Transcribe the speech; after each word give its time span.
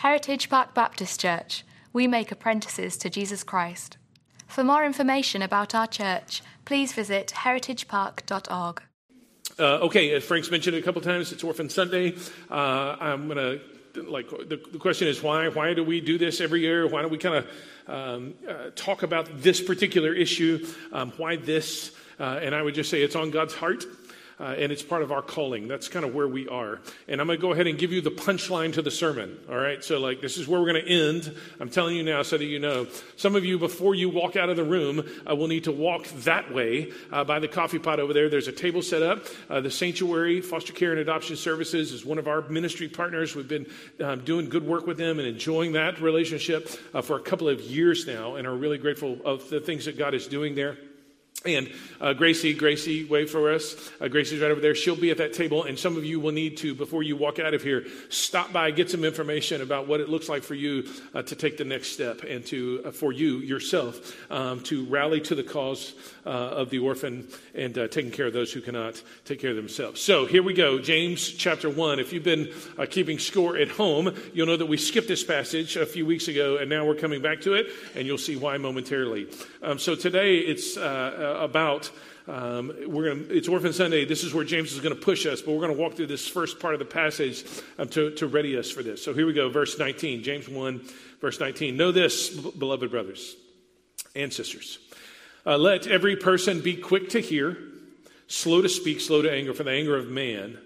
Heritage 0.00 0.48
Park 0.48 0.72
Baptist 0.72 1.20
Church. 1.20 1.62
We 1.92 2.06
make 2.06 2.32
apprentices 2.32 2.96
to 2.96 3.10
Jesus 3.10 3.44
Christ. 3.44 3.98
For 4.48 4.64
more 4.64 4.82
information 4.82 5.42
about 5.42 5.74
our 5.74 5.86
church, 5.86 6.40
please 6.64 6.94
visit 6.94 7.34
heritagepark.org. 7.36 8.82
Uh, 9.58 9.62
okay, 9.62 10.14
as 10.14 10.24
Frank's 10.24 10.50
mentioned 10.50 10.74
a 10.78 10.80
couple 10.80 11.02
times, 11.02 11.32
it's 11.32 11.44
Orphan 11.44 11.68
Sunday. 11.68 12.14
Uh, 12.50 12.96
I'm 12.98 13.28
going 13.28 13.60
to, 13.94 14.02
like, 14.04 14.30
the, 14.30 14.58
the, 14.72 14.78
question 14.78 15.06
is 15.06 15.22
why? 15.22 15.48
Why 15.48 15.74
do 15.74 15.84
we 15.84 16.00
do 16.00 16.16
this 16.16 16.40
every 16.40 16.62
year? 16.62 16.86
Why 16.86 17.02
don't 17.02 17.10
we 17.10 17.18
kind 17.18 17.44
of 17.44 17.46
um, 17.86 18.34
uh, 18.48 18.70
talk 18.74 19.02
about 19.02 19.42
this 19.42 19.60
particular 19.60 20.14
issue? 20.14 20.66
Um, 20.92 21.12
why 21.18 21.36
this? 21.36 21.94
Uh, 22.18 22.40
and 22.40 22.54
I 22.54 22.62
would 22.62 22.74
just 22.74 22.88
say 22.88 23.02
it's 23.02 23.16
on 23.16 23.30
God's 23.30 23.52
heart 23.52 23.84
uh, 24.40 24.54
and 24.56 24.72
it's 24.72 24.82
part 24.82 25.02
of 25.02 25.12
our 25.12 25.20
calling. 25.20 25.68
That's 25.68 25.88
kind 25.88 26.04
of 26.04 26.14
where 26.14 26.26
we 26.26 26.48
are. 26.48 26.80
And 27.06 27.20
I'm 27.20 27.26
going 27.26 27.38
to 27.38 27.42
go 27.42 27.52
ahead 27.52 27.66
and 27.66 27.78
give 27.78 27.92
you 27.92 28.00
the 28.00 28.10
punchline 28.10 28.72
to 28.72 28.82
the 28.82 28.90
sermon. 28.90 29.38
All 29.50 29.56
right. 29.56 29.84
So, 29.84 29.98
like, 29.98 30.22
this 30.22 30.38
is 30.38 30.48
where 30.48 30.60
we're 30.60 30.72
going 30.72 30.84
to 30.84 30.90
end. 30.90 31.36
I'm 31.60 31.68
telling 31.68 31.94
you 31.94 32.02
now 32.02 32.22
so 32.22 32.38
that 32.38 32.44
you 32.44 32.58
know. 32.58 32.86
Some 33.16 33.36
of 33.36 33.44
you, 33.44 33.58
before 33.58 33.94
you 33.94 34.08
walk 34.08 34.36
out 34.36 34.48
of 34.48 34.56
the 34.56 34.64
room, 34.64 35.06
uh, 35.28 35.36
will 35.36 35.48
need 35.48 35.64
to 35.64 35.72
walk 35.72 36.06
that 36.24 36.52
way 36.52 36.90
uh, 37.12 37.22
by 37.24 37.38
the 37.38 37.48
coffee 37.48 37.78
pot 37.78 38.00
over 38.00 38.14
there. 38.14 38.30
There's 38.30 38.48
a 38.48 38.52
table 38.52 38.80
set 38.80 39.02
up. 39.02 39.26
Uh, 39.50 39.60
the 39.60 39.70
Sanctuary 39.70 40.40
Foster 40.40 40.72
Care 40.72 40.92
and 40.92 41.00
Adoption 41.00 41.36
Services 41.36 41.92
is 41.92 42.06
one 42.06 42.18
of 42.18 42.26
our 42.26 42.40
ministry 42.48 42.88
partners. 42.88 43.36
We've 43.36 43.46
been 43.46 43.66
um, 44.02 44.24
doing 44.24 44.48
good 44.48 44.66
work 44.66 44.86
with 44.86 44.96
them 44.96 45.18
and 45.18 45.28
enjoying 45.28 45.72
that 45.72 46.00
relationship 46.00 46.70
uh, 46.94 47.02
for 47.02 47.16
a 47.16 47.22
couple 47.22 47.48
of 47.48 47.60
years 47.60 48.06
now 48.06 48.36
and 48.36 48.46
are 48.46 48.56
really 48.56 48.78
grateful 48.78 49.18
of 49.24 49.50
the 49.50 49.60
things 49.60 49.84
that 49.84 49.98
God 49.98 50.14
is 50.14 50.26
doing 50.26 50.54
there. 50.54 50.78
And 51.46 51.72
uh, 52.02 52.12
Gracie, 52.12 52.52
Gracie, 52.52 53.04
wave 53.04 53.30
for 53.30 53.50
us. 53.50 53.90
Uh, 53.98 54.08
Gracie's 54.08 54.42
right 54.42 54.50
over 54.50 54.60
there. 54.60 54.74
She'll 54.74 54.94
be 54.94 55.10
at 55.10 55.16
that 55.16 55.32
table, 55.32 55.64
and 55.64 55.78
some 55.78 55.96
of 55.96 56.04
you 56.04 56.20
will 56.20 56.32
need 56.32 56.58
to, 56.58 56.74
before 56.74 57.02
you 57.02 57.16
walk 57.16 57.38
out 57.38 57.54
of 57.54 57.62
here, 57.62 57.86
stop 58.10 58.52
by, 58.52 58.70
get 58.70 58.90
some 58.90 59.04
information 59.04 59.62
about 59.62 59.88
what 59.88 60.00
it 60.00 60.10
looks 60.10 60.28
like 60.28 60.42
for 60.42 60.54
you 60.54 60.86
uh, 61.14 61.22
to 61.22 61.34
take 61.34 61.56
the 61.56 61.64
next 61.64 61.92
step, 61.92 62.24
and 62.24 62.44
to 62.46 62.82
uh, 62.84 62.90
for 62.90 63.10
you 63.10 63.38
yourself 63.38 64.14
um, 64.30 64.60
to 64.64 64.84
rally 64.84 65.18
to 65.22 65.34
the 65.34 65.42
cause 65.42 65.94
uh, 66.26 66.28
of 66.28 66.68
the 66.68 66.78
orphan 66.78 67.26
and 67.54 67.78
uh, 67.78 67.88
taking 67.88 68.10
care 68.10 68.26
of 68.26 68.34
those 68.34 68.52
who 68.52 68.60
cannot 68.60 69.02
take 69.24 69.40
care 69.40 69.50
of 69.50 69.56
themselves. 69.56 69.98
So 69.98 70.26
here 70.26 70.42
we 70.42 70.52
go, 70.52 70.78
James 70.78 71.26
chapter 71.26 71.70
one. 71.70 72.00
If 72.00 72.12
you've 72.12 72.22
been 72.22 72.52
keeping 72.90 73.18
score 73.18 73.56
at 73.56 73.68
home, 73.68 74.14
you'll 74.34 74.46
know 74.46 74.58
that 74.58 74.66
we 74.66 74.76
skipped 74.76 75.08
this 75.08 75.24
passage 75.24 75.76
a 75.76 75.86
few 75.86 76.04
weeks 76.04 76.28
ago, 76.28 76.58
and 76.58 76.68
now 76.68 76.84
we're 76.84 76.96
coming 76.96 77.22
back 77.22 77.40
to 77.42 77.54
it, 77.54 77.68
and 77.94 78.06
you'll 78.06 78.18
see 78.18 78.36
why 78.36 78.58
momentarily. 78.58 79.26
Um, 79.62 79.78
so 79.78 79.94
today 79.94 80.36
it's 80.36 80.76
about. 81.38 81.90
Um, 82.28 82.72
we're 82.86 83.14
gonna, 83.14 83.26
it's 83.28 83.48
Orphan 83.48 83.72
Sunday. 83.72 84.04
This 84.04 84.22
is 84.22 84.32
where 84.32 84.44
James 84.44 84.72
is 84.72 84.80
going 84.80 84.94
to 84.94 85.00
push 85.00 85.26
us, 85.26 85.40
but 85.42 85.52
we're 85.52 85.60
going 85.60 85.76
to 85.76 85.80
walk 85.80 85.94
through 85.94 86.06
this 86.06 86.28
first 86.28 86.60
part 86.60 86.74
of 86.74 86.78
the 86.78 86.86
passage 86.86 87.44
um, 87.78 87.88
to, 87.88 88.12
to 88.16 88.26
ready 88.26 88.56
us 88.56 88.70
for 88.70 88.82
this. 88.82 89.02
So 89.02 89.12
here 89.12 89.26
we 89.26 89.32
go, 89.32 89.48
verse 89.48 89.78
19, 89.78 90.22
James 90.22 90.48
1, 90.48 90.80
verse 91.20 91.40
19. 91.40 91.76
Know 91.76 91.92
this, 91.92 92.30
beloved 92.30 92.90
brothers 92.90 93.36
and 94.14 94.32
sisters. 94.32 94.78
Uh, 95.46 95.56
let 95.56 95.86
every 95.86 96.16
person 96.16 96.60
be 96.60 96.76
quick 96.76 97.10
to 97.10 97.20
hear, 97.20 97.56
slow 98.28 98.62
to 98.62 98.68
speak, 98.68 99.00
slow 99.00 99.22
to 99.22 99.32
anger, 99.32 99.54
for 99.54 99.64
the 99.64 99.70
anger 99.70 99.96
of 99.96 100.08
man 100.08 100.58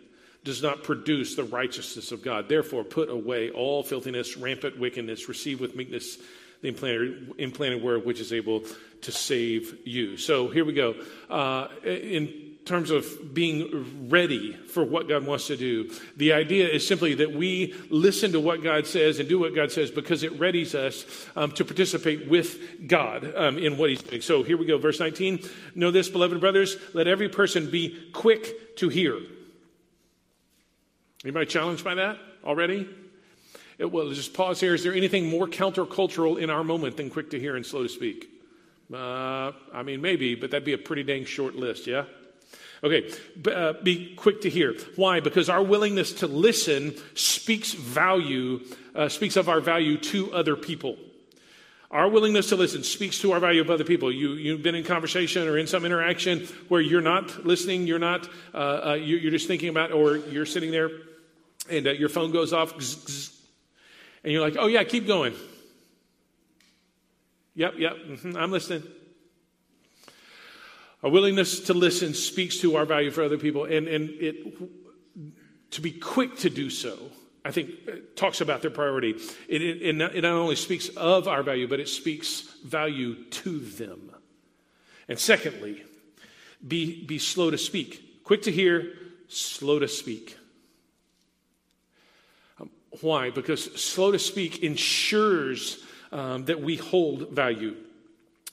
does 0.45 0.63
not 0.63 0.83
produce 0.83 1.35
the 1.35 1.45
righteousness 1.45 2.13
of 2.13 2.23
God. 2.23 2.49
Therefore, 2.49 2.85
put 2.85 3.09
away 3.09 3.51
all 3.51 3.83
filthiness, 3.83 4.37
rampant 4.37 4.79
wickedness, 4.79 5.29
receive 5.29 5.61
with 5.61 5.75
meekness 5.75 6.19
the 6.65 6.69
implanted, 6.69 7.35
implanted 7.39 7.83
word 7.83 8.05
which 8.07 8.21
is 8.21 8.33
able 8.33 8.63
to 9.03 9.13
save 9.13 9.87
you. 9.87 10.17
So 10.17 10.49
here 10.49 10.65
we 10.65 10.73
go. 10.73 10.95
Uh, 11.29 11.69
in 11.85 12.57
terms 12.65 12.91
of 12.91 13.35
being 13.35 14.09
ready 14.09 14.55
for 14.55 14.83
what 14.83 15.07
God 15.07 15.27
wants 15.27 15.49
to 15.49 15.57
do, 15.59 15.93
the 16.17 16.33
idea 16.33 16.67
is 16.67 16.87
simply 16.87 17.15
that 17.17 17.33
we 17.33 17.75
listen 17.91 18.33
to 18.33 18.41
what 18.41 18.63
God 18.63 18.87
says 18.87 19.19
and 19.19 19.29
do 19.29 19.39
what 19.39 19.55
God 19.55 19.71
says 19.71 19.91
because 19.91 20.23
it 20.23 20.39
readies 20.39 20.75
us 20.75 21.05
um, 21.37 21.53
to 21.53 21.65
participate 21.67 22.29
with 22.29 22.89
God 22.89 23.31
um, 23.37 23.59
in 23.59 23.77
what 23.77 23.91
He's 23.91 24.03
doing. 24.03 24.23
So 24.23 24.43
here 24.43 24.57
we 24.57 24.65
go, 24.65 24.79
verse 24.79 24.99
19. 24.99 25.41
Know 25.75 25.91
this, 25.91 26.09
beloved 26.09 26.41
brothers, 26.41 26.79
let 26.95 27.07
every 27.07 27.29
person 27.29 27.71
be 27.71 28.11
quick 28.15 28.77
to 28.77 28.89
hear. 28.89 29.19
Anybody 31.25 31.45
challenged 31.47 31.85
by 31.85 31.97
that 31.97 32.17
already? 32.43 32.89
Well, 33.79 34.11
just 34.11 34.35
pause 34.35 34.61
here. 34.61 34.75
Is 34.75 34.85
there 34.85 34.95
anything 34.95 35.29
more 35.29 35.47
countercultural 35.47 36.41
in 36.41 36.49
our 36.49 36.63
moment 36.63 36.97
than 36.97 37.11
quick 37.11 37.31
to 37.31 37.41
hear 37.41 37.57
and 37.57 37.67
slow 37.67 37.83
to 37.83 37.89
speak? 37.89 38.29
Uh, 38.93 39.53
I 39.73 39.83
mean, 39.83 40.01
maybe, 40.01 40.35
but 40.35 40.51
that'd 40.51 40.65
be 40.65 40.75
a 40.75 40.79
pretty 40.79 41.03
dang 41.03 41.25
short 41.25 41.57
list, 41.57 41.87
yeah? 41.87 42.05
Okay, 42.85 43.11
uh, 43.51 43.73
be 43.83 44.15
quick 44.15 44.43
to 44.43 44.51
hear. 44.51 44.75
Why? 44.95 45.21
Because 45.21 45.49
our 45.49 45.63
willingness 45.63 46.13
to 46.15 46.27
listen 46.27 46.95
speaks 47.15 47.73
value, 47.73 48.61
uh, 48.95 49.09
speaks 49.09 49.37
of 49.37 49.49
our 49.49 49.61
value 49.61 49.97
to 49.97 50.33
other 50.35 50.55
people. 50.55 50.97
Our 51.91 52.09
willingness 52.09 52.51
to 52.51 52.57
listen 52.57 52.83
speaks 52.83 53.21
to 53.21 53.33
our 53.33 53.41
value 53.41 53.63
of 53.63 53.71
other 53.71 53.85
people. 53.85 54.13
You, 54.13 54.33
you've 54.33 54.63
been 54.63 54.75
in 54.75 54.85
conversation 54.85 55.49
or 55.49 55.57
in 55.57 55.67
some 55.67 55.85
interaction 55.85 56.47
where 56.69 56.81
you're 56.81 57.01
not 57.01 57.47
listening, 57.47 57.87
you're 57.87 57.99
not, 57.99 58.29
uh, 58.53 58.91
uh 58.91 58.95
you, 58.95 59.29
are 59.29 59.31
just 59.31 59.49
thinking 59.49 59.71
about, 59.71 59.93
or 59.93 60.17
you're 60.17 60.47
sitting 60.47 60.71
there 60.71 60.91
and 61.71 61.87
uh, 61.87 61.93
your 61.93 62.09
phone 62.09 62.33
goes 62.33 62.53
off, 62.53 62.75
and 64.25 64.33
you're 64.33 64.41
like, 64.41 64.57
oh, 64.59 64.67
yeah, 64.67 64.83
keep 64.85 65.07
going. 65.07 65.35
Yep, 67.55 67.75
yep, 67.79 67.93
mm-hmm, 67.93 68.37
I'm 68.37 68.51
listening. 68.51 68.83
Our 71.05 71.11
willingness 71.11 71.61
to 71.61 71.75
listen 71.75 72.15
speaks 72.15 72.59
to 72.61 72.77
our 72.77 72.87
value 72.87 73.11
for 73.11 73.23
other 73.23 73.39
people, 73.39 73.67
and, 73.67 73.87
and 73.87 74.11
it, 74.11 74.57
to 75.73 75.81
be 75.81 75.93
quick 75.93 76.37
to 76.39 76.51
do 76.51 76.71
so, 76.71 76.99
I 77.45 77.51
think, 77.51 77.71
uh, 77.87 77.97
talks 78.17 78.41
about 78.41 78.63
their 78.63 78.71
priority. 78.71 79.15
It, 79.47 79.63
it, 79.63 79.95
not, 79.95 80.15
it 80.15 80.23
not 80.23 80.33
only 80.33 80.57
speaks 80.57 80.89
of 80.89 81.29
our 81.29 81.43
value, 81.43 81.69
but 81.69 81.79
it 81.79 81.91
speaks 81.91 82.41
value 82.65 83.23
to 83.25 83.59
them. 83.59 84.11
And 85.09 85.19
secondly, 85.19 85.85
be, 86.67 87.05
be 87.05 87.19
slow 87.19 87.51
to 87.51 87.59
speak. 87.59 88.25
Quick 88.25 88.43
to 88.43 88.51
hear, 88.51 88.95
slow 89.29 89.79
to 89.79 89.89
speak. 89.89 90.39
Why? 93.01 93.31
Because 93.31 93.65
slow 93.81 94.13
to 94.13 94.19
speak 94.19 94.63
ensures 94.63 95.83
um, 96.13 96.45
that 96.45 96.61
we 96.61 96.77
hold 96.77 97.31
value 97.31 97.77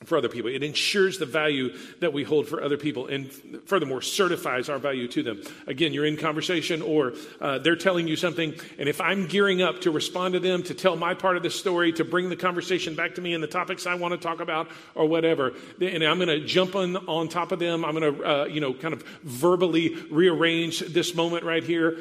for 0.06 0.18
other 0.18 0.29
people. 0.29 0.50
It 0.50 0.63
ensures 0.63 1.19
the 1.19 1.25
value 1.25 1.78
that 2.00 2.12
we 2.12 2.24
hold 2.24 2.47
for 2.47 2.63
other 2.63 2.78
people 2.78 3.07
and 3.07 3.31
furthermore 3.66 4.02
certifies 4.02 4.68
our 4.68 4.79
value 4.79 5.07
to 5.09 5.22
them. 5.22 5.44
Again, 5.68 5.94
you're 5.94 6.06
in 6.06 6.18
conversation 6.18 6.81
or 6.81 7.13
uh, 7.40 7.59
they're 7.59 7.75
telling 7.75 8.07
you 8.07 8.16
something, 8.16 8.56
and 8.79 8.90
if 8.90 9.00
I'm 9.00 9.28
gearing 9.28 9.62
up 9.62 9.81
to 9.81 9.91
respond 9.91 10.34
to 10.34 10.40
them, 10.40 10.63
to 10.63 10.73
tell 10.73 10.96
my 10.96 11.13
part 11.13 11.38
of 11.38 11.44
the 11.44 11.52
story, 11.52 11.94
to 11.94 12.03
bring 12.03 12.29
the 12.29 12.35
conversation 12.35 12.96
back 12.96 13.16
to 13.16 13.22
me 13.22 13.34
and 13.34 13.44
the 13.44 13.47
topics 13.47 13.85
I 13.85 13.96
want 13.96 14.13
to 14.13 14.18
talk 14.18 14.40
about 14.40 14.69
or 14.96 15.06
whatever, 15.06 15.53
and 15.79 16.03
I'm 16.03 16.18
going 16.18 16.29
to 16.29 16.46
jump 16.46 16.75
on, 16.75 16.96
on 17.08 17.28
top 17.28 17.52
of 17.52 17.59
them, 17.59 17.85
I'm 17.85 17.96
going 17.96 18.16
to, 18.16 18.23
uh, 18.23 18.46
you 18.46 18.59
know, 18.59 18.73
kind 18.73 18.94
of 18.94 19.03
verbally 19.23 19.96
rearrange 20.09 20.79
this 20.79 21.13
moment 21.13 21.44
right 21.44 21.63
here, 21.63 21.97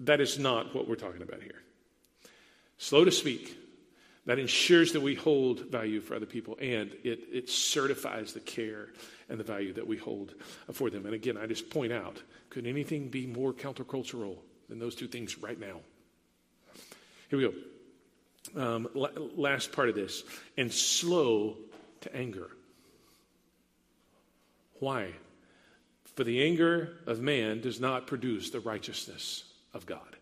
that 0.00 0.20
is 0.20 0.38
not 0.38 0.74
what 0.74 0.88
we're 0.88 0.96
talking 0.96 1.22
about 1.22 1.42
here 1.42 1.62
slow 2.82 3.04
to 3.04 3.12
speak. 3.12 3.58
That 4.26 4.38
ensures 4.38 4.92
that 4.92 5.00
we 5.00 5.16
hold 5.16 5.70
value 5.70 6.00
for 6.00 6.14
other 6.14 6.26
people 6.26 6.56
and 6.60 6.92
it, 7.02 7.24
it 7.32 7.48
certifies 7.48 8.32
the 8.32 8.40
care 8.40 8.88
and 9.28 9.38
the 9.38 9.44
value 9.44 9.72
that 9.72 9.86
we 9.86 9.96
hold 9.96 10.34
for 10.72 10.90
them. 10.90 11.06
And 11.06 11.14
again, 11.14 11.36
I 11.36 11.46
just 11.46 11.70
point 11.70 11.92
out 11.92 12.22
could 12.50 12.66
anything 12.66 13.08
be 13.08 13.26
more 13.26 13.52
countercultural 13.52 14.36
than 14.68 14.78
those 14.78 14.94
two 14.94 15.08
things 15.08 15.38
right 15.38 15.58
now? 15.58 15.80
Here 17.30 17.38
we 17.38 17.48
go. 17.48 17.54
Um, 18.60 18.88
last 19.36 19.72
part 19.72 19.88
of 19.88 19.94
this 19.94 20.22
and 20.56 20.72
slow 20.72 21.56
to 22.02 22.14
anger. 22.14 22.50
Why? 24.78 25.08
For 26.14 26.22
the 26.24 26.44
anger 26.44 26.98
of 27.06 27.20
man 27.20 27.60
does 27.60 27.80
not 27.80 28.06
produce 28.06 28.50
the 28.50 28.60
righteousness 28.60 29.44
of 29.74 29.86
God. 29.86 30.16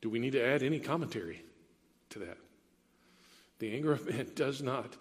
Do 0.00 0.08
we 0.08 0.18
need 0.18 0.32
to 0.32 0.44
add 0.44 0.62
any 0.62 0.78
commentary 0.78 1.42
to 2.10 2.20
that? 2.20 2.38
The 3.58 3.74
anger 3.74 3.92
of 3.92 4.08
man 4.08 4.28
does 4.34 4.62
not 4.62 4.96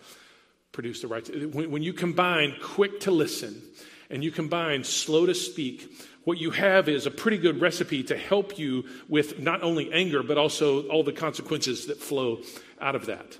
produce 0.71 1.01
the 1.01 1.07
right. 1.07 1.53
When, 1.53 1.71
when 1.71 1.83
you 1.83 1.93
combine 1.93 2.55
quick 2.61 3.01
to 3.01 3.11
listen 3.11 3.61
and 4.09 4.23
you 4.23 4.31
combine 4.31 4.83
slow 4.83 5.25
to 5.25 5.35
speak, 5.35 5.91
what 6.25 6.37
you 6.37 6.51
have 6.51 6.89
is 6.89 7.05
a 7.05 7.11
pretty 7.11 7.37
good 7.37 7.61
recipe 7.61 8.03
to 8.03 8.17
help 8.17 8.59
you 8.59 8.85
with 9.07 9.39
not 9.39 9.63
only 9.63 9.91
anger, 9.91 10.21
but 10.21 10.37
also 10.37 10.87
all 10.87 11.03
the 11.03 11.13
consequences 11.13 11.87
that 11.87 11.99
flow 11.99 12.39
out 12.81 12.95
of 12.95 13.07
that. 13.07 13.37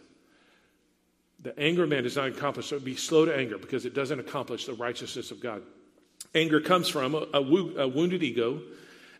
The 1.42 1.58
anger 1.60 1.84
of 1.84 1.90
man 1.90 2.04
does 2.04 2.16
not 2.16 2.28
accomplish, 2.28 2.68
so 2.68 2.80
be 2.80 2.96
slow 2.96 3.26
to 3.26 3.36
anger 3.36 3.58
because 3.58 3.86
it 3.86 3.94
doesn't 3.94 4.20
accomplish 4.20 4.66
the 4.66 4.74
righteousness 4.74 5.32
of 5.32 5.40
God. 5.40 5.62
Anger 6.36 6.60
comes 6.60 6.90
from 6.90 7.16
a, 7.16 7.26
a, 7.34 7.42
a 7.42 7.88
wounded 7.88 8.24
ego 8.24 8.62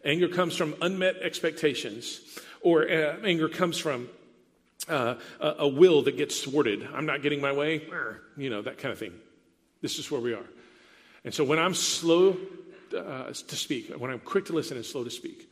Anger 0.04 0.28
comes 0.30 0.56
from 0.56 0.76
unmet 0.82 1.18
expectations, 1.18 2.22
or 2.62 2.90
uh, 2.90 3.18
anger 3.24 3.50
comes 3.50 3.78
from 3.78 4.10
uh, 4.88 5.16
a, 5.40 5.48
a, 5.60 5.68
will 5.68 6.04
that 6.04 6.18
gets 6.18 6.42
thwarted. 6.42 6.88
I'm 6.94 7.06
not 7.06 7.22
getting 7.22 7.42
my 7.42 7.52
way, 7.52 7.82
you 8.38 8.50
know, 8.50 8.62
that 8.62 8.78
kind 8.78 8.92
of 8.92 9.00
thing. 9.00 9.14
This 9.82 10.00
is 10.00 10.10
where 10.10 10.22
we 10.22 10.34
are. 10.34 10.46
And 11.26 11.34
so 11.34 11.44
when 11.44 11.60
I'm 11.60 11.74
slow 11.74 12.38
uh, 12.96 13.26
to 13.26 13.56
speak, 13.56 13.94
when 13.98 14.10
I'm 14.10 14.20
quick 14.20 14.46
to 14.46 14.54
listen 14.54 14.78
and 14.78 14.86
slow 14.86 15.04
to 15.04 15.12
speak. 15.12 15.48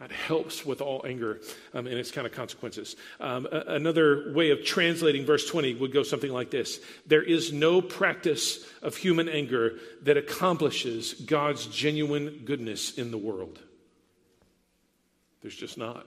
That 0.00 0.12
helps 0.12 0.64
with 0.64 0.80
all 0.80 1.04
anger 1.06 1.40
um, 1.74 1.86
and 1.86 1.98
its 1.98 2.10
kind 2.10 2.26
of 2.26 2.32
consequences. 2.32 2.96
Um, 3.20 3.46
a- 3.52 3.74
another 3.74 4.32
way 4.34 4.48
of 4.48 4.64
translating 4.64 5.26
verse 5.26 5.46
20 5.46 5.74
would 5.74 5.92
go 5.92 6.02
something 6.02 6.32
like 6.32 6.50
this 6.50 6.80
There 7.06 7.22
is 7.22 7.52
no 7.52 7.82
practice 7.82 8.64
of 8.80 8.96
human 8.96 9.28
anger 9.28 9.74
that 10.04 10.16
accomplishes 10.16 11.12
God's 11.12 11.66
genuine 11.66 12.42
goodness 12.46 12.96
in 12.96 13.10
the 13.10 13.18
world. 13.18 13.58
There's 15.42 15.56
just 15.56 15.78
not. 15.78 16.06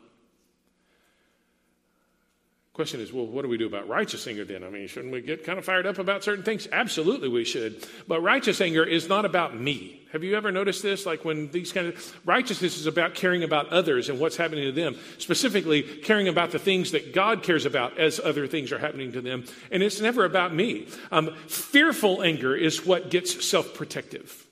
Question 2.73 3.01
is, 3.01 3.13
well, 3.13 3.27
what 3.27 3.43
do 3.43 3.49
we 3.49 3.57
do 3.59 3.67
about 3.67 3.87
righteous 3.87 4.25
anger 4.25 4.43
then? 4.45 4.63
I 4.63 4.69
mean, 4.71 4.87
shouldn't 4.87 5.13
we 5.13 5.21
get 5.21 5.43
kind 5.43 5.59
of 5.59 5.65
fired 5.65 5.85
up 5.85 5.99
about 5.99 6.23
certain 6.23 6.43
things? 6.43 6.67
Absolutely, 6.71 7.29
we 7.29 7.43
should. 7.43 7.85
But 8.07 8.21
righteous 8.21 8.59
anger 8.61 8.83
is 8.83 9.07
not 9.07 9.25
about 9.25 9.55
me. 9.55 10.01
Have 10.11 10.23
you 10.23 10.35
ever 10.35 10.51
noticed 10.51 10.81
this? 10.81 11.05
Like 11.05 11.23
when 11.23 11.51
these 11.51 11.71
kind 11.71 11.85
of 11.85 12.19
righteousness 12.25 12.79
is 12.79 12.87
about 12.87 13.13
caring 13.13 13.43
about 13.43 13.69
others 13.69 14.09
and 14.09 14.19
what's 14.19 14.37
happening 14.37 14.63
to 14.63 14.71
them, 14.71 14.95
specifically 15.19 15.83
caring 15.83 16.27
about 16.27 16.49
the 16.49 16.57
things 16.57 16.91
that 16.91 17.13
God 17.13 17.43
cares 17.43 17.67
about 17.67 17.99
as 17.99 18.19
other 18.19 18.47
things 18.47 18.71
are 18.71 18.79
happening 18.79 19.11
to 19.11 19.21
them. 19.21 19.43
And 19.69 19.83
it's 19.83 20.01
never 20.01 20.25
about 20.25 20.51
me. 20.51 20.87
Um, 21.11 21.35
fearful 21.47 22.23
anger 22.23 22.55
is 22.55 22.83
what 22.83 23.11
gets 23.11 23.45
self 23.45 23.75
protective. 23.75 24.47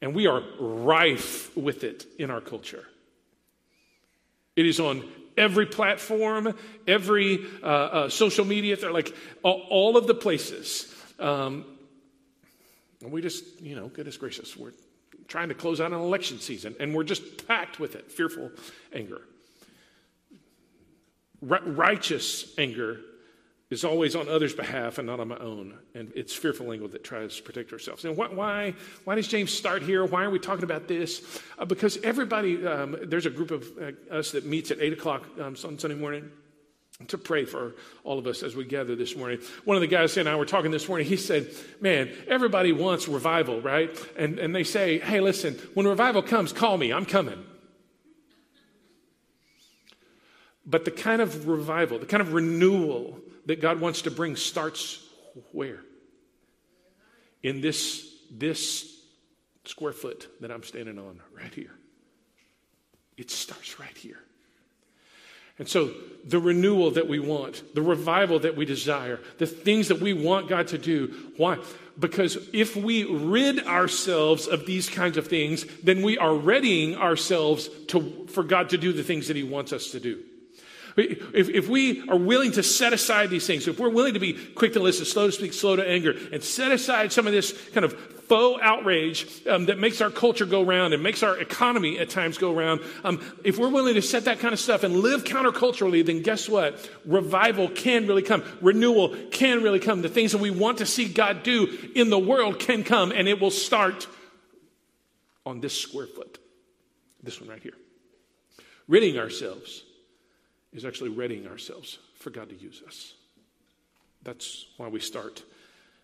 And 0.00 0.14
we 0.14 0.28
are 0.28 0.40
rife 0.60 1.56
with 1.56 1.82
it 1.82 2.06
in 2.16 2.30
our 2.30 2.40
culture. 2.40 2.84
It 4.58 4.66
is 4.66 4.80
on 4.80 5.04
every 5.36 5.66
platform, 5.66 6.52
every 6.88 7.46
uh, 7.62 7.66
uh, 7.66 8.08
social 8.08 8.44
media, 8.44 8.76
like 8.90 9.14
all, 9.44 9.96
of 9.96 10.08
the 10.08 10.14
places. 10.14 10.92
Um, 11.20 11.64
and 13.00 13.12
we 13.12 13.22
just, 13.22 13.60
you 13.60 13.76
know, 13.76 13.86
goodness 13.86 14.16
gracious, 14.16 14.56
we're 14.56 14.72
trying 15.28 15.50
to 15.50 15.54
close 15.54 15.80
out 15.80 15.92
an 15.92 16.00
election 16.00 16.40
season 16.40 16.74
and 16.80 16.92
we're 16.92 17.04
just 17.04 17.46
packed 17.46 17.78
with 17.78 17.94
it 17.94 18.10
fearful 18.10 18.50
anger. 18.92 19.20
Righteous 21.40 22.52
anger 22.58 22.98
is 23.70 23.84
always 23.84 24.16
on 24.16 24.28
others' 24.28 24.54
behalf 24.54 24.98
and 24.98 25.06
not 25.06 25.20
on 25.20 25.28
my 25.28 25.36
own. 25.38 25.76
And 25.94 26.10
it's 26.14 26.34
fearful 26.34 26.66
language 26.66 26.92
that 26.92 27.04
tries 27.04 27.36
to 27.36 27.42
protect 27.42 27.72
ourselves. 27.72 28.04
And 28.04 28.16
why, 28.16 28.28
why, 28.28 28.74
why 29.04 29.14
does 29.14 29.28
James 29.28 29.52
start 29.52 29.82
here? 29.82 30.04
Why 30.04 30.24
are 30.24 30.30
we 30.30 30.38
talking 30.38 30.64
about 30.64 30.88
this? 30.88 31.22
Uh, 31.58 31.66
because 31.66 31.98
everybody, 31.98 32.66
um, 32.66 32.96
there's 33.04 33.26
a 33.26 33.30
group 33.30 33.50
of 33.50 33.68
uh, 33.78 34.14
us 34.14 34.32
that 34.32 34.46
meets 34.46 34.70
at 34.70 34.80
8 34.80 34.94
o'clock 34.94 35.26
um, 35.38 35.56
on 35.64 35.78
Sunday 35.78 35.96
morning 35.96 36.30
to 37.06 37.18
pray 37.18 37.44
for 37.44 37.76
all 38.04 38.18
of 38.18 38.26
us 38.26 38.42
as 38.42 38.56
we 38.56 38.64
gather 38.64 38.96
this 38.96 39.14
morning. 39.14 39.38
One 39.64 39.76
of 39.76 39.82
the 39.82 39.86
guys 39.86 40.16
and 40.16 40.28
I 40.28 40.34
were 40.34 40.46
talking 40.46 40.70
this 40.70 40.88
morning. 40.88 41.06
He 41.06 41.16
said, 41.16 41.48
Man, 41.80 42.10
everybody 42.26 42.72
wants 42.72 43.06
revival, 43.06 43.60
right? 43.60 43.96
And, 44.16 44.38
and 44.38 44.54
they 44.54 44.64
say, 44.64 44.98
Hey, 44.98 45.20
listen, 45.20 45.54
when 45.74 45.86
revival 45.86 46.22
comes, 46.22 46.52
call 46.52 46.76
me. 46.76 46.92
I'm 46.92 47.06
coming. 47.06 47.44
But 50.66 50.84
the 50.84 50.90
kind 50.90 51.22
of 51.22 51.46
revival, 51.46 51.98
the 51.98 52.06
kind 52.06 52.20
of 52.20 52.32
renewal 52.32 53.20
that 53.48 53.62
God 53.62 53.80
wants 53.80 54.02
to 54.02 54.10
bring 54.10 54.36
starts 54.36 55.02
where? 55.52 55.80
In 57.42 57.62
this, 57.62 58.06
this 58.30 58.94
square 59.64 59.94
foot 59.94 60.28
that 60.42 60.50
I'm 60.50 60.62
standing 60.62 60.98
on 60.98 61.20
right 61.34 61.52
here. 61.54 61.74
It 63.16 63.30
starts 63.30 63.80
right 63.80 63.96
here. 63.96 64.18
And 65.58 65.66
so, 65.66 65.92
the 66.24 66.38
renewal 66.38 66.92
that 66.92 67.08
we 67.08 67.18
want, 67.18 67.74
the 67.74 67.82
revival 67.82 68.38
that 68.40 68.54
we 68.54 68.64
desire, 68.64 69.18
the 69.38 69.46
things 69.46 69.88
that 69.88 69.98
we 69.98 70.12
want 70.12 70.48
God 70.48 70.68
to 70.68 70.78
do, 70.78 71.32
why? 71.36 71.58
Because 71.98 72.36
if 72.52 72.76
we 72.76 73.04
rid 73.04 73.66
ourselves 73.66 74.46
of 74.46 74.66
these 74.66 74.88
kinds 74.88 75.16
of 75.16 75.26
things, 75.26 75.64
then 75.82 76.02
we 76.02 76.16
are 76.18 76.34
readying 76.34 76.96
ourselves 76.96 77.68
to, 77.88 78.26
for 78.28 78.44
God 78.44 78.68
to 78.68 78.78
do 78.78 78.92
the 78.92 79.02
things 79.02 79.26
that 79.28 79.36
He 79.36 79.42
wants 79.42 79.72
us 79.72 79.90
to 79.92 80.00
do. 80.00 80.22
If, 80.98 81.48
if 81.48 81.68
we 81.68 82.08
are 82.08 82.16
willing 82.16 82.52
to 82.52 82.62
set 82.62 82.92
aside 82.92 83.30
these 83.30 83.46
things, 83.46 83.68
if 83.68 83.78
we're 83.78 83.88
willing 83.88 84.14
to 84.14 84.20
be 84.20 84.32
quick 84.32 84.72
to 84.72 84.80
listen, 84.80 85.04
slow 85.04 85.26
to 85.26 85.32
speak, 85.32 85.52
slow 85.52 85.76
to 85.76 85.88
anger, 85.88 86.14
and 86.32 86.42
set 86.42 86.72
aside 86.72 87.12
some 87.12 87.26
of 87.26 87.32
this 87.32 87.52
kind 87.70 87.84
of 87.84 87.92
faux 88.28 88.60
outrage 88.62 89.46
um, 89.46 89.66
that 89.66 89.78
makes 89.78 90.00
our 90.00 90.10
culture 90.10 90.44
go 90.44 90.62
round 90.62 90.92
and 90.92 91.02
makes 91.02 91.22
our 91.22 91.38
economy 91.38 91.98
at 91.98 92.10
times 92.10 92.36
go 92.36 92.52
round, 92.52 92.80
um, 93.04 93.20
if 93.44 93.58
we're 93.58 93.68
willing 93.68 93.94
to 93.94 94.02
set 94.02 94.24
that 94.26 94.38
kind 94.40 94.52
of 94.52 94.60
stuff 94.60 94.82
and 94.82 94.96
live 94.96 95.24
counterculturally, 95.24 96.04
then 96.04 96.22
guess 96.22 96.48
what? 96.48 96.90
Revival 97.06 97.68
can 97.68 98.06
really 98.06 98.22
come. 98.22 98.42
Renewal 98.60 99.16
can 99.30 99.62
really 99.62 99.80
come. 99.80 100.02
The 100.02 100.08
things 100.08 100.32
that 100.32 100.38
we 100.38 100.50
want 100.50 100.78
to 100.78 100.86
see 100.86 101.08
God 101.08 101.42
do 101.42 101.90
in 101.94 102.10
the 102.10 102.18
world 102.18 102.58
can 102.58 102.84
come, 102.84 103.12
and 103.12 103.28
it 103.28 103.40
will 103.40 103.50
start 103.50 104.06
on 105.46 105.60
this 105.60 105.78
square 105.78 106.06
foot. 106.06 106.38
This 107.22 107.40
one 107.40 107.48
right 107.48 107.62
here. 107.62 107.72
Ridding 108.86 109.18
ourselves 109.18 109.84
is 110.78 110.84
actually 110.84 111.10
readying 111.10 111.48
ourselves 111.48 111.98
for 112.14 112.30
God 112.30 112.48
to 112.50 112.54
use 112.54 112.82
us. 112.86 113.12
That's 114.22 114.66
why 114.76 114.86
we 114.86 115.00
start 115.00 115.42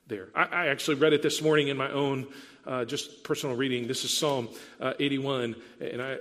there. 0.09 0.29
I, 0.35 0.43
I 0.45 0.67
actually 0.67 0.97
read 0.97 1.13
it 1.13 1.23
this 1.23 1.41
morning 1.41 1.69
in 1.69 1.77
my 1.77 1.91
own 1.91 2.27
uh, 2.67 2.85
just 2.85 3.23
personal 3.23 3.57
reading. 3.57 3.87
This 3.87 4.05
is 4.05 4.11
Psalm 4.17 4.49
uh, 4.81 4.95
81, 4.99 5.55
and 5.81 6.03
I, 6.03 6.17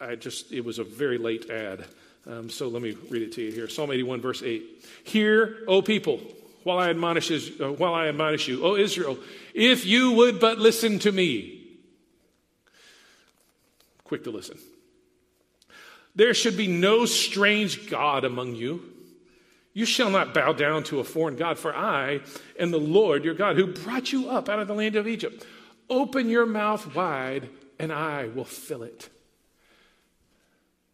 I 0.00 0.14
just, 0.14 0.52
it 0.52 0.64
was 0.64 0.78
a 0.78 0.84
very 0.84 1.18
late 1.18 1.50
ad. 1.50 1.84
Um, 2.26 2.48
so 2.48 2.68
let 2.68 2.80
me 2.80 2.96
read 3.10 3.22
it 3.22 3.32
to 3.32 3.42
you 3.42 3.52
here. 3.52 3.68
Psalm 3.68 3.92
81, 3.92 4.22
verse 4.22 4.42
8. 4.42 4.86
Hear, 5.04 5.58
O 5.68 5.82
people, 5.82 6.20
while 6.64 6.78
I 6.78 6.88
admonish, 6.88 7.30
uh, 7.30 7.72
while 7.72 7.92
I 7.92 8.08
admonish 8.08 8.48
you, 8.48 8.64
O 8.64 8.74
Israel, 8.74 9.18
if 9.52 9.84
you 9.84 10.12
would 10.12 10.40
but 10.40 10.58
listen 10.58 10.98
to 11.00 11.12
me. 11.12 11.78
Quick 14.04 14.24
to 14.24 14.30
listen. 14.30 14.58
There 16.18 16.34
should 16.34 16.56
be 16.56 16.66
no 16.66 17.06
strange 17.06 17.88
God 17.88 18.24
among 18.24 18.56
you. 18.56 18.82
You 19.72 19.86
shall 19.86 20.10
not 20.10 20.34
bow 20.34 20.52
down 20.52 20.82
to 20.84 20.98
a 20.98 21.04
foreign 21.04 21.36
God, 21.36 21.60
for 21.60 21.72
I 21.72 22.22
am 22.58 22.72
the 22.72 22.80
Lord 22.80 23.24
your 23.24 23.34
God 23.34 23.54
who 23.54 23.68
brought 23.68 24.12
you 24.12 24.28
up 24.28 24.48
out 24.48 24.58
of 24.58 24.66
the 24.66 24.74
land 24.74 24.96
of 24.96 25.06
Egypt. 25.06 25.46
Open 25.88 26.28
your 26.28 26.44
mouth 26.44 26.92
wide, 26.96 27.48
and 27.78 27.92
I 27.92 28.26
will 28.26 28.44
fill 28.44 28.82
it. 28.82 29.08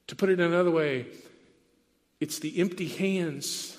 To 0.09 0.15
put 0.15 0.29
it 0.29 0.41
another 0.41 0.71
way, 0.71 1.07
it's 2.21 2.39
the 2.39 2.61
empty 2.61 2.89
hands 2.89 3.79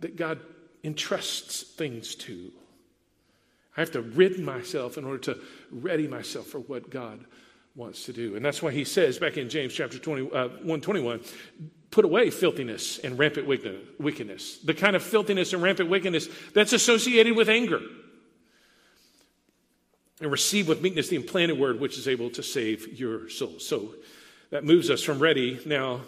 that 0.00 0.16
God 0.16 0.40
entrusts 0.82 1.62
things 1.62 2.14
to. 2.14 2.50
I 3.76 3.80
have 3.80 3.90
to 3.90 4.00
rid 4.00 4.38
myself 4.40 4.96
in 4.96 5.04
order 5.04 5.18
to 5.34 5.38
ready 5.70 6.08
myself 6.08 6.46
for 6.46 6.60
what 6.60 6.88
God 6.88 7.26
wants 7.78 8.06
to 8.06 8.12
do. 8.12 8.34
And 8.34 8.44
that's 8.44 8.60
why 8.60 8.72
he 8.72 8.84
says 8.84 9.18
back 9.18 9.36
in 9.36 9.48
James 9.48 9.72
chapter 9.72 9.98
20, 9.98 10.22
uh, 10.32 10.48
121, 10.48 11.20
put 11.92 12.04
away 12.04 12.28
filthiness 12.28 12.98
and 12.98 13.16
rampant 13.16 13.46
wickedness. 13.46 14.58
The 14.58 14.74
kind 14.74 14.96
of 14.96 15.02
filthiness 15.02 15.52
and 15.52 15.62
rampant 15.62 15.88
wickedness 15.88 16.28
that's 16.52 16.72
associated 16.72 17.36
with 17.36 17.48
anger. 17.48 17.80
And 20.20 20.32
receive 20.32 20.66
with 20.66 20.82
meekness 20.82 21.08
the 21.08 21.16
implanted 21.16 21.58
word 21.58 21.78
which 21.78 21.96
is 21.96 22.08
able 22.08 22.30
to 22.30 22.42
save 22.42 22.98
your 22.98 23.30
soul. 23.30 23.60
So 23.60 23.94
that 24.50 24.64
moves 24.64 24.90
us 24.90 25.02
from 25.02 25.20
ready 25.20 25.60
now 25.64 26.00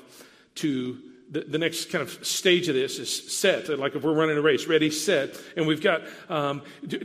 to 0.56 0.99
the, 1.30 1.42
the, 1.42 1.58
next 1.58 1.90
kind 1.90 2.02
of 2.02 2.26
stage 2.26 2.68
of 2.68 2.75
this 2.75 2.99
is 2.99 3.32
set, 3.32 3.68
like 3.78 3.94
if 3.94 4.02
we're 4.02 4.12
running 4.12 4.37
a 4.37 4.42
race, 4.42 4.66
ready, 4.66 4.90
set, 4.90 5.40
and 5.56 5.66
we've 5.66 5.80
got 5.80 6.02
um, 6.28 6.62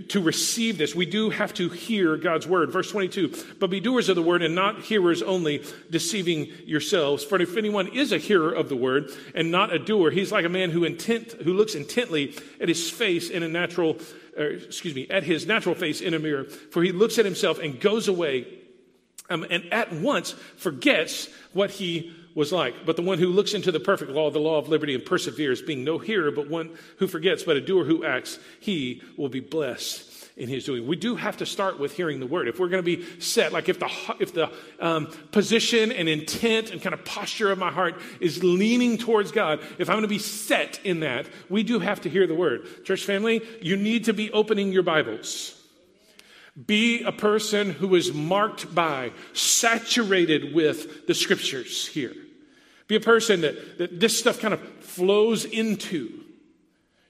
to 0.10 0.20
receive 0.20 0.80
this. 0.80 0.96
We 0.96 1.06
do 1.06 1.30
have 1.30 1.54
to 1.56 1.70
hear 1.70 2.18
God's 2.18 2.48
word. 2.48 2.72
Verse 2.72 2.90
22 2.90 3.56
But 3.60 3.70
be 3.70 3.80
doers 3.80 4.10
of 4.10 4.16
the 4.16 4.24
word 4.24 4.42
and 4.42 4.56
not 4.56 4.82
hearers 4.82 5.22
only, 5.22 5.64
deceiving 5.92 6.48
yourselves. 6.66 7.24
For 7.24 7.40
if 7.40 7.56
anyone 7.56 7.88
is 7.88 8.12
a 8.12 8.18
hearer 8.18 8.52
of 8.52 8.68
the 8.68 8.76
word 8.76 9.12
and 9.36 9.52
not 9.52 9.72
a 9.72 9.78
doer, 9.78 10.10
he's 10.10 10.32
like 10.32 10.46
a 10.46 10.50
man 10.50 10.72
who, 10.72 10.84
intent, 10.84 11.34
who 11.44 11.54
looks 11.54 11.76
intently 11.76 12.36
at 12.60 12.68
his 12.68 12.90
face 12.90 13.30
in 13.30 13.44
a 13.44 13.48
natural, 13.48 13.98
or, 14.36 14.46
excuse 14.46 14.96
me, 14.96 15.08
at 15.10 15.24
his 15.24 15.46
natural 15.46 15.76
face 15.76 16.02
in 16.02 16.16
a 16.16 16.20
mirror. 16.20 16.46
For 16.46 16.82
he 16.82 16.92
looks 16.92 17.20
at 17.20 17.26
himself 17.26 17.60
and 17.60 17.80
goes 17.80 18.08
away 18.08 18.48
um, 19.30 19.46
and 19.50 19.72
at 19.74 19.92
once 19.94 20.32
forgets 20.58 21.30
what 21.54 21.72
he 21.72 22.14
was 22.36 22.52
like. 22.52 22.86
But 22.86 22.98
the 22.98 23.02
one 23.02 23.18
who 23.18 23.30
looks 23.30 23.54
into 23.54 23.72
the 23.72 23.80
perfect 23.80 24.12
law, 24.12 24.30
the 24.30 24.40
law 24.40 24.58
of 24.58 24.68
liberty, 24.68 24.94
and 24.94 25.06
perseveres, 25.06 25.62
being 25.62 25.84
no 25.84 25.98
hearer, 25.98 26.32
but 26.32 26.50
one 26.50 26.78
who 26.98 27.08
forgets, 27.08 27.44
but 27.44 27.56
a 27.56 27.62
doer 27.62 27.86
who 27.86 28.06
acts, 28.06 28.38
he 28.60 29.02
will 29.18 29.30
be 29.30 29.40
blessed 29.40 30.12
in 30.38 30.50
his 30.50 30.66
doing. 30.66 30.86
We 30.86 30.98
do 30.98 31.16
have 31.16 31.38
to 31.38 31.46
start 31.46 31.80
with 31.80 31.94
hearing 31.94 32.20
the 32.20 32.28
word. 32.28 32.50
If 32.50 32.60
we're 32.60 32.68
going 32.68 32.84
to 32.84 32.98
be 32.98 33.06
set, 33.20 33.54
like 33.54 33.70
if 33.70 33.80
the 33.80 33.90
if 34.20 34.34
the 34.34 34.52
um, 34.80 35.08
position 35.32 35.94
and 35.94 36.10
intent 36.10 36.72
and 36.72 36.82
kind 36.82 36.94
of 36.94 37.06
posture 37.06 37.52
of 37.52 37.58
my 37.58 37.72
heart 37.72 37.96
is 38.20 38.44
leaning 38.44 38.98
towards 38.98 39.32
God, 39.32 39.62
if 39.80 39.90
I'm 39.90 39.96
going 39.96 40.02
to 40.02 40.08
be 40.10 40.20
set 40.20 40.80
in 40.84 41.00
that, 41.00 41.26
we 41.50 41.64
do 41.64 41.80
have 41.80 42.02
to 42.02 42.10
hear 42.10 42.28
the 42.28 42.36
word. 42.36 42.84
Church 42.84 43.06
family, 43.06 43.42
you 43.62 43.78
need 43.78 44.06
to 44.06 44.14
be 44.14 44.30
opening 44.32 44.74
your 44.74 44.84
Bibles. 44.84 45.55
Be 46.64 47.04
a 47.04 47.12
person 47.12 47.72
who 47.72 47.96
is 47.96 48.14
marked 48.14 48.74
by, 48.74 49.12
saturated 49.34 50.54
with 50.54 51.06
the 51.06 51.14
scriptures 51.14 51.86
here. 51.86 52.14
Be 52.88 52.96
a 52.96 53.02
person 53.02 53.42
that, 53.42 53.78
that 53.78 54.00
this 54.00 54.18
stuff 54.18 54.40
kind 54.40 54.54
of 54.54 54.62
flows 54.80 55.44
into. 55.44 56.22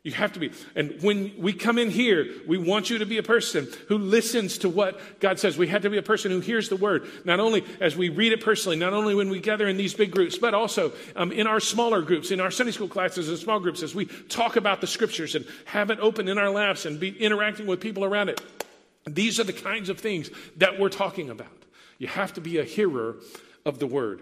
You 0.01 0.11
have 0.11 0.33
to 0.33 0.39
be. 0.39 0.51
And 0.75 1.01
when 1.01 1.33
we 1.37 1.51
come 1.51 1.79
in 1.79 1.89
here, 1.89 2.27
we 2.47 2.59
want 2.59 2.91
you 2.91 2.99
to 2.99 3.07
be 3.07 3.17
a 3.17 3.23
person 3.23 3.67
who 3.87 3.97
listens 3.97 4.59
to 4.59 4.69
what 4.69 4.99
God 5.19 5.39
says. 5.39 5.57
We 5.57 5.67
have 5.69 5.81
to 5.81 5.89
be 5.89 5.97
a 5.97 6.03
person 6.03 6.29
who 6.31 6.41
hears 6.41 6.69
the 6.69 6.75
word, 6.75 7.07
not 7.25 7.39
only 7.39 7.63
as 7.81 7.95
we 7.95 8.09
read 8.09 8.31
it 8.31 8.39
personally, 8.39 8.77
not 8.77 8.93
only 8.93 9.15
when 9.15 9.29
we 9.29 9.39
gather 9.39 9.67
in 9.67 9.77
these 9.77 9.95
big 9.95 10.11
groups, 10.11 10.37
but 10.37 10.53
also 10.53 10.93
um, 11.15 11.31
in 11.31 11.47
our 11.47 11.59
smaller 11.59 12.03
groups, 12.03 12.29
in 12.29 12.39
our 12.39 12.51
Sunday 12.51 12.71
school 12.71 12.87
classes 12.87 13.29
and 13.29 13.37
small 13.39 13.59
groups, 13.59 13.81
as 13.81 13.95
we 13.95 14.05
talk 14.05 14.57
about 14.57 14.79
the 14.79 14.87
scriptures 14.87 15.33
and 15.33 15.43
have 15.65 15.89
it 15.89 15.99
open 15.99 16.27
in 16.27 16.37
our 16.37 16.51
laps 16.51 16.85
and 16.85 16.99
be 16.99 17.09
interacting 17.09 17.65
with 17.65 17.79
people 17.79 18.05
around 18.05 18.29
it. 18.29 18.39
These 19.07 19.39
are 19.39 19.43
the 19.43 19.53
kinds 19.53 19.89
of 19.89 19.99
things 19.99 20.29
that 20.57 20.79
we're 20.79 20.89
talking 20.89 21.29
about. 21.29 21.65
You 21.97 22.07
have 22.07 22.33
to 22.33 22.41
be 22.41 22.57
a 22.57 22.63
hearer 22.63 23.17
of 23.65 23.79
the 23.79 23.87
word. 23.87 24.21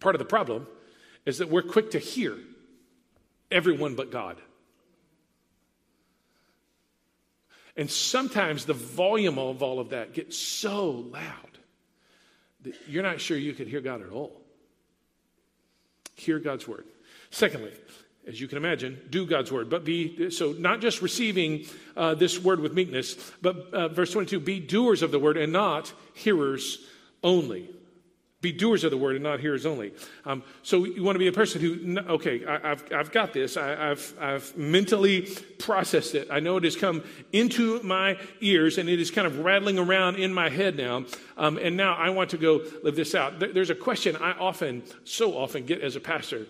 Part 0.00 0.14
of 0.14 0.18
the 0.18 0.24
problem 0.24 0.66
is 1.24 1.38
that 1.38 1.48
we're 1.48 1.62
quick 1.62 1.92
to 1.92 1.98
hear 1.98 2.36
everyone 3.50 3.94
but 3.94 4.10
God. 4.10 4.36
And 7.76 7.88
sometimes 7.88 8.64
the 8.64 8.74
volume 8.74 9.38
of 9.38 9.62
all 9.62 9.78
of 9.78 9.90
that 9.90 10.12
gets 10.12 10.36
so 10.36 10.90
loud 10.90 11.58
that 12.62 12.74
you're 12.88 13.04
not 13.04 13.20
sure 13.20 13.36
you 13.36 13.52
could 13.52 13.68
hear 13.68 13.80
God 13.80 14.02
at 14.02 14.10
all. 14.10 14.42
Hear 16.16 16.40
God's 16.40 16.66
word. 16.66 16.84
Secondly, 17.30 17.72
as 18.28 18.40
you 18.40 18.46
can 18.46 18.58
imagine, 18.58 19.00
do 19.08 19.26
God's 19.26 19.50
word. 19.50 19.70
But 19.70 19.84
be, 19.84 20.30
so 20.30 20.52
not 20.52 20.80
just 20.80 21.00
receiving 21.00 21.64
uh, 21.96 22.14
this 22.14 22.38
word 22.38 22.60
with 22.60 22.74
meekness, 22.74 23.16
but 23.40 23.72
uh, 23.72 23.88
verse 23.88 24.12
22 24.12 24.38
be 24.40 24.60
doers 24.60 25.02
of 25.02 25.10
the 25.10 25.18
word 25.18 25.38
and 25.38 25.52
not 25.52 25.92
hearers 26.14 26.78
only. 27.24 27.70
Be 28.40 28.52
doers 28.52 28.84
of 28.84 28.92
the 28.92 28.96
word 28.96 29.16
and 29.16 29.24
not 29.24 29.40
hearers 29.40 29.66
only. 29.66 29.92
Um, 30.24 30.44
so 30.62 30.84
you 30.84 31.02
want 31.02 31.16
to 31.16 31.18
be 31.18 31.26
a 31.26 31.32
person 31.32 31.60
who, 31.60 31.98
okay, 31.98 32.46
I, 32.46 32.68
have 32.68 32.84
I've 32.92 33.10
got 33.10 33.32
this. 33.32 33.56
I, 33.56 33.88
have 33.88 34.14
I've 34.20 34.56
mentally 34.56 35.22
processed 35.58 36.14
it. 36.14 36.28
I 36.30 36.38
know 36.38 36.56
it 36.56 36.62
has 36.62 36.76
come 36.76 37.02
into 37.32 37.82
my 37.82 38.16
ears 38.40 38.78
and 38.78 38.88
it 38.88 39.00
is 39.00 39.10
kind 39.10 39.26
of 39.26 39.40
rattling 39.40 39.76
around 39.76 40.16
in 40.16 40.32
my 40.32 40.50
head 40.50 40.76
now. 40.76 41.04
Um, 41.36 41.58
and 41.58 41.76
now 41.76 41.94
I 41.94 42.10
want 42.10 42.30
to 42.30 42.38
go 42.38 42.62
live 42.84 42.94
this 42.94 43.16
out. 43.16 43.40
There's 43.40 43.70
a 43.70 43.74
question 43.74 44.14
I 44.14 44.32
often, 44.32 44.84
so 45.02 45.36
often 45.36 45.66
get 45.66 45.80
as 45.80 45.96
a 45.96 46.00
pastor. 46.00 46.46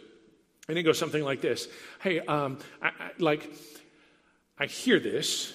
And 0.68 0.78
it 0.78 0.82
goes 0.82 0.98
something 0.98 1.24
like 1.24 1.40
this 1.40 1.68
Hey, 2.00 2.20
um, 2.20 2.58
I, 2.82 2.88
I, 2.88 3.10
like, 3.18 3.50
I 4.58 4.66
hear 4.66 5.00
this 5.00 5.52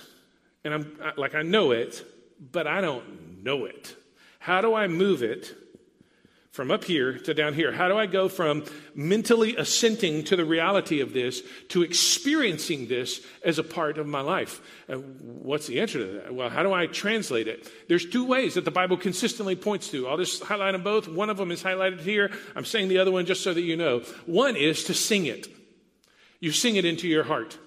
and 0.64 0.74
I'm 0.74 0.98
like, 1.18 1.36
I 1.36 1.42
know 1.42 1.72
it, 1.72 2.06
but 2.52 2.68
I 2.68 2.82
don't 2.82 3.44
know 3.44 3.66
it. 3.66 3.96
How 4.40 4.62
do 4.62 4.74
I 4.74 4.88
move 4.88 5.24
it? 5.24 5.56
From 6.54 6.70
up 6.70 6.84
here 6.84 7.18
to 7.18 7.34
down 7.34 7.56
here? 7.56 7.72
How 7.72 7.88
do 7.88 7.98
I 7.98 8.06
go 8.06 8.30
from 8.30 8.64
mentally 8.94 9.56
assenting 9.58 10.24
to 10.26 10.36
the 10.36 10.46
reality 10.46 11.02
of 11.02 11.12
this 11.12 11.42
to 11.70 11.82
experiencing 11.82 12.88
this 12.88 13.26
as 13.44 13.58
a 13.58 13.64
part 13.64 13.98
of 13.98 14.06
my 14.06 14.22
life? 14.22 14.62
Uh, 14.88 14.98
what's 14.98 15.66
the 15.66 15.82
answer 15.82 15.98
to 15.98 16.06
that? 16.14 16.36
Well, 16.36 16.52
how 16.52 16.62
do 16.62 16.72
I 16.72 16.86
translate 16.86 17.48
it? 17.48 17.68
There's 17.90 18.06
two 18.06 18.24
ways 18.24 18.54
that 18.54 18.66
the 18.66 18.72
Bible 18.72 18.98
consistently 18.98 19.56
points 19.56 19.90
to. 19.90 20.08
I'll 20.08 20.18
just 20.18 20.44
highlight 20.44 20.74
them 20.74 20.84
both. 20.84 21.08
One 21.08 21.32
of 21.32 21.38
them 21.38 21.50
is 21.50 21.64
highlighted 21.64 22.02
here. 22.02 22.30
I'm 22.56 22.66
saying 22.66 22.88
the 22.88 23.00
other 23.00 23.12
one 23.12 23.26
just 23.26 23.42
so 23.42 23.52
that 23.52 23.62
you 23.62 23.76
know. 23.76 24.02
One 24.28 24.56
is 24.56 24.84
to 24.84 24.94
sing 24.94 25.26
it. 25.26 25.48
You 26.40 26.52
sing 26.52 26.76
it 26.76 26.86
into 26.86 27.08
your 27.08 27.24
heart. 27.24 27.58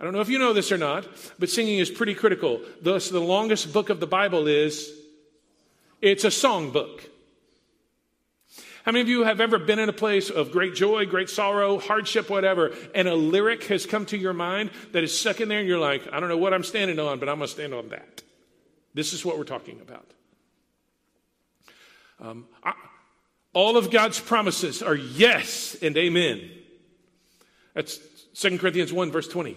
I 0.00 0.04
don't 0.04 0.12
know 0.12 0.20
if 0.20 0.28
you 0.28 0.40
know 0.40 0.52
this 0.52 0.72
or 0.72 0.78
not, 0.78 1.06
but 1.38 1.50
singing 1.50 1.78
is 1.78 1.88
pretty 1.88 2.16
critical. 2.16 2.62
Thus, 2.82 3.10
the 3.10 3.20
longest 3.20 3.72
book 3.72 3.90
of 3.90 4.00
the 4.00 4.06
Bible 4.08 4.48
is 4.48 4.90
it's 6.02 6.24
a 6.24 6.32
song 6.32 6.72
book. 6.72 7.08
How 8.88 8.92
many 8.92 9.02
of 9.02 9.08
you 9.10 9.24
have 9.24 9.42
ever 9.42 9.58
been 9.58 9.78
in 9.78 9.90
a 9.90 9.92
place 9.92 10.30
of 10.30 10.50
great 10.50 10.74
joy, 10.74 11.04
great 11.04 11.28
sorrow, 11.28 11.78
hardship, 11.78 12.30
whatever, 12.30 12.74
and 12.94 13.06
a 13.06 13.14
lyric 13.14 13.64
has 13.64 13.84
come 13.84 14.06
to 14.06 14.16
your 14.16 14.32
mind 14.32 14.70
that 14.92 15.04
is 15.04 15.12
stuck 15.12 15.42
in 15.42 15.50
there 15.50 15.58
and 15.58 15.68
you're 15.68 15.78
like, 15.78 16.10
I 16.10 16.18
don't 16.20 16.30
know 16.30 16.38
what 16.38 16.54
I'm 16.54 16.64
standing 16.64 16.98
on, 16.98 17.18
but 17.18 17.28
I'm 17.28 17.36
going 17.36 17.48
to 17.48 17.52
stand 17.52 17.74
on 17.74 17.90
that? 17.90 18.22
This 18.94 19.12
is 19.12 19.26
what 19.26 19.36
we're 19.36 19.44
talking 19.44 19.82
about. 19.82 20.10
Um, 22.18 22.46
I, 22.64 22.72
all 23.52 23.76
of 23.76 23.90
God's 23.90 24.20
promises 24.20 24.82
are 24.82 24.96
yes 24.96 25.76
and 25.82 25.94
amen. 25.94 26.50
That's 27.74 27.98
2 28.36 28.56
Corinthians 28.56 28.90
1, 28.90 29.12
verse 29.12 29.28
20. 29.28 29.54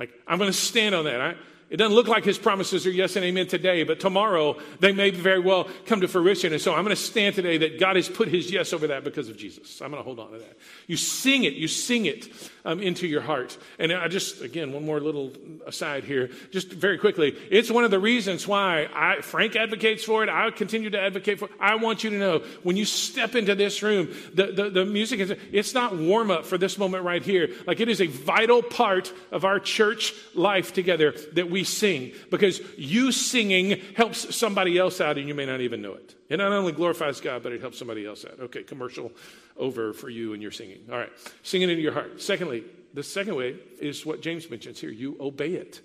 Like, 0.00 0.12
I'm 0.26 0.38
going 0.38 0.50
to 0.50 0.56
stand 0.56 0.94
on 0.94 1.04
that. 1.04 1.20
I, 1.20 1.34
it 1.72 1.78
doesn't 1.78 1.94
look 1.94 2.06
like 2.06 2.22
his 2.22 2.36
promises 2.36 2.86
are 2.86 2.90
yes 2.90 3.16
and 3.16 3.24
amen 3.24 3.46
today, 3.46 3.82
but 3.82 3.98
tomorrow 3.98 4.58
they 4.80 4.92
may 4.92 5.08
very 5.08 5.40
well 5.40 5.68
come 5.86 6.02
to 6.02 6.06
fruition. 6.08 6.52
And 6.52 6.60
so 6.60 6.74
I'm 6.74 6.84
going 6.84 6.94
to 6.94 7.02
stand 7.02 7.34
today 7.34 7.56
that 7.56 7.80
God 7.80 7.96
has 7.96 8.10
put 8.10 8.28
his 8.28 8.52
yes 8.52 8.74
over 8.74 8.88
that 8.88 9.04
because 9.04 9.30
of 9.30 9.38
Jesus. 9.38 9.80
I'm 9.80 9.90
going 9.90 9.98
to 10.00 10.04
hold 10.04 10.20
on 10.20 10.32
to 10.32 10.38
that. 10.38 10.58
You 10.86 10.98
sing 10.98 11.44
it, 11.44 11.54
you 11.54 11.68
sing 11.68 12.04
it 12.04 12.28
um, 12.64 12.80
into 12.80 13.06
your 13.06 13.20
heart. 13.20 13.56
And 13.78 13.92
I 13.92 14.08
just, 14.08 14.42
again, 14.42 14.72
one 14.72 14.84
more 14.84 15.00
little 15.00 15.32
aside 15.66 16.04
here, 16.04 16.30
just 16.50 16.70
very 16.70 16.98
quickly. 16.98 17.36
It's 17.50 17.70
one 17.70 17.84
of 17.84 17.90
the 17.90 17.98
reasons 17.98 18.46
why 18.46 18.88
I, 18.94 19.20
Frank 19.20 19.56
advocates 19.56 20.04
for 20.04 20.22
it. 20.22 20.28
I 20.28 20.50
continue 20.50 20.90
to 20.90 21.00
advocate 21.00 21.38
for 21.38 21.46
it. 21.46 21.52
I 21.60 21.76
want 21.76 22.04
you 22.04 22.10
to 22.10 22.18
know 22.18 22.38
when 22.62 22.76
you 22.76 22.84
step 22.84 23.34
into 23.34 23.54
this 23.54 23.82
room, 23.82 24.14
the, 24.34 24.46
the, 24.46 24.70
the 24.70 24.84
music 24.84 25.20
is, 25.20 25.34
it's 25.50 25.74
not 25.74 25.96
warm 25.96 26.30
up 26.30 26.46
for 26.46 26.58
this 26.58 26.78
moment 26.78 27.04
right 27.04 27.22
here. 27.22 27.50
Like 27.66 27.80
it 27.80 27.88
is 27.88 28.00
a 28.00 28.06
vital 28.06 28.62
part 28.62 29.12
of 29.30 29.44
our 29.44 29.58
church 29.58 30.14
life 30.34 30.72
together 30.72 31.12
that 31.32 31.50
we 31.50 31.64
sing 31.64 32.12
because 32.30 32.60
you 32.76 33.12
singing 33.12 33.80
helps 33.96 34.34
somebody 34.34 34.78
else 34.78 35.00
out 35.00 35.18
and 35.18 35.28
you 35.28 35.34
may 35.34 35.46
not 35.46 35.60
even 35.60 35.82
know 35.82 35.94
it. 35.94 36.14
It 36.32 36.38
not 36.38 36.50
only 36.50 36.72
glorifies 36.72 37.20
God, 37.20 37.42
but 37.42 37.52
it 37.52 37.60
helps 37.60 37.78
somebody 37.78 38.06
else 38.06 38.24
out. 38.24 38.40
Okay, 38.40 38.62
commercial 38.62 39.12
over 39.58 39.92
for 39.92 40.08
you 40.08 40.32
and 40.32 40.40
your 40.40 40.50
singing. 40.50 40.80
All 40.90 40.96
right, 40.96 41.12
sing 41.42 41.60
it 41.60 41.68
into 41.68 41.82
your 41.82 41.92
heart. 41.92 42.22
Secondly, 42.22 42.51
the 42.94 43.02
second 43.02 43.34
way 43.36 43.56
is 43.80 44.04
what 44.04 44.22
James 44.22 44.48
mentions 44.50 44.80
here 44.80 44.90
you 44.90 45.16
obey 45.20 45.54
it 45.54 45.80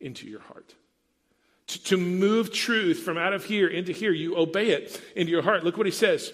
into 0.00 0.28
your 0.28 0.40
heart. 0.40 0.74
To, 1.86 1.96
move 1.96 2.52
truth 2.52 2.98
from 2.98 3.16
out 3.16 3.32
of 3.32 3.44
here 3.44 3.66
into 3.66 3.92
here, 3.92 4.12
you 4.12 4.36
obey 4.36 4.70
it 4.70 5.00
into 5.16 5.30
your 5.30 5.42
heart. 5.42 5.64
Look 5.64 5.78
what 5.78 5.86
he 5.86 5.92
says. 5.92 6.32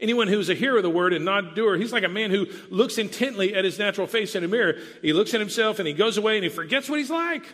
Anyone 0.00 0.28
who's 0.28 0.48
a 0.48 0.54
hearer 0.54 0.78
of 0.78 0.82
the 0.82 0.90
word 0.90 1.12
and 1.12 1.24
not 1.24 1.54
doer, 1.54 1.76
he's 1.76 1.92
like 1.92 2.04
a 2.04 2.08
man 2.08 2.30
who 2.30 2.46
looks 2.70 2.96
intently 2.96 3.54
at 3.54 3.64
his 3.64 3.78
natural 3.78 4.06
face 4.06 4.34
in 4.34 4.44
a 4.44 4.48
mirror. 4.48 4.76
He 5.02 5.12
looks 5.12 5.34
at 5.34 5.40
himself 5.40 5.78
and 5.78 5.86
he 5.86 5.92
goes 5.92 6.16
away 6.16 6.36
and 6.36 6.44
he 6.44 6.48
forgets 6.48 6.88
what 6.88 6.98
he's 6.98 7.10
like. 7.10 7.44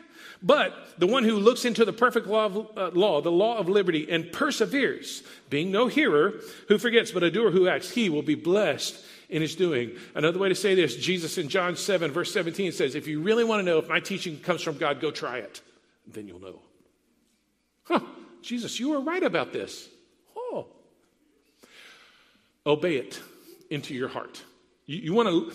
But 0.43 0.73
the 0.99 1.07
one 1.07 1.25
who 1.25 1.37
looks 1.37 1.65
into 1.65 1.85
the 1.85 1.93
perfect 1.93 2.27
law, 2.27 2.45
of, 2.47 2.79
uh, 2.79 2.91
law, 2.93 3.21
the 3.23 3.33
law 3.33 3.59
of 3.59 3.69
liberty, 3.69 4.07
and 4.09 4.31
perseveres, 4.31 5.23
being 5.49 5.73
no 5.73 5.89
hearer 5.89 6.35
who 6.69 6.79
forgets, 6.79 7.11
but 7.11 7.23
a 7.23 7.31
doer 7.31 7.51
who 7.51 7.67
acts, 7.67 7.91
he 7.91 8.09
will 8.09 8.23
be 8.23 8.35
blessed 8.35 9.03
in 9.29 9.43
his 9.43 9.57
doing. 9.57 9.93
Another 10.15 10.39
way 10.39 10.49
to 10.49 10.55
say 10.55 10.75
this, 10.75 10.97
Jesus 10.97 11.39
in 11.39 11.49
John 11.49 11.77
7, 11.77 12.11
verse 12.13 12.33
17 12.33 12.73
says, 12.73 12.95
If 12.95 13.07
you 13.07 13.21
really 13.21 13.45
want 13.45 13.61
to 13.61 13.65
know 13.65 13.79
if 13.79 13.89
my 13.89 14.01
teaching 14.01 14.39
comes 14.39 14.63
from 14.63 14.79
God, 14.79 15.01
go 15.01 15.11
try 15.11 15.39
it. 15.39 15.61
Then 16.07 16.29
you'll 16.29 16.41
know. 16.41 16.61
Huh, 17.85 18.01
Jesus, 18.43 18.79
you 18.79 18.91
were 18.91 19.01
right 19.01 19.23
about 19.23 19.53
this. 19.53 19.89
Oh. 20.37 20.67
Obey 22.67 22.97
it 22.97 23.21
into 23.71 23.95
your 23.95 24.09
heart. 24.09 24.43
You, 24.87 24.99
you 24.99 25.15
want 25.15 25.29
to, 25.29 25.53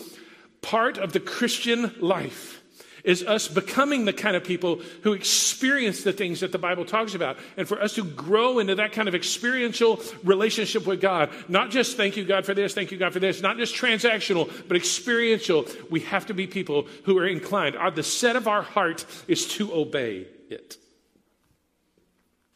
part 0.61 0.97
of 0.97 1.13
the 1.13 1.19
Christian 1.19 1.93
life 1.99 2.58
is 3.03 3.23
us 3.23 3.47
becoming 3.47 4.05
the 4.05 4.13
kind 4.13 4.35
of 4.35 4.43
people 4.43 4.81
who 5.03 5.13
experience 5.13 6.03
the 6.03 6.13
things 6.13 6.39
that 6.39 6.51
the 6.51 6.57
Bible 6.57 6.85
talks 6.85 7.15
about. 7.15 7.37
And 7.57 7.67
for 7.67 7.81
us 7.81 7.95
to 7.95 8.03
grow 8.03 8.59
into 8.59 8.75
that 8.75 8.91
kind 8.91 9.07
of 9.07 9.15
experiential 9.15 10.01
relationship 10.23 10.85
with 10.85 11.01
God, 11.01 11.29
not 11.47 11.69
just 11.69 11.97
thank 11.97 12.17
you, 12.17 12.25
God, 12.25 12.45
for 12.45 12.53
this, 12.53 12.73
thank 12.73 12.91
you, 12.91 12.97
God, 12.97 13.13
for 13.13 13.19
this, 13.19 13.41
not 13.41 13.57
just 13.57 13.75
transactional, 13.75 14.51
but 14.67 14.77
experiential, 14.77 15.65
we 15.89 16.01
have 16.01 16.25
to 16.27 16.33
be 16.33 16.47
people 16.47 16.87
who 17.05 17.17
are 17.17 17.27
inclined. 17.27 17.75
Our, 17.75 17.91
the 17.91 18.03
set 18.03 18.35
of 18.35 18.47
our 18.47 18.61
heart 18.61 19.05
is 19.27 19.47
to 19.53 19.73
obey 19.73 20.27
it. 20.49 20.77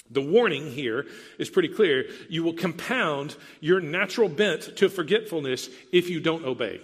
The 0.09 0.21
warning 0.21 0.69
here 0.69 1.07
is 1.39 1.50
pretty 1.50 1.69
clear. 1.69 2.05
You 2.29 2.43
will 2.43 2.53
compound 2.53 3.35
your 3.62 3.79
natural 3.79 4.29
bent 4.29 4.77
to 4.77 4.89
forgetfulness 4.89 5.69
if 5.91 6.09
you 6.09 6.19
don't 6.19 6.45
obey. 6.45 6.81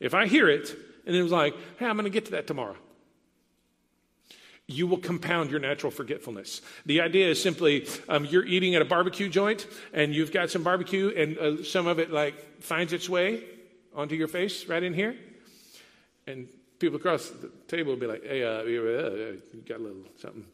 If 0.00 0.14
I 0.14 0.26
hear 0.26 0.48
it, 0.48 0.74
and 1.08 1.16
it 1.16 1.22
was 1.22 1.32
like, 1.32 1.54
hey, 1.78 1.86
I'm 1.86 1.96
going 1.96 2.04
to 2.04 2.10
get 2.10 2.26
to 2.26 2.32
that 2.32 2.46
tomorrow. 2.46 2.76
You 4.66 4.86
will 4.86 4.98
compound 4.98 5.50
your 5.50 5.58
natural 5.58 5.90
forgetfulness. 5.90 6.60
The 6.84 7.00
idea 7.00 7.28
is 7.28 7.42
simply 7.42 7.88
um, 8.10 8.26
you're 8.26 8.44
eating 8.44 8.74
at 8.74 8.82
a 8.82 8.84
barbecue 8.84 9.30
joint 9.30 9.66
and 9.94 10.14
you've 10.14 10.30
got 10.30 10.50
some 10.50 10.62
barbecue 10.62 11.10
and 11.16 11.38
uh, 11.38 11.64
some 11.64 11.86
of 11.86 11.98
it 11.98 12.12
like 12.12 12.62
finds 12.62 12.92
its 12.92 13.08
way 13.08 13.42
onto 13.94 14.14
your 14.16 14.28
face 14.28 14.66
right 14.66 14.82
in 14.82 14.92
here. 14.92 15.16
And 16.26 16.46
people 16.78 16.96
across 16.98 17.30
the 17.30 17.50
table 17.68 17.92
will 17.92 18.00
be 18.00 18.06
like, 18.06 18.24
hey, 18.24 18.44
uh, 18.44 18.64
you 18.64 18.82
uh, 18.82 19.60
got 19.66 19.80
a 19.80 19.82
little 19.82 20.02
something. 20.18 20.44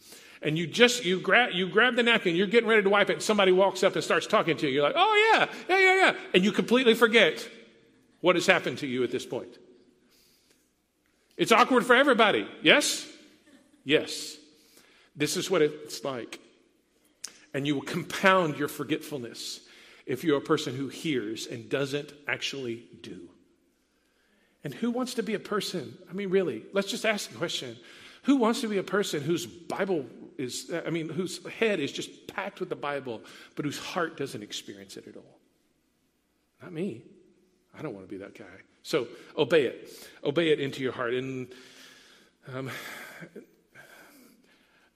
And 0.41 0.57
you 0.57 0.69
just, 0.69 1.05
you 1.05 1.19
grab, 1.19 1.51
you 1.53 1.69
grab 1.69 1.97
the 1.97 2.05
napkin, 2.05 2.37
you're 2.37 2.47
getting 2.47 2.69
ready 2.69 2.85
to 2.85 2.89
wipe 2.89 3.11
it, 3.11 3.15
and 3.15 3.23
somebody 3.23 3.51
walks 3.51 3.83
up 3.83 3.97
and 3.97 4.05
starts 4.05 4.29
talking 4.29 4.57
to 4.59 4.69
you. 4.69 4.75
You're 4.75 4.85
like, 4.85 4.95
oh 4.95 5.33
yeah, 5.35 5.47
yeah, 5.69 5.79
yeah, 5.81 5.97
yeah. 5.97 6.17
And 6.33 6.45
you 6.45 6.53
completely 6.53 6.95
forget 6.95 7.49
what 8.21 8.37
has 8.37 8.47
happened 8.47 8.79
to 8.79 8.87
you 8.87 9.03
at 9.03 9.11
this 9.11 9.27
point. 9.27 9.59
It's 11.37 11.53
awkward 11.53 11.85
for 11.85 11.95
everybody. 11.95 12.47
Yes? 12.63 13.07
Yes. 13.85 14.37
This 15.17 15.37
is 15.37 15.51
what 15.51 15.63
it's 15.63 16.05
like. 16.05 16.41
And 17.53 17.67
you 17.67 17.75
will 17.77 17.83
compound 17.83 18.59
your 18.59 18.69
forgetfulness 18.69 19.61
if 20.07 20.25
you're 20.25 20.39
a 20.39 20.43
person 20.43 20.75
who 20.77 20.89
hears 20.89 21.47
and 21.47 21.69
doesn't 21.69 22.13
actually 22.27 22.85
do. 23.01 23.29
And 24.65 24.73
who 24.73 24.91
wants 24.91 25.15
to 25.15 25.23
be 25.23 25.35
a 25.35 25.39
person? 25.39 25.97
I 26.11 26.15
mean, 26.15 26.31
really, 26.31 26.63
let's 26.73 26.91
just 26.91 27.05
ask 27.05 27.31
the 27.31 27.37
question. 27.37 27.77
Who 28.25 28.37
wants 28.37 28.63
to 28.63 28.69
be 28.69 28.79
a 28.79 28.83
person 28.83 29.23
whose 29.23 29.47
Bible 29.47 30.07
is, 30.39 30.73
I 30.87 30.91
mean, 30.91 31.09
whose 31.09 31.47
head 31.47 31.81
is 31.81 31.93
just 31.93 32.27
packed 32.27 32.61
with 32.61 32.71
the 32.71 32.77
Bible, 32.77 33.23
but 33.55 33.65
whose 33.65 33.79
heart 33.79 34.17
doesn't 34.17 34.43
experience 34.43 34.97
it 34.97 35.07
at 35.07 35.17
all? 35.17 35.39
Not 36.63 36.73
me. 36.73 37.03
I 37.77 37.83
don't 37.83 37.95
want 37.95 38.07
to 38.07 38.11
be 38.11 38.19
that 38.19 38.39
guy. 38.39 38.45
So 38.83 39.09
obey 39.37 39.65
it. 39.65 40.09
Obey 40.23 40.51
it 40.51 40.61
into 40.61 40.83
your 40.83 40.93
heart. 40.93 41.15
And 41.15 41.49
um, 42.53 42.71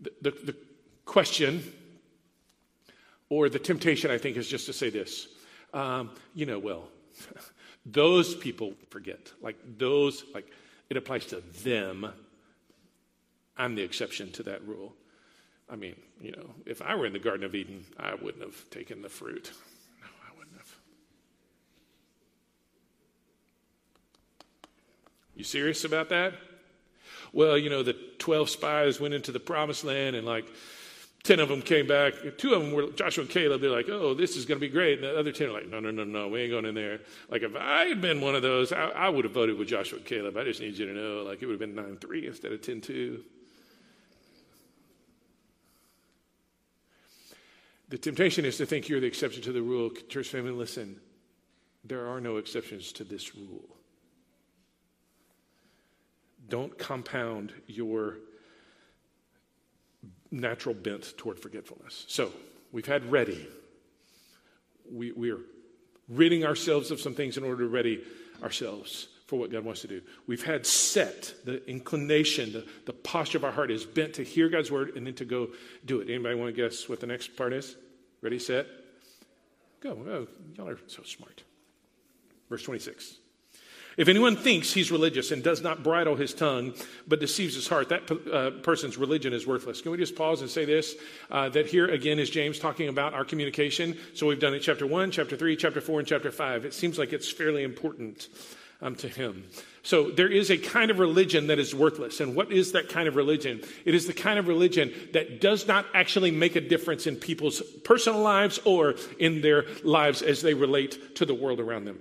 the, 0.00 0.12
the, 0.20 0.30
the 0.30 0.56
question 1.04 1.62
or 3.28 3.48
the 3.48 3.58
temptation, 3.58 4.10
I 4.10 4.18
think, 4.18 4.36
is 4.36 4.48
just 4.48 4.66
to 4.66 4.72
say 4.72 4.90
this. 4.90 5.28
Um, 5.74 6.10
you 6.34 6.46
know, 6.46 6.58
well, 6.58 6.88
those 7.86 8.34
people 8.34 8.74
forget. 8.90 9.32
Like 9.42 9.56
those, 9.78 10.24
like 10.34 10.50
it 10.90 10.96
applies 10.96 11.26
to 11.26 11.42
them. 11.62 12.10
I'm 13.56 13.74
the 13.74 13.82
exception 13.82 14.30
to 14.32 14.42
that 14.44 14.66
rule. 14.66 14.94
I 15.70 15.76
mean, 15.76 15.96
you 16.20 16.32
know, 16.32 16.50
if 16.64 16.80
I 16.80 16.94
were 16.94 17.06
in 17.06 17.12
the 17.12 17.18
Garden 17.18 17.44
of 17.44 17.54
Eden, 17.54 17.84
I 17.98 18.14
wouldn't 18.14 18.42
have 18.42 18.70
taken 18.70 19.02
the 19.02 19.08
fruit. 19.08 19.50
No, 20.00 20.06
I 20.06 20.38
wouldn't 20.38 20.56
have. 20.56 20.78
You 25.38 25.44
serious 25.44 25.84
about 25.84 26.10
that? 26.10 26.34
Well, 27.32 27.56
you 27.56 27.70
know, 27.70 27.82
the 27.82 27.94
12 28.18 28.50
spies 28.50 29.00
went 29.00 29.14
into 29.14 29.32
the 29.32 29.40
promised 29.40 29.84
land 29.84 30.16
and 30.16 30.26
like 30.26 30.44
Ten 31.24 31.40
of 31.40 31.48
them 31.48 31.62
came 31.62 31.86
back. 31.86 32.14
Two 32.38 32.54
of 32.54 32.62
them 32.62 32.72
were 32.72 32.90
Joshua 32.92 33.22
and 33.22 33.30
Caleb. 33.30 33.60
They're 33.60 33.70
like, 33.70 33.88
oh, 33.88 34.14
this 34.14 34.36
is 34.36 34.46
going 34.46 34.60
to 34.60 34.66
be 34.66 34.72
great. 34.72 35.00
And 35.00 35.04
the 35.04 35.18
other 35.18 35.32
ten 35.32 35.48
are 35.48 35.52
like, 35.52 35.68
no, 35.68 35.80
no, 35.80 35.90
no, 35.90 36.04
no, 36.04 36.28
we 36.28 36.42
ain't 36.42 36.52
going 36.52 36.64
in 36.64 36.74
there. 36.74 37.00
Like, 37.28 37.42
if 37.42 37.54
I 37.56 37.86
had 37.86 38.00
been 38.00 38.20
one 38.20 38.34
of 38.34 38.42
those, 38.42 38.72
I, 38.72 38.88
I 38.90 39.08
would 39.08 39.24
have 39.24 39.34
voted 39.34 39.58
with 39.58 39.68
Joshua 39.68 39.98
and 39.98 40.06
Caleb. 40.06 40.36
I 40.36 40.44
just 40.44 40.60
need 40.60 40.78
you 40.78 40.86
to 40.86 40.92
know, 40.94 41.24
like, 41.24 41.42
it 41.42 41.46
would 41.46 41.60
have 41.60 41.74
been 41.74 41.74
9 41.74 41.98
3 41.98 42.26
instead 42.28 42.52
of 42.52 42.62
10 42.62 42.80
2. 42.80 43.24
The 47.90 47.98
temptation 47.98 48.44
is 48.44 48.56
to 48.58 48.66
think 48.66 48.88
you're 48.88 49.00
the 49.00 49.06
exception 49.06 49.42
to 49.42 49.52
the 49.52 49.62
rule. 49.62 49.90
Church 50.08 50.28
family, 50.28 50.52
listen, 50.52 51.00
there 51.84 52.06
are 52.06 52.20
no 52.20 52.36
exceptions 52.36 52.92
to 52.92 53.04
this 53.04 53.34
rule. 53.34 53.77
Don't 56.48 56.76
compound 56.78 57.52
your 57.66 58.16
natural 60.30 60.74
bent 60.74 61.16
toward 61.16 61.38
forgetfulness. 61.38 62.04
So 62.08 62.32
we've 62.72 62.86
had 62.86 63.10
ready. 63.10 63.46
We, 64.90 65.12
we 65.12 65.30
are 65.30 65.40
ridding 66.08 66.44
ourselves 66.44 66.90
of 66.90 67.00
some 67.00 67.14
things 67.14 67.36
in 67.36 67.44
order 67.44 67.64
to 67.64 67.68
ready 67.68 68.02
ourselves 68.42 69.08
for 69.26 69.38
what 69.38 69.52
God 69.52 69.64
wants 69.64 69.82
to 69.82 69.88
do. 69.88 70.00
We've 70.26 70.42
had 70.42 70.64
set, 70.64 71.34
the 71.44 71.62
inclination, 71.68 72.52
the, 72.52 72.66
the 72.86 72.94
posture 72.94 73.36
of 73.36 73.44
our 73.44 73.52
heart 73.52 73.70
is 73.70 73.84
bent 73.84 74.14
to 74.14 74.24
hear 74.24 74.48
God's 74.48 74.70
word 74.70 74.96
and 74.96 75.06
then 75.06 75.14
to 75.14 75.26
go 75.26 75.48
do 75.84 76.00
it. 76.00 76.08
Anybody 76.08 76.34
want 76.34 76.54
to 76.54 76.62
guess 76.62 76.88
what 76.88 77.00
the 77.00 77.06
next 77.06 77.36
part 77.36 77.52
is? 77.52 77.76
Ready, 78.22 78.38
set, 78.38 78.66
go. 79.80 79.90
Oh, 79.90 80.26
y'all 80.56 80.68
are 80.68 80.78
so 80.86 81.02
smart. 81.02 81.42
Verse 82.48 82.62
26. 82.62 83.18
If 83.98 84.06
anyone 84.06 84.36
thinks 84.36 84.72
he's 84.72 84.92
religious 84.92 85.32
and 85.32 85.42
does 85.42 85.60
not 85.60 85.82
bridle 85.82 86.14
his 86.14 86.32
tongue 86.32 86.72
but 87.08 87.18
deceives 87.18 87.56
his 87.56 87.66
heart, 87.66 87.88
that 87.88 88.08
uh, 88.32 88.50
person's 88.62 88.96
religion 88.96 89.32
is 89.32 89.44
worthless. 89.44 89.82
Can 89.82 89.90
we 89.90 89.98
just 89.98 90.14
pause 90.14 90.40
and 90.40 90.48
say 90.48 90.64
this? 90.64 90.94
Uh, 91.32 91.48
that 91.48 91.66
here 91.66 91.88
again 91.88 92.20
is 92.20 92.30
James 92.30 92.60
talking 92.60 92.88
about 92.88 93.12
our 93.12 93.24
communication. 93.24 93.98
So 94.14 94.28
we've 94.28 94.38
done 94.38 94.54
it 94.54 94.60
chapter 94.60 94.86
1, 94.86 95.10
chapter 95.10 95.36
3, 95.36 95.56
chapter 95.56 95.80
4, 95.80 95.98
and 95.98 96.08
chapter 96.08 96.30
5. 96.30 96.64
It 96.64 96.74
seems 96.74 96.96
like 96.96 97.12
it's 97.12 97.28
fairly 97.28 97.64
important 97.64 98.28
um, 98.80 98.94
to 98.96 99.08
him. 99.08 99.42
So 99.82 100.12
there 100.12 100.30
is 100.30 100.52
a 100.52 100.58
kind 100.58 100.92
of 100.92 101.00
religion 101.00 101.48
that 101.48 101.58
is 101.58 101.74
worthless. 101.74 102.20
And 102.20 102.36
what 102.36 102.52
is 102.52 102.70
that 102.72 102.88
kind 102.88 103.08
of 103.08 103.16
religion? 103.16 103.62
It 103.84 103.96
is 103.96 104.06
the 104.06 104.12
kind 104.12 104.38
of 104.38 104.46
religion 104.46 104.94
that 105.12 105.40
does 105.40 105.66
not 105.66 105.86
actually 105.92 106.30
make 106.30 106.54
a 106.54 106.60
difference 106.60 107.08
in 107.08 107.16
people's 107.16 107.60
personal 107.82 108.20
lives 108.20 108.60
or 108.64 108.94
in 109.18 109.40
their 109.40 109.64
lives 109.82 110.22
as 110.22 110.40
they 110.40 110.54
relate 110.54 111.16
to 111.16 111.26
the 111.26 111.34
world 111.34 111.58
around 111.58 111.86
them. 111.86 111.98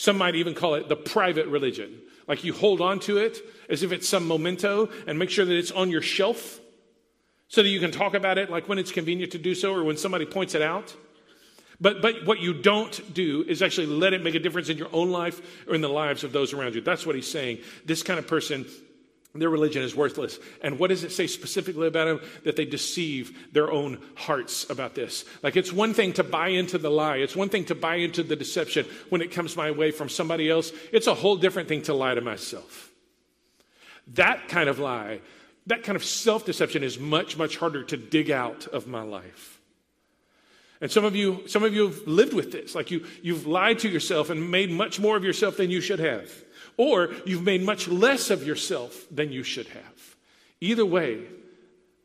Some 0.00 0.16
might 0.16 0.34
even 0.34 0.54
call 0.54 0.76
it 0.76 0.88
the 0.88 0.96
private 0.96 1.46
religion. 1.48 2.00
Like 2.26 2.42
you 2.42 2.54
hold 2.54 2.80
on 2.80 3.00
to 3.00 3.18
it 3.18 3.36
as 3.68 3.82
if 3.82 3.92
it's 3.92 4.08
some 4.08 4.26
memento 4.26 4.88
and 5.06 5.18
make 5.18 5.28
sure 5.28 5.44
that 5.44 5.54
it's 5.54 5.70
on 5.70 5.90
your 5.90 6.00
shelf 6.00 6.58
so 7.48 7.62
that 7.62 7.68
you 7.68 7.78
can 7.80 7.90
talk 7.90 8.14
about 8.14 8.38
it 8.38 8.48
like 8.48 8.66
when 8.66 8.78
it's 8.78 8.90
convenient 8.90 9.32
to 9.32 9.38
do 9.38 9.54
so 9.54 9.74
or 9.74 9.84
when 9.84 9.98
somebody 9.98 10.24
points 10.24 10.54
it 10.54 10.62
out. 10.62 10.96
But, 11.82 12.00
but 12.00 12.24
what 12.24 12.40
you 12.40 12.54
don't 12.54 13.12
do 13.12 13.44
is 13.46 13.60
actually 13.60 13.88
let 13.88 14.14
it 14.14 14.22
make 14.22 14.34
a 14.34 14.38
difference 14.38 14.70
in 14.70 14.78
your 14.78 14.88
own 14.90 15.10
life 15.10 15.68
or 15.68 15.74
in 15.74 15.82
the 15.82 15.88
lives 15.90 16.24
of 16.24 16.32
those 16.32 16.54
around 16.54 16.74
you. 16.74 16.80
That's 16.80 17.04
what 17.04 17.14
he's 17.14 17.30
saying. 17.30 17.58
This 17.84 18.02
kind 18.02 18.18
of 18.18 18.26
person 18.26 18.64
their 19.34 19.48
religion 19.48 19.82
is 19.82 19.94
worthless. 19.94 20.38
And 20.60 20.78
what 20.78 20.88
does 20.90 21.04
it 21.04 21.12
say 21.12 21.26
specifically 21.28 21.86
about 21.86 22.06
them? 22.06 22.20
That 22.44 22.56
they 22.56 22.64
deceive 22.64 23.52
their 23.52 23.70
own 23.70 24.02
hearts 24.16 24.68
about 24.68 24.94
this. 24.94 25.24
Like 25.42 25.56
it's 25.56 25.72
one 25.72 25.94
thing 25.94 26.12
to 26.14 26.24
buy 26.24 26.48
into 26.48 26.78
the 26.78 26.90
lie, 26.90 27.18
it's 27.18 27.36
one 27.36 27.48
thing 27.48 27.64
to 27.66 27.74
buy 27.74 27.96
into 27.96 28.22
the 28.24 28.36
deception 28.36 28.86
when 29.08 29.22
it 29.22 29.30
comes 29.30 29.56
my 29.56 29.70
way 29.70 29.92
from 29.92 30.08
somebody 30.08 30.50
else. 30.50 30.72
It's 30.92 31.06
a 31.06 31.14
whole 31.14 31.36
different 31.36 31.68
thing 31.68 31.82
to 31.82 31.94
lie 31.94 32.14
to 32.14 32.20
myself. 32.20 32.90
That 34.14 34.48
kind 34.48 34.68
of 34.68 34.80
lie, 34.80 35.20
that 35.66 35.84
kind 35.84 35.94
of 35.94 36.04
self 36.04 36.44
deception 36.44 36.82
is 36.82 36.98
much, 36.98 37.38
much 37.38 37.56
harder 37.56 37.84
to 37.84 37.96
dig 37.96 38.32
out 38.32 38.66
of 38.66 38.88
my 38.88 39.02
life. 39.02 39.60
And 40.80 40.90
some 40.90 41.04
of 41.04 41.14
you, 41.14 41.46
some 41.46 41.62
of 41.62 41.74
you 41.74 41.88
have 41.88 42.06
lived 42.06 42.32
with 42.32 42.50
this. 42.50 42.74
Like 42.74 42.90
you, 42.90 43.06
you've 43.22 43.46
lied 43.46 43.80
to 43.80 43.88
yourself 43.88 44.30
and 44.30 44.50
made 44.50 44.70
much 44.70 44.98
more 44.98 45.16
of 45.16 45.22
yourself 45.22 45.58
than 45.58 45.70
you 45.70 45.80
should 45.80 46.00
have 46.00 46.32
or 46.80 47.10
you've 47.26 47.42
made 47.42 47.62
much 47.62 47.88
less 47.88 48.30
of 48.30 48.42
yourself 48.42 49.04
than 49.10 49.30
you 49.30 49.42
should 49.42 49.66
have. 49.68 50.16
Either 50.62 50.86
way, 50.86 51.20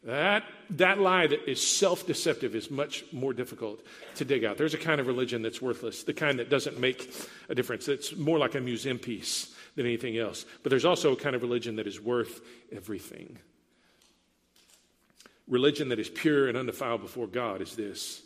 that, 0.04 0.44
that 0.72 1.00
lie 1.00 1.28
that 1.28 1.50
is 1.50 1.66
self 1.66 2.06
deceptive 2.06 2.58
is 2.58 2.70
much 2.70 3.06
more 3.14 3.32
difficult 3.32 3.80
to 4.16 4.26
dig 4.26 4.44
out. 4.44 4.58
There's 4.58 4.74
a 4.74 4.78
kind 4.78 5.00
of 5.00 5.08
religion 5.08 5.42
that's 5.42 5.62
worthless, 5.62 6.04
the 6.04 6.14
kind 6.14 6.40
that 6.40 6.50
doesn't 6.50 6.78
make 6.78 7.10
a 7.48 7.56
difference. 7.56 7.88
It's 7.88 8.18
more 8.18 8.38
like 8.38 8.56
a 8.56 8.60
museum 8.60 9.00
piece 9.00 9.56
than 9.78 9.86
anything 9.86 10.18
else. 10.18 10.46
But 10.62 10.72
there's 10.72 10.84
also 10.84 11.14
a 11.14 11.16
kind 11.16 11.38
of 11.38 11.42
religion 11.42 11.78
that 11.78 11.88
is 11.88 12.02
worth 12.02 12.42
everything. 12.70 13.38
Religion 15.48 15.88
that 15.88 16.00
is 16.00 16.10
pure 16.10 16.50
and 16.50 16.58
undefiled 16.58 17.02
before 17.02 17.28
God 17.28 17.62
is 17.62 17.78
this 17.78 18.22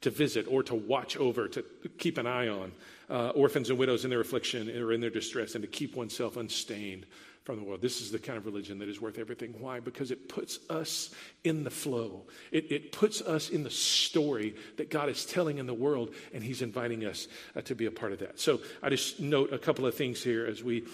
to 0.00 0.08
visit 0.08 0.46
or 0.48 0.62
to 0.62 0.74
watch 0.74 1.18
over, 1.18 1.46
to 1.46 1.62
keep 1.98 2.16
an 2.16 2.26
eye 2.26 2.48
on 2.48 2.72
uh, 3.10 3.30
orphans 3.30 3.70
and 3.70 3.78
widows 3.78 4.04
in 4.04 4.10
their 4.10 4.20
affliction 4.20 4.70
or 4.70 4.92
in 4.92 5.00
their 5.00 5.10
distress, 5.10 5.54
and 5.54 5.62
to 5.62 5.68
keep 5.68 5.96
oneself 5.96 6.36
unstained 6.36 7.06
from 7.44 7.56
the 7.56 7.64
world. 7.64 7.80
This 7.80 8.00
is 8.00 8.12
the 8.12 8.18
kind 8.18 8.38
of 8.38 8.46
religion 8.46 8.78
that 8.78 8.88
is 8.88 9.00
worth 9.00 9.18
everything. 9.18 9.54
Why? 9.58 9.80
Because 9.80 10.10
it 10.10 10.28
puts 10.28 10.58
us 10.70 11.10
in 11.42 11.64
the 11.64 11.70
flow, 11.70 12.26
it, 12.52 12.70
it 12.70 12.92
puts 12.92 13.20
us 13.22 13.50
in 13.50 13.64
the 13.64 13.70
story 13.70 14.54
that 14.76 14.90
God 14.90 15.08
is 15.08 15.26
telling 15.26 15.58
in 15.58 15.66
the 15.66 15.74
world, 15.74 16.14
and 16.32 16.44
He's 16.44 16.62
inviting 16.62 17.04
us 17.04 17.28
uh, 17.56 17.62
to 17.62 17.74
be 17.74 17.86
a 17.86 17.90
part 17.90 18.12
of 18.12 18.20
that. 18.20 18.38
So 18.38 18.60
I 18.82 18.90
just 18.90 19.20
note 19.20 19.52
a 19.52 19.58
couple 19.58 19.86
of 19.86 19.94
things 19.94 20.22
here 20.22 20.46
as 20.46 20.62
we. 20.62 20.86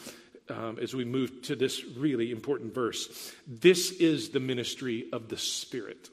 Um, 0.48 0.78
as 0.80 0.94
we 0.94 1.04
move 1.04 1.42
to 1.42 1.56
this 1.56 1.84
really 1.84 2.30
important 2.30 2.72
verse, 2.72 3.34
this 3.48 3.90
is 3.90 4.28
the 4.28 4.38
ministry 4.38 5.08
of 5.12 5.28
the 5.28 5.36
Spirit. 5.36 6.08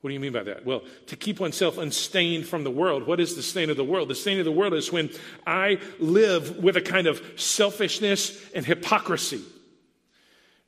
What 0.00 0.10
do 0.10 0.14
you 0.14 0.20
mean 0.20 0.32
by 0.32 0.44
that? 0.44 0.64
Well, 0.64 0.82
to 1.08 1.16
keep 1.16 1.40
oneself 1.40 1.76
unstained 1.76 2.46
from 2.46 2.62
the 2.62 2.70
world. 2.70 3.06
What 3.06 3.18
is 3.18 3.34
the 3.34 3.42
stain 3.42 3.68
of 3.68 3.76
the 3.76 3.84
world? 3.84 4.08
The 4.08 4.14
stain 4.14 4.38
of 4.38 4.44
the 4.44 4.52
world 4.52 4.74
is 4.74 4.92
when 4.92 5.10
I 5.44 5.80
live 5.98 6.62
with 6.62 6.76
a 6.76 6.80
kind 6.80 7.08
of 7.08 7.20
selfishness 7.36 8.40
and 8.52 8.64
hypocrisy. 8.64 9.42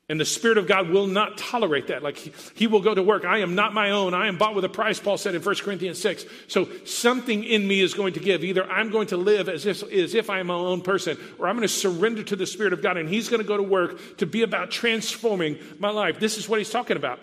And 0.09 0.19
the 0.19 0.25
Spirit 0.25 0.59
of 0.59 0.67
God 0.67 0.89
will 0.89 1.07
not 1.07 1.39
tolerate 1.39 1.87
that. 1.87 2.03
Like 2.03 2.17
he, 2.17 2.33
he, 2.57 2.67
will 2.67 2.81
go 2.81 2.93
to 2.93 3.03
work. 3.05 3.25
I 3.25 3.39
am 3.39 3.55
not 3.55 3.73
my 3.73 3.93
own. 3.93 4.13
I 4.13 4.27
am 4.27 4.39
bought 4.39 4.57
with 4.57 4.65
a 4.65 4.69
price, 4.69 4.99
Paul 4.99 5.17
said 5.17 5.37
in 5.37 5.43
1 5.43 5.55
Corinthians 5.59 6.01
6. 6.03 6.25
So 6.49 6.67
something 6.85 7.45
in 7.45 7.69
me 7.69 7.81
is 7.81 7.95
going 7.95 8.15
to 8.15 8.21
give. 8.21 8.43
Either 8.43 8.69
I'm 8.69 8.91
going 8.91 9.07
to 9.09 9.17
live 9.17 9.49
as 9.49 9.67
if, 9.67 9.85
as 9.85 10.17
if 10.17 10.29
I'm 10.29 10.49
my 10.49 10.55
own 10.55 10.81
person, 10.81 11.17
or 11.39 11.47
I'm 11.47 11.55
going 11.55 11.69
to 11.69 11.73
surrender 11.73 12.25
to 12.25 12.35
the 12.35 12.47
Spirit 12.47 12.73
of 12.73 12.83
God, 12.83 12.97
and 12.97 13.09
He's 13.09 13.29
going 13.29 13.41
to 13.41 13.47
go 13.47 13.57
to 13.57 13.63
work 13.63 14.17
to 14.17 14.27
be 14.27 14.43
about 14.43 14.73
transforming 14.73 15.61
my 15.79 15.91
life. 15.91 16.19
This 16.19 16.39
is 16.39 16.49
what 16.49 16.59
He's 16.59 16.71
talking 16.71 16.97
about. 16.97 17.21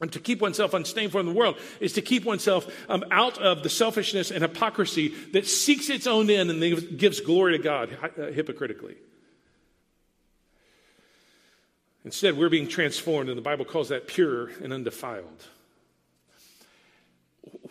And 0.00 0.10
to 0.12 0.20
keep 0.20 0.40
oneself 0.40 0.72
unstained 0.72 1.12
from 1.12 1.26
the 1.26 1.32
world 1.32 1.56
is 1.78 1.92
to 1.92 2.02
keep 2.02 2.24
oneself 2.24 2.72
um, 2.88 3.04
out 3.10 3.36
of 3.38 3.62
the 3.62 3.68
selfishness 3.68 4.30
and 4.30 4.42
hypocrisy 4.42 5.08
that 5.32 5.46
seeks 5.46 5.90
its 5.90 6.06
own 6.06 6.30
end 6.30 6.50
and 6.50 6.98
gives 6.98 7.20
glory 7.20 7.56
to 7.58 7.62
God 7.62 7.96
uh, 8.02 8.26
hypocritically. 8.26 8.96
Instead, 12.04 12.38
we're 12.38 12.48
being 12.48 12.66
transformed, 12.66 13.28
and 13.28 13.36
the 13.36 13.42
Bible 13.42 13.66
calls 13.66 13.90
that 13.90 14.06
pure 14.06 14.48
and 14.62 14.72
undefiled. 14.72 15.44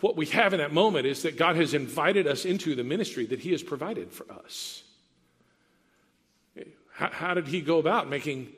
What 0.00 0.16
we 0.16 0.26
have 0.26 0.52
in 0.52 0.58
that 0.58 0.72
moment 0.72 1.06
is 1.06 1.22
that 1.22 1.36
God 1.36 1.56
has 1.56 1.74
invited 1.74 2.28
us 2.28 2.44
into 2.44 2.76
the 2.76 2.84
ministry 2.84 3.26
that 3.26 3.40
He 3.40 3.50
has 3.50 3.62
provided 3.62 4.12
for 4.12 4.30
us. 4.32 4.84
How, 6.92 7.10
how 7.10 7.34
did 7.34 7.48
He 7.48 7.60
go 7.60 7.78
about 7.78 8.08
making 8.08 8.52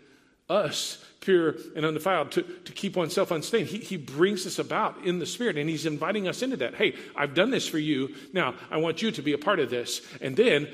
us 0.51 1.03
pure 1.23 1.55
and 1.75 1.87
undefiled, 1.87 2.31
to, 2.33 2.43
to 2.43 2.73
keep 2.73 2.97
oneself 2.97 3.31
unstained. 3.31 3.69
He, 3.69 3.79
he 3.79 3.97
brings 3.97 4.45
this 4.45 4.59
about 4.59 5.03
in 5.05 5.19
the 5.19 5.27
Spirit, 5.27 5.57
and 5.57 5.71
He's 5.71 5.87
inviting 5.87 6.29
us 6.29 6.43
into 6.43 6.59
that. 6.59 6.75
Hey, 6.75 6.95
I've 7.17 7.35
done 7.35 7.51
this 7.51 7.67
for 7.67 7.79
you. 7.79 8.15
Now, 8.35 8.55
I 8.71 8.77
want 8.77 9.01
you 9.01 9.11
to 9.11 9.23
be 9.23 9.33
a 9.33 9.39
part 9.39 9.59
of 9.59 9.71
this. 9.71 10.03
And 10.21 10.37
then, 10.37 10.69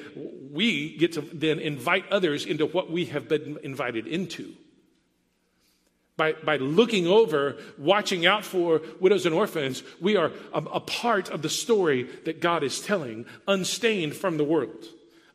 we 0.50 0.96
get 0.96 1.12
to 1.12 1.20
then 1.20 1.60
invite 1.60 2.10
others 2.10 2.44
into 2.44 2.66
what 2.66 2.90
we 2.90 3.04
have 3.06 3.28
been 3.28 3.58
invited 3.62 4.08
into. 4.08 4.52
By, 6.16 6.32
by 6.32 6.56
looking 6.56 7.06
over, 7.06 7.58
watching 7.78 8.26
out 8.26 8.44
for 8.44 8.82
widows 8.98 9.24
and 9.24 9.34
orphans, 9.34 9.84
we 10.00 10.16
are 10.16 10.32
a, 10.52 10.58
a 10.58 10.80
part 10.80 11.30
of 11.30 11.42
the 11.42 11.48
story 11.48 12.08
that 12.24 12.40
God 12.40 12.64
is 12.64 12.80
telling, 12.80 13.24
unstained 13.46 14.16
from 14.16 14.36
the 14.36 14.42
world 14.42 14.84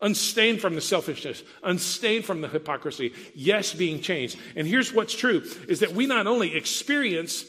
unstained 0.03 0.61
from 0.61 0.75
the 0.75 0.81
selfishness, 0.81 1.41
unstained 1.63 2.25
from 2.25 2.41
the 2.41 2.47
hypocrisy, 2.47 3.13
yes, 3.33 3.73
being 3.73 4.01
changed. 4.01 4.37
And 4.55 4.67
here's 4.67 4.93
what's 4.93 5.15
true 5.15 5.43
is 5.67 5.79
that 5.79 5.93
we 5.93 6.05
not 6.05 6.27
only 6.27 6.55
experience 6.55 7.45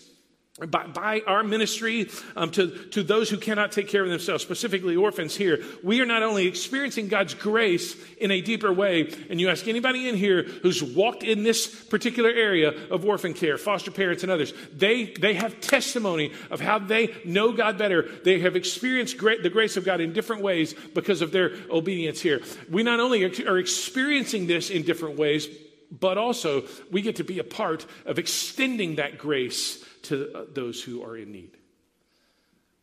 by, 0.58 0.86
by, 0.86 1.20
our 1.26 1.42
ministry 1.42 2.08
um, 2.36 2.48
to, 2.52 2.68
to 2.90 3.02
those 3.02 3.28
who 3.28 3.38
cannot 3.38 3.72
take 3.72 3.88
care 3.88 4.04
of 4.04 4.08
themselves, 4.08 4.44
specifically 4.44 4.94
orphans 4.94 5.34
here, 5.34 5.64
we 5.82 6.00
are 6.00 6.06
not 6.06 6.22
only 6.22 6.46
experiencing 6.46 7.08
God's 7.08 7.34
grace 7.34 7.96
in 8.18 8.30
a 8.30 8.40
deeper 8.40 8.72
way, 8.72 9.12
and 9.28 9.40
you 9.40 9.50
ask 9.50 9.66
anybody 9.66 10.08
in 10.08 10.16
here 10.16 10.44
who's 10.44 10.80
walked 10.80 11.24
in 11.24 11.42
this 11.42 11.66
particular 11.66 12.30
area 12.30 12.68
of 12.92 13.04
orphan 13.04 13.34
care, 13.34 13.58
foster 13.58 13.90
parents, 13.90 14.22
and 14.22 14.30
others, 14.30 14.54
they, 14.72 15.06
they 15.20 15.34
have 15.34 15.60
testimony 15.60 16.30
of 16.52 16.60
how 16.60 16.78
they 16.78 17.12
know 17.24 17.50
God 17.50 17.76
better. 17.76 18.08
They 18.22 18.38
have 18.38 18.54
experienced 18.54 19.18
great, 19.18 19.42
the 19.42 19.50
grace 19.50 19.76
of 19.76 19.84
God 19.84 20.00
in 20.00 20.12
different 20.12 20.42
ways 20.42 20.72
because 20.94 21.20
of 21.20 21.32
their 21.32 21.50
obedience 21.68 22.20
here. 22.20 22.40
We 22.70 22.84
not 22.84 23.00
only 23.00 23.24
are 23.24 23.58
experiencing 23.58 24.46
this 24.46 24.70
in 24.70 24.84
different 24.84 25.18
ways, 25.18 25.48
but 25.90 26.16
also 26.16 26.62
we 26.92 27.02
get 27.02 27.16
to 27.16 27.24
be 27.24 27.40
a 27.40 27.44
part 27.44 27.86
of 28.06 28.20
extending 28.20 28.96
that 28.96 29.18
grace 29.18 29.84
to 30.04 30.46
those 30.52 30.82
who 30.82 31.02
are 31.02 31.16
in 31.16 31.32
need. 31.32 31.56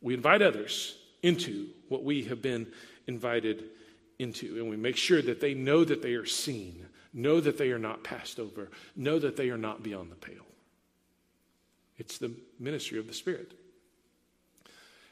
We 0.00 0.14
invite 0.14 0.42
others 0.42 0.96
into 1.22 1.68
what 1.88 2.04
we 2.04 2.24
have 2.24 2.42
been 2.42 2.66
invited 3.06 3.64
into, 4.18 4.58
and 4.58 4.68
we 4.68 4.76
make 4.76 4.96
sure 4.96 5.22
that 5.22 5.40
they 5.40 5.54
know 5.54 5.84
that 5.84 6.02
they 6.02 6.14
are 6.14 6.26
seen, 6.26 6.86
know 7.12 7.40
that 7.40 7.58
they 7.58 7.70
are 7.70 7.78
not 7.78 8.04
passed 8.04 8.38
over, 8.38 8.70
know 8.96 9.18
that 9.18 9.36
they 9.36 9.50
are 9.50 9.58
not 9.58 9.82
beyond 9.82 10.10
the 10.10 10.16
pale. 10.16 10.46
It's 11.98 12.18
the 12.18 12.32
ministry 12.58 12.98
of 12.98 13.06
the 13.06 13.12
Spirit. 13.12 13.52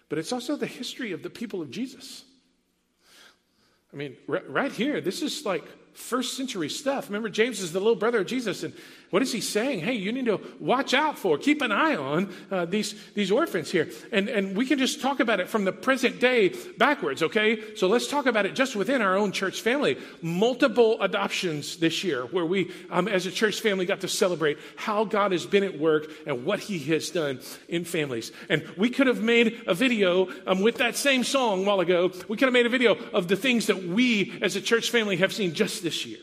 But 0.08 0.18
it's 0.18 0.32
also 0.32 0.56
the 0.56 0.66
history 0.66 1.12
of 1.12 1.22
the 1.22 1.30
people 1.30 1.62
of 1.62 1.70
Jesus. 1.70 2.24
I 3.92 3.96
mean, 3.96 4.16
right 4.26 4.72
here, 4.72 5.00
this 5.00 5.22
is 5.22 5.44
like 5.44 5.64
first 5.94 6.36
century 6.36 6.68
stuff. 6.68 7.08
Remember, 7.08 7.28
James 7.28 7.60
is 7.60 7.72
the 7.72 7.80
little 7.80 7.96
brother 7.96 8.20
of 8.20 8.26
Jesus, 8.26 8.62
and 8.62 8.72
what 9.10 9.22
is 9.22 9.32
he 9.32 9.40
saying? 9.40 9.80
Hey, 9.80 9.94
you 9.94 10.12
need 10.12 10.26
to 10.26 10.40
watch 10.60 10.94
out 10.94 11.18
for, 11.18 11.36
keep 11.36 11.62
an 11.62 11.72
eye 11.72 11.96
on 11.96 12.32
uh, 12.48 12.64
these, 12.64 12.94
these 13.14 13.32
orphans 13.32 13.68
here. 13.68 13.88
And, 14.12 14.28
and 14.28 14.56
we 14.56 14.64
can 14.66 14.78
just 14.78 15.00
talk 15.00 15.18
about 15.18 15.40
it 15.40 15.48
from 15.48 15.64
the 15.64 15.72
present 15.72 16.20
day 16.20 16.54
backwards, 16.78 17.20
okay? 17.24 17.74
So 17.74 17.88
let's 17.88 18.06
talk 18.06 18.26
about 18.26 18.46
it 18.46 18.54
just 18.54 18.76
within 18.76 19.02
our 19.02 19.16
own 19.16 19.32
church 19.32 19.62
family. 19.62 19.98
Multiple 20.22 21.02
adoptions 21.02 21.78
this 21.78 22.04
year, 22.04 22.22
where 22.26 22.46
we, 22.46 22.70
um, 22.88 23.08
as 23.08 23.26
a 23.26 23.32
church 23.32 23.60
family, 23.60 23.84
got 23.84 24.02
to 24.02 24.08
celebrate 24.08 24.58
how 24.76 25.04
God 25.04 25.32
has 25.32 25.44
been 25.44 25.64
at 25.64 25.76
work 25.76 26.06
and 26.24 26.44
what 26.44 26.60
he 26.60 26.78
has 26.78 27.10
done 27.10 27.40
in 27.68 27.84
families. 27.84 28.30
And 28.48 28.64
we 28.76 28.90
could 28.90 29.08
have 29.08 29.22
made 29.22 29.62
a 29.66 29.74
video 29.74 30.28
um, 30.46 30.60
with 30.60 30.76
that 30.76 30.94
same 30.94 31.24
song 31.24 31.64
a 31.64 31.66
while 31.66 31.80
ago. 31.80 32.12
We 32.28 32.36
could 32.36 32.46
have 32.46 32.52
made 32.52 32.66
a 32.66 32.70
video 32.70 32.94
of 33.12 33.26
the 33.26 33.36
things 33.36 33.66
that 33.66 33.82
we, 33.82 34.38
as 34.40 34.54
a 34.54 34.60
church 34.60 34.90
family, 34.90 35.16
have 35.16 35.32
seen 35.32 35.52
just 35.52 35.82
this 35.82 36.06
year. 36.06 36.20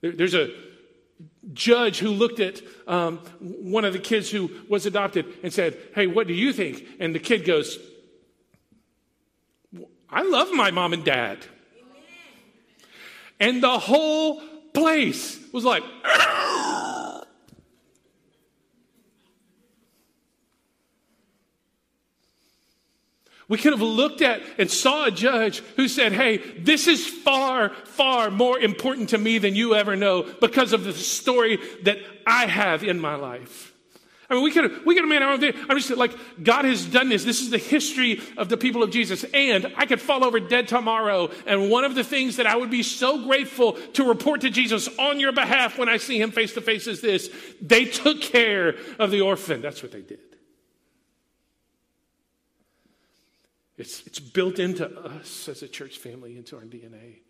There, 0.00 0.12
there's 0.12 0.34
a 0.34 0.50
judge 1.52 1.98
who 1.98 2.10
looked 2.10 2.40
at 2.40 2.60
um, 2.86 3.18
one 3.40 3.84
of 3.84 3.92
the 3.92 3.98
kids 3.98 4.30
who 4.30 4.50
was 4.68 4.86
adopted 4.86 5.26
and 5.42 5.52
said, 5.52 5.76
Hey, 5.94 6.06
what 6.06 6.26
do 6.26 6.34
you 6.34 6.52
think? 6.52 6.84
And 7.00 7.14
the 7.14 7.18
kid 7.18 7.44
goes, 7.44 7.78
I 10.10 10.22
love 10.22 10.52
my 10.52 10.70
mom 10.70 10.92
and 10.92 11.04
dad. 11.04 11.38
And 13.40 13.62
the 13.62 13.78
whole 13.78 14.42
place 14.72 15.38
was 15.52 15.64
like, 15.64 15.82
We 23.48 23.56
could 23.56 23.72
have 23.72 23.82
looked 23.82 24.20
at 24.20 24.42
and 24.58 24.70
saw 24.70 25.06
a 25.06 25.10
judge 25.10 25.60
who 25.76 25.88
said, 25.88 26.12
Hey, 26.12 26.36
this 26.36 26.86
is 26.86 27.06
far, 27.06 27.70
far 27.70 28.30
more 28.30 28.58
important 28.58 29.10
to 29.10 29.18
me 29.18 29.38
than 29.38 29.54
you 29.54 29.74
ever 29.74 29.96
know 29.96 30.26
because 30.40 30.74
of 30.74 30.84
the 30.84 30.92
story 30.92 31.58
that 31.84 31.98
I 32.26 32.46
have 32.46 32.84
in 32.84 33.00
my 33.00 33.14
life. 33.14 33.72
I 34.30 34.34
mean, 34.34 34.42
we 34.44 34.50
could 34.50 34.64
have, 34.64 34.84
we 34.84 34.94
could 34.94 35.04
have 35.04 35.08
made 35.08 35.22
our 35.22 35.32
own 35.32 35.40
thing. 35.40 35.54
I'm 35.70 35.78
just 35.78 35.88
like, 35.96 36.12
God 36.42 36.66
has 36.66 36.84
done 36.84 37.08
this. 37.08 37.24
This 37.24 37.40
is 37.40 37.48
the 37.48 37.56
history 37.56 38.20
of 38.36 38.50
the 38.50 38.58
people 38.58 38.82
of 38.82 38.90
Jesus. 38.90 39.24
And 39.32 39.72
I 39.78 39.86
could 39.86 40.02
fall 40.02 40.22
over 40.22 40.38
dead 40.38 40.68
tomorrow. 40.68 41.30
And 41.46 41.70
one 41.70 41.84
of 41.84 41.94
the 41.94 42.04
things 42.04 42.36
that 42.36 42.46
I 42.46 42.54
would 42.54 42.70
be 42.70 42.82
so 42.82 43.24
grateful 43.24 43.72
to 43.94 44.04
report 44.04 44.42
to 44.42 44.50
Jesus 44.50 44.86
on 44.98 45.18
your 45.18 45.32
behalf 45.32 45.78
when 45.78 45.88
I 45.88 45.96
see 45.96 46.20
him 46.20 46.30
face 46.30 46.52
to 46.54 46.60
face 46.60 46.86
is 46.86 47.00
this. 47.00 47.30
They 47.62 47.86
took 47.86 48.20
care 48.20 48.74
of 48.98 49.10
the 49.10 49.22
orphan. 49.22 49.62
That's 49.62 49.82
what 49.82 49.92
they 49.92 50.02
did. 50.02 50.20
It's, 53.78 54.04
it's 54.06 54.18
built 54.18 54.58
into 54.58 54.88
us 55.00 55.48
as 55.48 55.62
a 55.62 55.68
church 55.68 55.98
family, 55.98 56.36
into 56.36 56.56
our 56.56 56.62
DNA. 56.62 57.20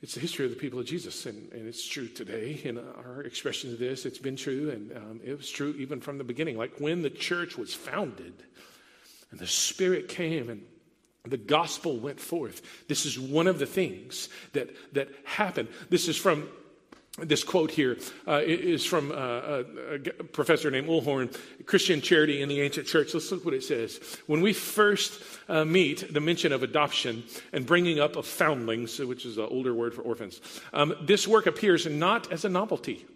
It's 0.00 0.14
the 0.14 0.20
history 0.20 0.44
of 0.44 0.52
the 0.52 0.56
people 0.56 0.78
of 0.78 0.86
Jesus, 0.86 1.26
and, 1.26 1.52
and 1.52 1.66
it's 1.66 1.86
true 1.86 2.06
today 2.06 2.60
in 2.62 2.78
our 2.78 3.22
expression 3.22 3.72
of 3.72 3.78
this. 3.78 4.06
It's 4.06 4.18
been 4.18 4.36
true, 4.36 4.70
and 4.70 4.96
um, 4.96 5.20
it 5.24 5.36
was 5.36 5.50
true 5.50 5.74
even 5.76 6.00
from 6.00 6.18
the 6.18 6.24
beginning. 6.24 6.56
Like 6.56 6.78
when 6.78 7.02
the 7.02 7.10
church 7.10 7.58
was 7.58 7.74
founded 7.74 8.34
and 9.30 9.40
the 9.40 9.46
Spirit 9.46 10.08
came 10.08 10.50
and 10.50 10.62
the 11.26 11.36
gospel 11.38 11.98
went 11.98 12.20
forth. 12.20 12.86
This 12.86 13.06
is 13.06 13.18
one 13.18 13.46
of 13.46 13.58
the 13.58 13.66
things 13.66 14.28
that, 14.52 14.70
that 14.94 15.08
happened. 15.24 15.68
This 15.88 16.06
is 16.06 16.16
from 16.16 16.48
this 17.18 17.44
quote 17.44 17.70
here 17.70 17.96
uh, 18.26 18.40
is 18.44 18.84
from 18.84 19.12
uh, 19.12 19.14
a, 19.14 19.98
professor 20.32 20.70
named 20.70 20.88
Uhlhorn, 20.88 21.36
Christian 21.64 22.00
Charity 22.00 22.42
in 22.42 22.48
the 22.48 22.60
Ancient 22.60 22.88
Church. 22.88 23.14
Let's 23.14 23.30
look 23.30 23.44
what 23.44 23.54
it 23.54 23.62
says. 23.62 24.00
When 24.26 24.40
we 24.40 24.52
first 24.52 25.22
uh, 25.48 25.64
meet 25.64 26.12
the 26.12 26.20
mention 26.20 26.52
of 26.52 26.64
adoption 26.64 27.22
and 27.52 27.64
bringing 27.64 28.00
up 28.00 28.16
of 28.16 28.26
foundlings, 28.26 28.98
which 28.98 29.24
is 29.26 29.38
an 29.38 29.46
older 29.48 29.72
word 29.72 29.94
for 29.94 30.02
orphans, 30.02 30.40
um, 30.72 30.94
this 31.02 31.28
work 31.28 31.46
appears 31.46 31.86
not 31.86 32.32
as 32.32 32.44
a 32.44 32.48
novelty. 32.48 33.06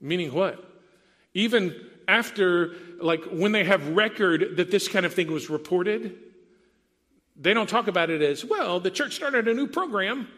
Meaning 0.00 0.32
what? 0.32 0.64
Even 1.34 1.74
after, 2.08 2.74
like, 3.00 3.22
when 3.30 3.52
they 3.52 3.64
have 3.64 3.86
record 3.88 4.56
that 4.56 4.70
this 4.70 4.88
kind 4.88 5.04
of 5.04 5.12
thing 5.12 5.30
was 5.30 5.50
reported, 5.50 6.16
they 7.36 7.52
don't 7.52 7.68
talk 7.68 7.86
about 7.86 8.08
it 8.08 8.22
as, 8.22 8.46
well, 8.46 8.80
the 8.80 8.90
church 8.90 9.14
started 9.14 9.46
a 9.46 9.52
new 9.52 9.66
program 9.66 10.28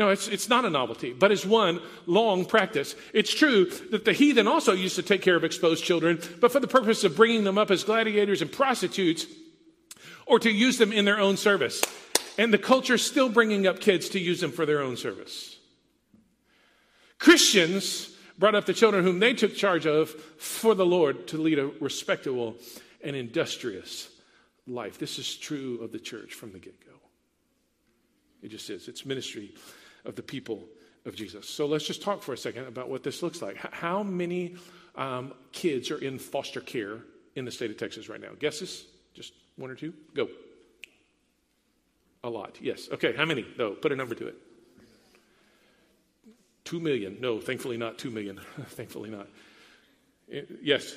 no, 0.00 0.08
it's, 0.08 0.28
it's 0.28 0.48
not 0.48 0.64
a 0.64 0.70
novelty, 0.70 1.12
but 1.12 1.30
it's 1.30 1.44
one 1.44 1.78
long 2.06 2.46
practice. 2.46 2.96
It's 3.12 3.34
true 3.34 3.66
that 3.90 4.06
the 4.06 4.14
heathen 4.14 4.48
also 4.48 4.72
used 4.72 4.96
to 4.96 5.02
take 5.02 5.20
care 5.20 5.36
of 5.36 5.44
exposed 5.44 5.84
children, 5.84 6.18
but 6.40 6.50
for 6.50 6.58
the 6.58 6.66
purpose 6.66 7.04
of 7.04 7.14
bringing 7.14 7.44
them 7.44 7.58
up 7.58 7.70
as 7.70 7.84
gladiators 7.84 8.40
and 8.40 8.50
prostitutes 8.50 9.26
or 10.24 10.38
to 10.38 10.50
use 10.50 10.78
them 10.78 10.90
in 10.90 11.04
their 11.04 11.20
own 11.20 11.36
service. 11.36 11.82
And 12.38 12.50
the 12.50 12.56
culture 12.56 12.96
still 12.96 13.28
bringing 13.28 13.66
up 13.66 13.80
kids 13.80 14.08
to 14.10 14.18
use 14.18 14.40
them 14.40 14.52
for 14.52 14.64
their 14.64 14.80
own 14.80 14.96
service. 14.96 15.58
Christians 17.18 18.16
brought 18.38 18.54
up 18.54 18.64
the 18.64 18.72
children 18.72 19.04
whom 19.04 19.18
they 19.18 19.34
took 19.34 19.54
charge 19.54 19.86
of 19.86 20.08
for 20.38 20.74
the 20.74 20.86
Lord 20.86 21.26
to 21.28 21.36
lead 21.36 21.58
a 21.58 21.66
respectable 21.78 22.56
and 23.04 23.14
industrious 23.14 24.08
life. 24.66 24.96
This 24.98 25.18
is 25.18 25.36
true 25.36 25.78
of 25.82 25.92
the 25.92 25.98
church 25.98 26.32
from 26.32 26.52
the 26.52 26.58
get 26.58 26.82
go. 26.86 26.94
It 28.42 28.48
just 28.48 28.70
is. 28.70 28.88
It's 28.88 29.04
ministry 29.04 29.52
of 30.04 30.16
the 30.16 30.22
people 30.22 30.66
of 31.06 31.14
Jesus. 31.14 31.48
So 31.48 31.66
let's 31.66 31.86
just 31.86 32.02
talk 32.02 32.22
for 32.22 32.32
a 32.32 32.38
second 32.38 32.66
about 32.66 32.88
what 32.88 33.02
this 33.02 33.22
looks 33.22 33.42
like. 33.42 33.56
How 33.56 34.02
many 34.02 34.56
um, 34.96 35.32
kids 35.52 35.90
are 35.90 35.98
in 35.98 36.18
foster 36.18 36.60
care 36.60 36.98
in 37.36 37.44
the 37.44 37.50
state 37.50 37.70
of 37.70 37.76
Texas 37.76 38.08
right 38.08 38.20
now? 38.20 38.30
Guesses? 38.38 38.86
Just 39.14 39.32
one 39.56 39.70
or 39.70 39.74
two? 39.74 39.94
Go. 40.14 40.28
A 42.22 42.28
lot, 42.28 42.58
yes. 42.60 42.88
Okay, 42.92 43.14
how 43.16 43.24
many, 43.24 43.46
though? 43.56 43.70
Put 43.70 43.92
a 43.92 43.96
number 43.96 44.14
to 44.14 44.28
it. 44.28 44.36
Two 46.64 46.80
million. 46.80 47.16
No, 47.20 47.40
thankfully 47.40 47.78
not 47.78 47.98
two 47.98 48.10
million. 48.10 48.40
thankfully 48.68 49.10
not. 49.10 49.26
Yes. 50.62 50.96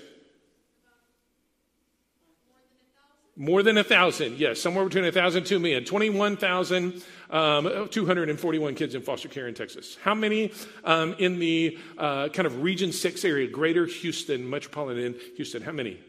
More 3.35 3.63
than 3.63 3.79
a 3.79 3.83
thousand, 3.83 4.37
yes, 4.37 4.61
somewhere 4.61 4.85
between 4.85 5.05
a 5.05 5.11
thousand 5.11 5.45
two 5.45 5.57
million. 5.57 5.85
21,241 5.85 8.69
um, 8.69 8.75
kids 8.75 8.93
in 8.93 9.01
foster 9.01 9.27
care 9.27 9.47
in 9.47 9.55
Texas. 9.55 9.97
How 10.03 10.13
many 10.13 10.51
um, 10.83 11.15
in 11.17 11.39
the 11.39 11.79
uh, 11.97 12.29
kind 12.29 12.45
of 12.45 12.61
Region 12.61 12.91
6 12.91 13.25
area, 13.25 13.47
greater 13.47 13.87
Houston, 13.87 14.47
metropolitan 14.47 15.15
Houston? 15.35 15.63
How 15.63 15.71
many? 15.71 15.99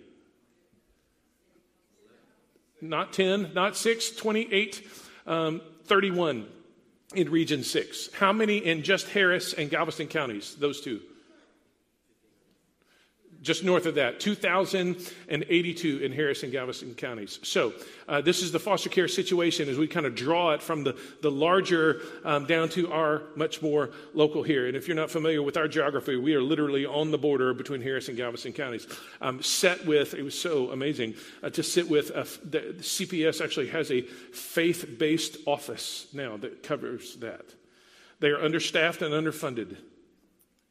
Not 2.83 3.15
10, 3.15 3.55
not 3.55 3.75
6, 3.75 4.11
28, 4.11 4.87
um, 5.27 5.63
31 5.85 6.47
in 7.15 7.31
Region 7.31 7.65
6. 7.65 8.11
How 8.13 8.35
many 8.35 8.59
in 8.59 8.83
just 8.83 9.09
Harris 9.09 9.55
and 9.55 9.71
Galveston 9.71 10.09
counties? 10.09 10.57
Those 10.57 10.83
two. 10.83 11.01
Just 13.45 13.63
north 13.63 13.85
of 13.85 13.97
that, 13.97 14.21
2,082 14.21 15.99
in 15.99 16.13
Harris 16.13 16.43
and 16.43 16.51
Galveston 16.51 16.95
counties. 16.95 17.39
So, 17.43 17.75
uh, 18.09 18.23
this 18.23 18.43
is 18.43 18.53
the 18.53 18.59
foster 18.59 18.89
care 18.89 19.07
situation 19.07 19.69
as 19.69 19.77
we 19.77 19.87
kind 19.87 20.07
of 20.07 20.15
draw 20.15 20.53
it 20.53 20.63
from 20.63 20.83
the, 20.83 20.99
the 21.21 21.31
larger 21.31 22.01
um, 22.25 22.47
down 22.47 22.71
to 22.71 22.91
our 22.91 23.23
much 23.37 23.61
more 23.61 23.91
local 24.15 24.43
here. 24.43 24.67
And 24.67 24.77
if 24.77 24.89
you're 24.89 24.97
not 24.97 25.11
familiar 25.11 25.43
with 25.43 25.59
our 25.59 25.69
geography, 25.69 26.17
we 26.17 26.35
are 26.35 26.43
literally 26.43 26.87
on 26.87 27.11
the 27.11 27.19
border 27.19 27.53
between 27.53 27.83
Harris 27.83 28.09
and 28.09 28.17
Galveston 28.17 28.55
counties. 28.55 28.87
Um, 29.21 29.43
set 29.43 29.85
with, 29.85 30.15
it 30.15 30.23
was 30.23 30.39
so 30.39 30.71
amazing 30.71 31.15
uh, 31.43 31.51
to 31.51 31.63
sit 31.63 31.89
with, 31.89 32.11
a, 32.11 32.27
the, 32.45 32.73
the 32.73 32.83
CPS 32.83 33.45
actually 33.45 33.69
has 33.69 33.91
a 33.91 34.01
faith 34.01 34.99
based 34.99 35.37
office 35.47 36.07
now 36.15 36.39
that 36.39 36.63
covers 36.63 37.17
that. 37.17 37.45
They 38.21 38.31
are 38.31 38.43
understaffed 38.43 39.03
and 39.03 39.13
underfunded 39.13 39.77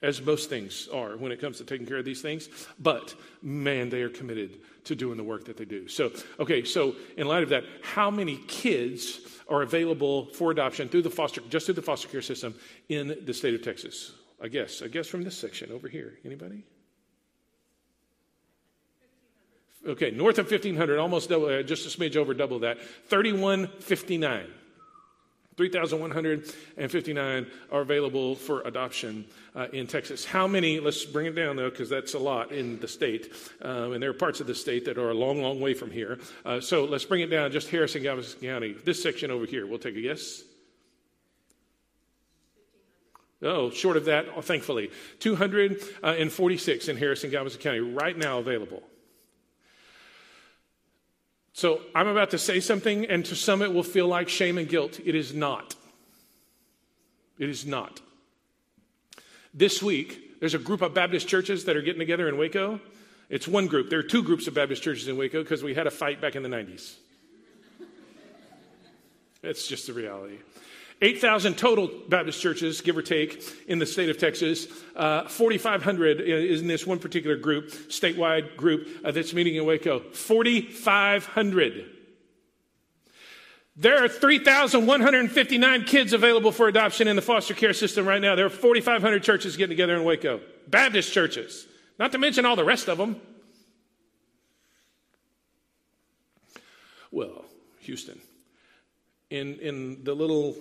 as 0.04 0.22
most 0.22 0.50
things 0.50 0.88
are 0.94 1.18
when 1.18 1.32
it 1.32 1.40
comes 1.42 1.58
to 1.58 1.64
taking 1.64 1.88
care 1.88 1.98
of 1.98 2.06
these 2.06 2.22
things. 2.22 2.50
But 2.78 3.16
man, 3.42 3.90
they 3.90 4.02
are 4.02 4.10
committed 4.10 4.60
to 4.84 4.96
doing 4.96 5.18
the 5.18 5.24
work 5.24 5.46
that 5.46 5.58
they 5.58 5.66
do. 5.66 5.88
So, 5.88 6.12
okay, 6.40 6.64
so 6.64 6.96
in 7.18 7.26
light 7.26 7.42
of 7.42 7.50
that, 7.50 7.64
how 7.82 8.12
many 8.12 8.38
kids 8.48 9.22
are 9.48 9.62
available 9.62 10.28
for 10.28 10.52
adoption 10.52 10.90
through 10.90 11.04
the 11.04 11.10
foster, 11.10 11.42
just 11.50 11.66
through 11.66 11.76
the 11.76 11.82
foster 11.82 12.10
care 12.10 12.22
system 12.22 12.54
in 12.90 13.18
the 13.26 13.34
state 13.34 13.56
of 13.56 13.64
Texas? 13.64 14.12
I 14.42 14.50
guess, 14.50 14.82
I 14.82 14.88
guess 14.88 15.08
from 15.08 15.24
this 15.24 15.38
section 15.38 15.72
over 15.72 15.88
here. 15.88 16.20
Anybody? 16.26 16.66
Okay, 19.88 20.12
north 20.12 20.38
of 20.38 20.50
1,500, 20.50 20.98
almost 20.98 21.30
double, 21.30 21.48
uh, 21.48 21.64
just 21.64 21.86
a 21.86 21.98
smidge 21.98 22.16
over 22.16 22.34
double 22.34 22.60
that. 22.60 22.82
3159. 23.08 24.48
3,159 25.56 27.48
are 27.72 27.82
available 27.82 28.36
for 28.36 28.62
adoption 28.62 29.26
uh, 29.56 29.68
in 29.72 29.88
Texas. 29.88 30.26
How 30.26 30.48
many, 30.48 30.80
let's 30.80 31.06
bring 31.06 31.28
it 31.28 31.36
down 31.36 31.56
though, 31.56 31.70
because 31.70 31.90
that's 31.90 32.14
a 32.14 32.20
lot 32.20 32.52
in 32.52 32.80
the 32.80 32.88
state. 32.88 33.32
Um, 33.62 33.94
and 33.94 34.02
there 34.02 34.10
are 34.10 34.14
parts 34.14 34.40
of 34.40 34.48
the 34.48 34.56
state 34.56 34.86
that 34.86 34.98
are 34.98 35.12
a 35.12 35.14
long, 35.14 35.42
long 35.42 35.60
way 35.60 35.74
from 35.74 35.92
here. 35.92 36.20
Uh, 36.46 36.60
so 36.60 36.86
let's 36.86 37.06
bring 37.06 37.22
it 37.22 37.28
down 37.28 37.52
just 37.52 37.70
Harris 37.70 37.96
and, 37.96 38.04
Galveston 38.04 38.42
County. 38.42 38.74
This 38.84 39.02
section 39.02 39.32
over 39.32 39.46
here, 39.46 39.68
we'll 39.68 39.80
take 39.80 39.96
a 39.96 40.02
guess. 40.02 40.44
Oh, 43.42 43.70
short 43.70 43.98
of 43.98 44.06
that, 44.06 44.44
thankfully. 44.46 44.90
246 45.20 46.88
in 46.88 46.98
Harris 46.98 47.24
and, 47.24 47.32
Galveston 47.32 47.62
County, 47.62 47.80
right 47.82 48.18
now 48.18 48.40
available. 48.40 48.82
So 51.54 51.82
I'm 51.94 52.08
about 52.08 52.32
to 52.32 52.40
say 52.40 52.60
something, 52.60 53.06
and 53.06 53.24
to 53.26 53.36
some 53.36 53.62
it 53.62 53.72
will 53.72 53.84
feel 53.84 54.08
like 54.08 54.28
shame 54.28 54.58
and 54.58 54.68
guilt. 54.68 55.00
It 55.06 55.14
is 55.14 55.34
not. 55.34 55.76
It 57.38 57.50
is 57.50 57.66
not. 57.66 58.02
This 59.54 59.82
week, 59.82 60.40
there's 60.40 60.56
a 60.56 60.60
group 60.60 60.82
of 60.82 60.96
Baptist 60.96 61.28
churches 61.28 61.66
that 61.66 61.78
are 61.78 61.82
getting 61.82 62.00
together 62.00 62.28
in 62.28 62.38
Waco. 62.38 62.80
It's 63.30 63.48
one 63.48 63.68
group. 63.68 63.90
There 63.90 64.00
are 64.00 64.04
two 64.04 64.24
groups 64.24 64.48
of 64.48 64.56
Baptist 64.56 64.82
churches 64.82 65.08
in 65.08 65.16
Waco 65.16 65.44
because 65.44 65.64
we 65.64 65.76
had 65.76 65.88
a 65.88 65.92
fight 65.92 66.20
back 66.20 66.36
in 66.36 66.44
the 66.44 66.50
90s. 66.50 66.96
It's 69.44 69.68
just 69.68 69.88
the 69.88 69.94
reality. 69.94 70.38
8,000 71.04 71.58
total 71.58 71.92
Baptist 72.08 72.42
churches, 72.42 72.80
give 72.80 72.96
or 72.96 73.02
take, 73.02 73.44
in 73.68 73.78
the 73.78 73.86
state 73.86 74.10
of 74.10 74.18
Texas. 74.18 74.68
Uh, 74.96 75.28
4,500 75.28 76.22
is 76.22 76.62
in 76.62 76.68
this 76.68 76.88
one 76.88 76.98
particular 76.98 77.36
group, 77.36 77.72
statewide 77.90 78.56
group 78.56 78.88
uh, 79.04 79.12
that's 79.12 79.34
meeting 79.34 79.56
in 79.56 79.66
Waco. 79.66 80.00
4,500. 80.00 81.90
There 83.76 84.02
are 84.02 84.08
3,159 84.08 85.84
kids 85.84 86.14
available 86.14 86.54
for 86.54 86.70
adoption 86.70 87.10
in 87.10 87.18
the 87.18 87.22
foster 87.22 87.54
care 87.54 87.74
system 87.74 88.06
right 88.06 88.22
now. 88.22 88.36
There 88.36 88.46
are 88.46 88.50
4,500 88.50 89.24
churches 89.24 89.58
getting 89.58 89.72
together 89.72 89.98
in 89.98 90.06
Waco. 90.06 90.40
Baptist 90.68 91.12
churches. 91.12 91.68
Not 92.00 92.14
to 92.14 92.18
mention 92.18 92.46
all 92.46 92.56
the 92.56 92.64
rest 92.64 92.88
of 92.88 92.98
them. 92.98 93.20
Well, 97.12 97.44
Houston. 97.82 98.22
In, 99.30 99.60
in 99.60 100.04
the 100.04 100.14
little 100.14 100.56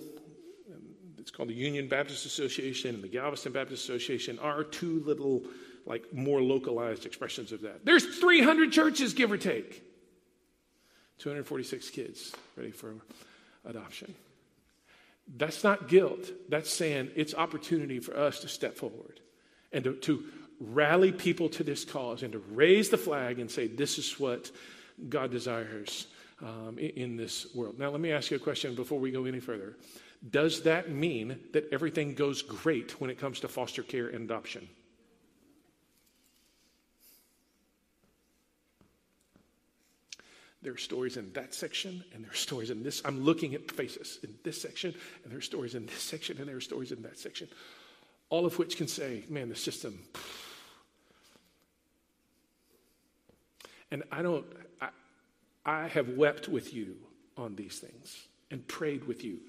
it's 1.23 1.31
called 1.31 1.47
the 1.47 1.53
Union 1.53 1.87
Baptist 1.87 2.25
Association 2.25 2.95
and 2.95 3.01
the 3.01 3.07
Galveston 3.07 3.53
Baptist 3.53 3.85
Association 3.85 4.37
are 4.39 4.61
two 4.61 5.01
little, 5.05 5.41
like, 5.85 6.13
more 6.13 6.41
localized 6.41 7.05
expressions 7.05 7.53
of 7.53 7.61
that. 7.61 7.85
There's 7.85 8.19
300 8.19 8.73
churches, 8.73 9.13
give 9.13 9.31
or 9.31 9.37
take. 9.37 9.83
246 11.19 11.91
kids 11.91 12.33
ready 12.57 12.71
for 12.71 12.95
adoption. 13.63 14.13
That's 15.37 15.63
not 15.63 15.87
guilt. 15.87 16.29
That's 16.49 16.69
saying 16.69 17.11
it's 17.15 17.33
opportunity 17.33 18.01
for 18.01 18.17
us 18.17 18.41
to 18.41 18.49
step 18.49 18.75
forward 18.75 19.21
and 19.71 19.85
to, 19.85 19.93
to 19.93 20.25
rally 20.59 21.13
people 21.13 21.47
to 21.47 21.63
this 21.63 21.85
cause 21.85 22.23
and 22.23 22.33
to 22.33 22.39
raise 22.51 22.89
the 22.89 22.97
flag 22.97 23.39
and 23.39 23.49
say, 23.49 23.67
this 23.67 23.97
is 23.97 24.19
what 24.19 24.51
God 25.07 25.31
desires 25.31 26.07
um, 26.41 26.77
in, 26.77 26.89
in 26.89 27.15
this 27.15 27.47
world. 27.55 27.79
Now, 27.79 27.91
let 27.91 28.01
me 28.01 28.11
ask 28.11 28.29
you 28.29 28.35
a 28.35 28.41
question 28.41 28.75
before 28.75 28.99
we 28.99 29.09
go 29.09 29.23
any 29.23 29.39
further. 29.39 29.77
Does 30.29 30.63
that 30.63 30.89
mean 30.89 31.39
that 31.51 31.67
everything 31.71 32.15
goes 32.15 32.41
great 32.41 32.99
when 33.01 33.09
it 33.09 33.19
comes 33.19 33.41
to 33.41 33.47
foster 33.47 33.83
care 33.83 34.07
and 34.07 34.23
adoption? 34.23 34.69
There 40.61 40.71
are 40.71 40.77
stories 40.77 41.17
in 41.17 41.33
that 41.33 41.53
section, 41.53 42.05
and 42.13 42.23
there 42.23 42.31
are 42.31 42.35
stories 42.35 42.69
in 42.69 42.83
this. 42.83 43.01
I'm 43.03 43.25
looking 43.25 43.53
at 43.53 43.69
faces 43.69 44.19
in 44.23 44.33
this 44.43 44.61
section, 44.61 44.95
and 45.23 45.31
there 45.31 45.39
are 45.39 45.41
stories 45.41 45.75
in 45.75 45.85
this 45.85 46.01
section, 46.01 46.37
and 46.37 46.47
there 46.47 46.55
are 46.55 46.61
stories 46.61 46.93
in 46.93 47.01
that 47.01 47.19
section. 47.19 47.49
All 48.29 48.45
of 48.45 48.57
which 48.57 48.77
can 48.77 48.87
say, 48.87 49.25
man, 49.27 49.49
the 49.49 49.57
system. 49.57 49.99
And 53.91 54.03
I 54.09 54.21
don't, 54.21 54.45
I, 54.81 54.87
I 55.65 55.87
have 55.89 56.09
wept 56.11 56.47
with 56.47 56.73
you 56.73 56.95
on 57.35 57.57
these 57.57 57.79
things 57.79 58.25
and 58.49 58.65
prayed 58.65 59.03
with 59.05 59.25
you 59.25 59.39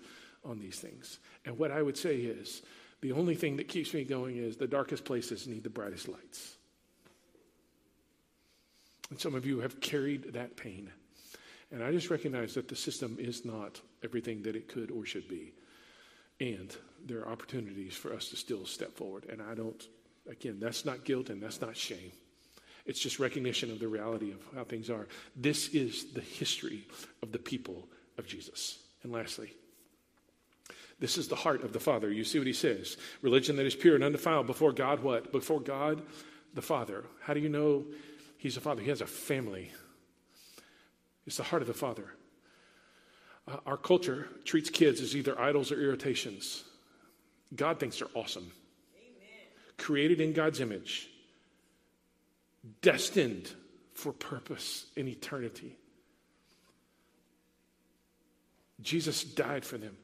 on 0.44 0.58
these 0.58 0.78
things. 0.78 1.18
And 1.44 1.58
what 1.58 1.70
I 1.70 1.82
would 1.82 1.96
say 1.96 2.16
is 2.16 2.62
the 3.00 3.12
only 3.12 3.34
thing 3.34 3.56
that 3.56 3.68
keeps 3.68 3.92
me 3.92 4.04
going 4.04 4.36
is 4.36 4.56
the 4.56 4.66
darkest 4.66 5.04
places 5.04 5.46
need 5.46 5.62
the 5.62 5.70
brightest 5.70 6.08
lights. 6.08 6.56
And 9.10 9.20
some 9.20 9.34
of 9.34 9.44
you 9.44 9.60
have 9.60 9.80
carried 9.80 10.32
that 10.32 10.56
pain. 10.56 10.90
And 11.70 11.82
I 11.82 11.90
just 11.90 12.10
recognize 12.10 12.54
that 12.54 12.68
the 12.68 12.76
system 12.76 13.16
is 13.18 13.44
not 13.44 13.80
everything 14.02 14.42
that 14.42 14.56
it 14.56 14.68
could 14.68 14.90
or 14.90 15.04
should 15.04 15.28
be. 15.28 15.52
And 16.40 16.74
there 17.04 17.20
are 17.20 17.28
opportunities 17.28 17.94
for 17.94 18.12
us 18.12 18.28
to 18.30 18.36
still 18.36 18.66
step 18.66 18.92
forward. 18.96 19.26
And 19.30 19.42
I 19.42 19.54
don't, 19.54 19.82
again, 20.28 20.58
that's 20.58 20.84
not 20.84 21.04
guilt 21.04 21.30
and 21.30 21.42
that's 21.42 21.60
not 21.60 21.76
shame. 21.76 22.12
It's 22.86 23.00
just 23.00 23.18
recognition 23.18 23.70
of 23.70 23.78
the 23.78 23.88
reality 23.88 24.32
of 24.32 24.38
how 24.54 24.64
things 24.64 24.90
are. 24.90 25.08
This 25.36 25.68
is 25.68 26.12
the 26.12 26.20
history 26.20 26.86
of 27.22 27.32
the 27.32 27.38
people 27.38 27.88
of 28.18 28.26
Jesus. 28.26 28.78
And 29.02 29.12
lastly, 29.12 29.54
this 31.00 31.18
is 31.18 31.28
the 31.28 31.36
heart 31.36 31.64
of 31.64 31.72
the 31.72 31.80
Father. 31.80 32.10
You 32.10 32.24
see 32.24 32.38
what 32.38 32.46
he 32.46 32.52
says. 32.52 32.96
Religion 33.20 33.56
that 33.56 33.66
is 33.66 33.74
pure 33.74 33.94
and 33.94 34.04
undefiled 34.04 34.46
before 34.46 34.72
God, 34.72 35.02
what? 35.02 35.32
Before 35.32 35.60
God, 35.60 36.02
the 36.54 36.62
Father. 36.62 37.04
How 37.22 37.34
do 37.34 37.40
you 37.40 37.48
know 37.48 37.84
he's 38.38 38.56
a 38.56 38.60
father? 38.60 38.82
He 38.82 38.90
has 38.90 39.00
a 39.00 39.06
family. 39.06 39.72
It's 41.26 41.36
the 41.36 41.42
heart 41.42 41.62
of 41.62 41.68
the 41.68 41.74
Father. 41.74 42.14
Uh, 43.46 43.56
our 43.66 43.76
culture 43.76 44.28
treats 44.44 44.70
kids 44.70 45.00
as 45.00 45.16
either 45.16 45.38
idols 45.38 45.72
or 45.72 45.80
irritations. 45.80 46.64
God 47.54 47.80
thinks 47.80 47.98
they're 47.98 48.08
awesome. 48.14 48.50
Amen. 48.96 49.46
Created 49.76 50.20
in 50.20 50.32
God's 50.32 50.60
image, 50.60 51.08
destined 52.82 53.50
for 53.94 54.12
purpose 54.12 54.86
in 54.96 55.08
eternity. 55.08 55.76
Jesus 58.80 59.24
died 59.24 59.64
for 59.64 59.78
them. 59.78 59.96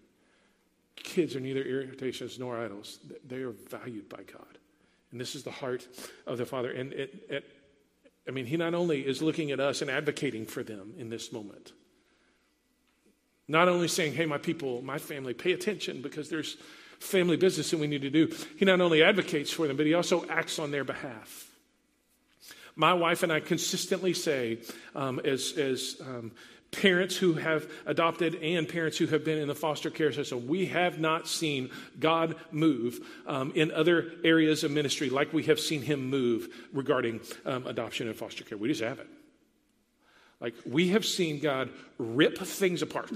Kids 1.03 1.35
are 1.35 1.41
neither 1.41 1.63
irritations 1.63 2.39
nor 2.39 2.59
idols, 2.59 2.99
they 3.27 3.37
are 3.37 3.53
valued 3.69 4.09
by 4.09 4.23
God. 4.23 4.59
And 5.13 5.21
this 5.21 5.35
is 5.35 5.43
the 5.43 5.51
heart 5.51 5.87
of 6.27 6.39
the 6.39 6.47
Father. 6.47 6.71
And 6.71 6.93
it, 6.93 7.27
it, 7.29 7.45
I 8.29 8.31
mean, 8.31 8.47
He 8.47 8.57
not 8.57 8.75
only 8.75 9.01
is 9.01 9.23
looking 9.23 9.51
at 9.51 9.61
us 9.61 9.83
and 9.83 9.91
advocating 9.91 10.47
for 10.47 10.63
them 10.63 10.95
in 10.97 11.11
this 11.11 11.33
moment, 11.33 11.73
not 13.49 13.69
only 13.69 13.89
saying, 13.89 14.15
hey, 14.15 14.27
my 14.27 14.39
people, 14.39 14.81
my 14.83 14.99
family, 14.99 15.35
pay 15.35 15.53
attention 15.53 16.03
because 16.03 16.29
there's 16.29 16.57
family 17.01 17.37
business 17.37 17.71
that 17.71 17.81
we 17.81 17.89
need 17.89 18.03
to 18.03 18.11
do. 18.11 18.33
He 18.57 18.65
not 18.65 18.81
only 18.81 19.03
advocates 19.03 19.51
for 19.51 19.67
them, 19.67 19.77
but 19.77 19.87
he 19.87 19.95
also 19.95 20.25
acts 20.29 20.61
on 20.61 20.71
their 20.71 20.85
behalf. 20.85 21.49
My 22.77 22.93
wife 22.93 23.25
and 23.25 23.33
I 23.33 23.41
consistently 23.41 24.15
say, 24.15 24.59
um, 24.95 25.21
as, 25.25 25.53
as 25.59 25.97
um, 26.01 26.31
parents 26.71 27.17
who 27.17 27.35
have 27.35 27.71
adopted 27.87 28.37
and 28.37 28.69
parents 28.69 28.97
who 28.99 29.07
have 29.07 29.25
been 29.25 29.39
in 29.39 29.49
the 29.49 29.55
foster 29.55 29.91
care 29.91 30.13
system. 30.13 30.47
We 30.47 30.67
have 30.67 31.01
not 31.01 31.27
seen 31.27 31.71
God 31.99 32.37
move 32.53 33.01
um, 33.27 33.53
in 33.55 33.73
other 33.73 34.13
areas 34.25 34.63
of 34.63 34.71
ministry 34.71 35.11
like 35.11 35.33
we 35.33 35.45
have 35.45 35.59
seen 35.59 35.83
Him 35.83 36.09
move 36.09 36.49
regarding 36.73 37.21
um, 37.45 37.67
adoption 37.67 38.07
and 38.07 38.17
foster 38.17 38.45
care. 38.45 38.57
We 38.57 38.69
just 38.69 38.83
haven't. 38.83 39.09
Like, 40.41 40.55
we 40.65 40.89
have 40.89 41.05
seen 41.05 41.41
God 41.41 41.71
rip 41.99 42.39
things 42.39 42.83
apart 42.83 43.11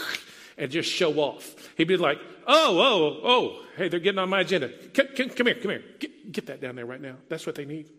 and 0.58 0.70
just 0.70 0.90
show 0.90 1.14
off. 1.14 1.54
He'd 1.76 1.84
be 1.84 1.96
like, 1.96 2.18
oh, 2.46 2.78
oh, 2.80 3.20
oh, 3.22 3.62
hey, 3.76 3.88
they're 3.88 4.00
getting 4.00 4.18
on 4.18 4.28
my 4.28 4.40
agenda. 4.40 4.70
Come, 4.92 5.06
come, 5.14 5.46
here, 5.46 5.54
come 5.54 5.70
here. 5.70 5.84
Get, 6.00 6.32
get 6.32 6.46
that 6.46 6.60
down 6.60 6.74
there 6.74 6.86
right 6.86 7.00
now. 7.00 7.16
That's 7.28 7.46
what 7.46 7.54
they 7.54 7.64
need. 7.64 7.90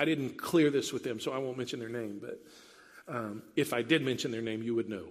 I 0.00 0.06
didn't 0.06 0.38
clear 0.38 0.70
this 0.70 0.94
with 0.94 1.04
them, 1.04 1.20
so 1.20 1.30
I 1.30 1.36
won't 1.36 1.58
mention 1.58 1.78
their 1.78 1.90
name, 1.90 2.22
but 2.22 2.42
um, 3.06 3.42
if 3.54 3.74
I 3.74 3.82
did 3.82 4.00
mention 4.02 4.30
their 4.30 4.40
name, 4.40 4.62
you 4.62 4.74
would 4.74 4.88
know. 4.88 5.04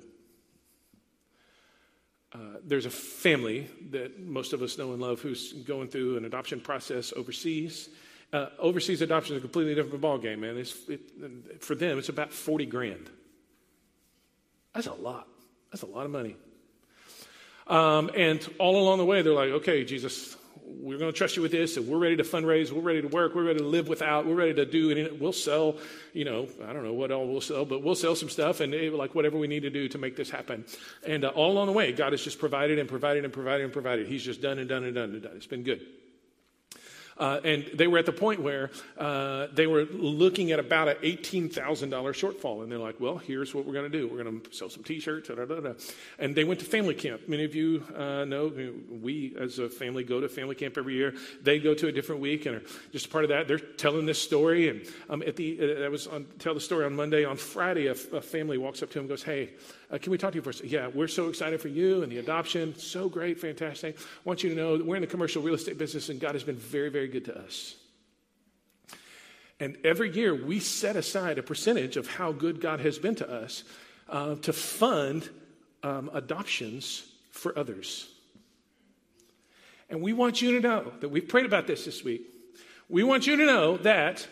Uh, 2.33 2.57
there's 2.65 2.87
a 2.87 2.89
family 2.89 3.67
that 3.91 4.19
most 4.19 4.51
of 4.51 4.63
us 4.63 4.79
know 4.79 4.91
and 4.93 4.99
love 4.99 5.21
who's 5.21 5.53
going 5.53 5.89
through 5.89 6.17
an 6.17 6.25
adoption 6.25 6.59
process 6.59 7.13
overseas. 7.15 7.89
Uh, 8.33 8.47
overseas 8.57 9.03
adoption 9.03 9.35
is 9.35 9.39
a 9.39 9.41
completely 9.41 9.75
different 9.75 10.01
ballgame, 10.01 10.39
man. 10.39 10.57
It's, 10.57 10.75
it, 10.89 11.63
for 11.63 11.75
them, 11.75 11.99
it's 11.99 12.09
about 12.09 12.33
40 12.33 12.65
grand. 12.65 13.11
That's 14.73 14.87
a 14.87 14.93
lot. 14.93 15.27
That's 15.71 15.83
a 15.83 15.87
lot 15.87 16.05
of 16.05 16.11
money. 16.11 16.35
Um, 17.67 18.09
and 18.15 18.47
all 18.57 18.81
along 18.81 18.97
the 18.97 19.05
way, 19.05 19.21
they're 19.21 19.33
like, 19.33 19.49
okay, 19.49 19.85
Jesus, 19.85 20.35
we're 20.79 20.97
going 20.97 21.11
to 21.11 21.17
trust 21.17 21.35
you 21.35 21.41
with 21.41 21.51
this, 21.51 21.77
and 21.77 21.87
we're 21.87 21.97
ready 21.97 22.15
to 22.15 22.23
fundraise, 22.23 22.71
we're 22.71 22.81
ready 22.81 23.01
to 23.01 23.07
work, 23.07 23.35
we're 23.35 23.43
ready 23.43 23.59
to 23.59 23.65
live 23.65 23.87
without, 23.87 24.25
we're 24.25 24.35
ready 24.35 24.53
to 24.53 24.65
do 24.65 24.89
it. 24.91 25.19
We'll 25.19 25.33
sell, 25.33 25.77
you 26.13 26.25
know, 26.25 26.47
I 26.65 26.71
don't 26.71 26.83
know 26.83 26.93
what 26.93 27.11
all 27.11 27.27
we'll 27.27 27.41
sell, 27.41 27.65
but 27.65 27.83
we'll 27.83 27.95
sell 27.95 28.15
some 28.15 28.29
stuff 28.29 28.61
and 28.61 28.73
it, 28.73 28.93
like 28.93 29.13
whatever 29.13 29.37
we 29.37 29.47
need 29.47 29.61
to 29.61 29.69
do 29.69 29.89
to 29.89 29.97
make 29.97 30.15
this 30.15 30.29
happen. 30.29 30.65
And 31.05 31.25
uh, 31.25 31.29
all 31.29 31.51
along 31.51 31.67
the 31.67 31.73
way, 31.73 31.91
God 31.91 32.13
has 32.13 32.23
just 32.23 32.39
provided 32.39 32.79
and 32.79 32.87
provided 32.87 33.25
and 33.25 33.33
provided 33.33 33.65
and 33.65 33.73
provided. 33.73 34.07
He's 34.07 34.23
just 34.23 34.41
done 34.41 34.59
and 34.59 34.69
done 34.69 34.83
and 34.85 34.95
done 34.95 35.11
and 35.11 35.21
done. 35.21 35.33
It's 35.35 35.47
been 35.47 35.63
good. 35.63 35.85
Uh, 37.19 37.41
and 37.43 37.69
they 37.73 37.87
were 37.87 37.97
at 37.97 38.05
the 38.05 38.13
point 38.13 38.41
where 38.41 38.71
uh, 38.97 39.47
they 39.53 39.67
were 39.67 39.83
looking 39.91 40.51
at 40.51 40.59
about 40.59 40.87
an 40.87 40.95
$18,000 41.03 41.51
shortfall. 41.89 42.63
And 42.63 42.71
they're 42.71 42.79
like, 42.79 42.99
well, 42.99 43.17
here's 43.17 43.53
what 43.53 43.65
we're 43.65 43.73
going 43.73 43.91
to 43.91 43.97
do. 43.97 44.07
We're 44.07 44.23
going 44.23 44.39
to 44.39 44.53
sell 44.53 44.69
some 44.69 44.83
t 44.83 44.99
shirts. 44.99 45.29
And 46.17 46.35
they 46.35 46.43
went 46.45 46.61
to 46.61 46.65
family 46.65 46.93
camp. 46.95 47.27
Many 47.27 47.43
of 47.43 47.53
you 47.55 47.85
uh, 47.95 48.25
know 48.25 48.51
we, 49.01 49.35
as 49.37 49.59
a 49.59 49.69
family, 49.69 50.03
go 50.03 50.21
to 50.21 50.29
family 50.29 50.55
camp 50.55 50.77
every 50.77 50.95
year. 50.95 51.13
They 51.43 51.59
go 51.59 51.73
to 51.73 51.87
a 51.87 51.91
different 51.91 52.21
week 52.21 52.45
and 52.45 52.57
are 52.57 52.63
just 52.91 53.07
a 53.07 53.09
part 53.09 53.25
of 53.25 53.29
that. 53.31 53.47
They're 53.47 53.59
telling 53.59 54.05
this 54.05 54.21
story. 54.21 54.69
And 54.69 54.81
um, 55.09 55.21
at 55.23 55.35
the, 55.35 55.59
uh, 55.59 55.79
that 55.81 55.91
was 55.91 56.07
on, 56.07 56.25
tell 56.39 56.53
the 56.53 56.61
story 56.61 56.85
on 56.85 56.95
Monday. 56.95 57.25
On 57.25 57.35
Friday, 57.35 57.87
a, 57.87 57.91
a 57.91 58.21
family 58.21 58.57
walks 58.57 58.81
up 58.81 58.91
to 58.91 58.99
him 58.99 59.03
and 59.03 59.09
goes, 59.09 59.23
hey, 59.23 59.49
uh, 59.91 59.97
can 59.97 60.11
we 60.11 60.17
talk 60.17 60.31
to 60.31 60.37
you 60.37 60.41
for 60.41 60.51
a 60.51 60.53
second? 60.53 60.71
Yeah, 60.71 60.87
we're 60.87 61.07
so 61.07 61.29
excited 61.29 61.59
for 61.59 61.67
you 61.67 62.03
and 62.03 62.11
the 62.11 62.19
adoption. 62.19 62.77
So 62.77 63.09
great, 63.09 63.39
fantastic. 63.39 63.97
I 63.97 64.01
want 64.23 64.43
you 64.43 64.49
to 64.49 64.55
know 64.55 64.77
that 64.77 64.85
we're 64.85 64.95
in 64.95 65.01
the 65.01 65.07
commercial 65.07 65.41
real 65.41 65.55
estate 65.55 65.77
business 65.77 66.09
and 66.09 66.19
God 66.19 66.35
has 66.35 66.43
been 66.43 66.57
very, 66.57 66.89
very 66.89 67.07
good 67.07 67.25
to 67.25 67.37
us. 67.37 67.75
And 69.59 69.77
every 69.83 70.11
year 70.11 70.33
we 70.33 70.59
set 70.59 70.95
aside 70.95 71.37
a 71.37 71.43
percentage 71.43 71.97
of 71.97 72.07
how 72.07 72.31
good 72.31 72.61
God 72.61 72.79
has 72.79 72.99
been 72.99 73.15
to 73.15 73.29
us 73.29 73.63
uh, 74.07 74.35
to 74.35 74.53
fund 74.53 75.27
um, 75.83 76.09
adoptions 76.13 77.03
for 77.31 77.57
others. 77.57 78.07
And 79.89 80.01
we 80.01 80.13
want 80.13 80.41
you 80.41 80.53
to 80.53 80.59
know 80.59 80.91
that 80.99 81.09
we've 81.09 81.27
prayed 81.27 81.45
about 81.45 81.65
this 81.65 81.85
this 81.85 82.03
week. 82.03 82.21
We 82.89 83.03
want 83.03 83.27
you 83.27 83.37
to 83.37 83.45
know 83.45 83.77
that 83.77 84.27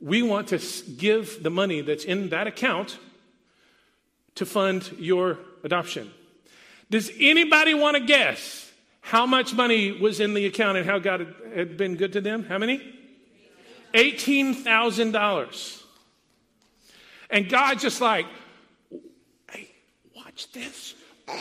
we 0.00 0.22
want 0.22 0.48
to 0.48 0.60
give 0.96 1.42
the 1.42 1.50
money 1.50 1.80
that's 1.80 2.04
in 2.04 2.28
that 2.28 2.46
account 2.46 2.98
to 4.36 4.46
fund 4.46 4.90
your 4.98 5.38
adoption. 5.64 6.10
Does 6.90 7.10
anybody 7.18 7.74
want 7.74 7.96
to 7.96 8.04
guess 8.04 8.70
how 9.00 9.26
much 9.26 9.54
money 9.54 9.92
was 9.92 10.20
in 10.20 10.34
the 10.34 10.46
account 10.46 10.78
and 10.78 10.86
how 10.86 10.98
God 10.98 11.34
had 11.54 11.76
been 11.76 11.96
good 11.96 12.12
to 12.14 12.20
them? 12.20 12.44
How 12.44 12.58
many? 12.58 12.94
$18,000. 13.94 15.82
And 17.30 17.48
God 17.48 17.78
just 17.78 18.00
like, 18.00 18.26
hey, 19.50 19.68
watch 20.14 20.52
this. 20.52 20.94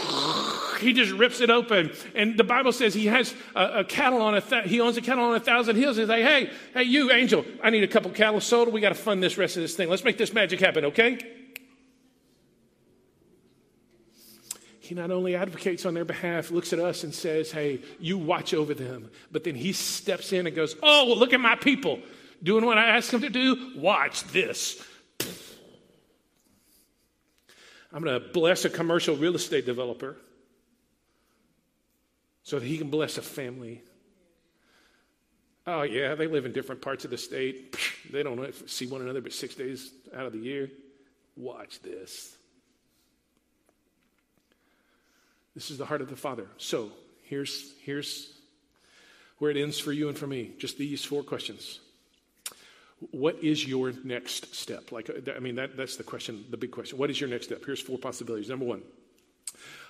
He 0.82 0.92
just 0.92 1.14
rips 1.14 1.40
it 1.40 1.50
open. 1.50 1.94
And 2.16 2.38
the 2.38 2.44
Bible 2.44 2.74
says 2.74 2.94
he 2.94 3.06
has 3.06 3.34
a, 3.56 3.80
a 3.80 3.84
cattle 3.86 4.22
on 4.22 4.36
a, 4.36 4.42
th- 4.42 4.66
he 4.66 4.82
owns 4.82 4.98
a 4.98 5.02
cattle 5.02 5.24
on 5.24 5.36
a 5.36 5.40
thousand 5.40 5.78
hills. 5.78 5.96
He's 5.96 6.10
like, 6.10 6.22
hey, 6.22 6.52
hey, 6.74 6.84
you 6.84 7.14
angel, 7.14 7.46
I 7.64 7.70
need 7.70 7.84
a 7.84 7.88
couple 7.88 8.12
cattle 8.12 8.42
sold. 8.42 8.74
We 8.74 8.82
got 8.82 8.90
to 8.90 8.96
fund 8.96 9.24
this 9.24 9.38
rest 9.38 9.56
of 9.56 9.62
this 9.62 9.74
thing. 9.74 9.90
Let's 9.90 10.04
make 10.04 10.18
this 10.18 10.34
magic 10.34 10.60
happen, 10.60 10.84
okay? 10.86 11.18
He 14.86 14.96
not 14.96 15.12
only 15.12 15.36
advocates 15.36 15.86
on 15.86 15.94
their 15.94 16.06
behalf, 16.06 16.52
looks 16.52 16.72
at 16.72 16.80
us 16.80 17.04
and 17.04 17.14
says, 17.14 17.52
Hey, 17.52 17.82
you 18.00 18.18
watch 18.18 18.54
over 18.54 18.74
them. 18.74 19.10
But 19.32 19.44
then 19.44 19.56
he 19.56 19.74
steps 19.74 20.32
in 20.32 20.48
and 20.48 20.56
goes, 20.56 20.76
Oh, 20.82 21.08
well, 21.08 21.18
look 21.18 21.34
at 21.34 21.40
my 21.40 21.56
people 21.56 22.00
doing 22.42 22.66
what 22.66 22.78
I 22.78 22.96
asked 22.98 23.12
them 23.12 23.22
to 23.22 23.30
do. 23.30 23.74
Watch 23.76 24.24
this. 24.26 24.84
I'm 27.92 28.04
going 28.04 28.22
to 28.22 28.28
bless 28.30 28.66
a 28.66 28.70
commercial 28.70 29.16
real 29.16 29.36
estate 29.36 29.66
developer 29.66 30.18
so 32.44 32.60
that 32.60 32.66
he 32.66 32.78
can 32.78 32.90
bless 32.90 33.18
a 33.18 33.22
family. 33.22 33.82
Oh, 35.66 35.82
yeah, 35.82 36.14
they 36.14 36.28
live 36.28 36.46
in 36.46 36.52
different 36.52 36.82
parts 36.82 37.06
of 37.06 37.12
the 37.12 37.18
state. 37.18 37.76
They 38.12 38.22
don't 38.22 38.70
see 38.70 38.86
one 38.86 39.02
another 39.02 39.22
but 39.22 39.34
six 39.34 39.56
days 39.56 39.92
out 40.16 40.28
of 40.28 40.34
the 40.34 40.40
year. 40.40 40.70
Watch 41.36 41.82
this. 41.82 42.35
This 45.56 45.72
is 45.72 45.78
the 45.78 45.86
heart 45.86 46.02
of 46.02 46.10
the 46.10 46.16
Father. 46.18 46.48
So 46.58 46.92
here's, 47.24 47.74
here's 47.82 48.34
where 49.40 49.50
it 49.52 49.58
ends 49.58 49.80
for 49.80 49.92
you 49.92 50.10
and 50.10 50.18
for 50.18 50.28
me. 50.28 50.52
Just 50.58 50.78
these 50.78 51.04
four 51.04 51.24
questions. 51.24 51.80
What 53.12 53.44
is 53.44 53.66
your 53.66 53.94
next 54.04 54.54
step? 54.54 54.92
Like, 54.92 55.10
I 55.36 55.40
mean, 55.40 55.56
that, 55.56 55.78
that's 55.78 55.98
the 55.98 56.04
question, 56.04 56.46
the 56.50 56.58
big 56.58 56.72
question. 56.72 56.98
What 56.98 57.10
is 57.10 57.20
your 57.20 57.30
next 57.30 57.46
step? 57.48 57.64
Here's 57.66 57.82
four 57.82 57.98
possibilities. 57.98 58.50
Number 58.50 58.66
one, 58.66 58.82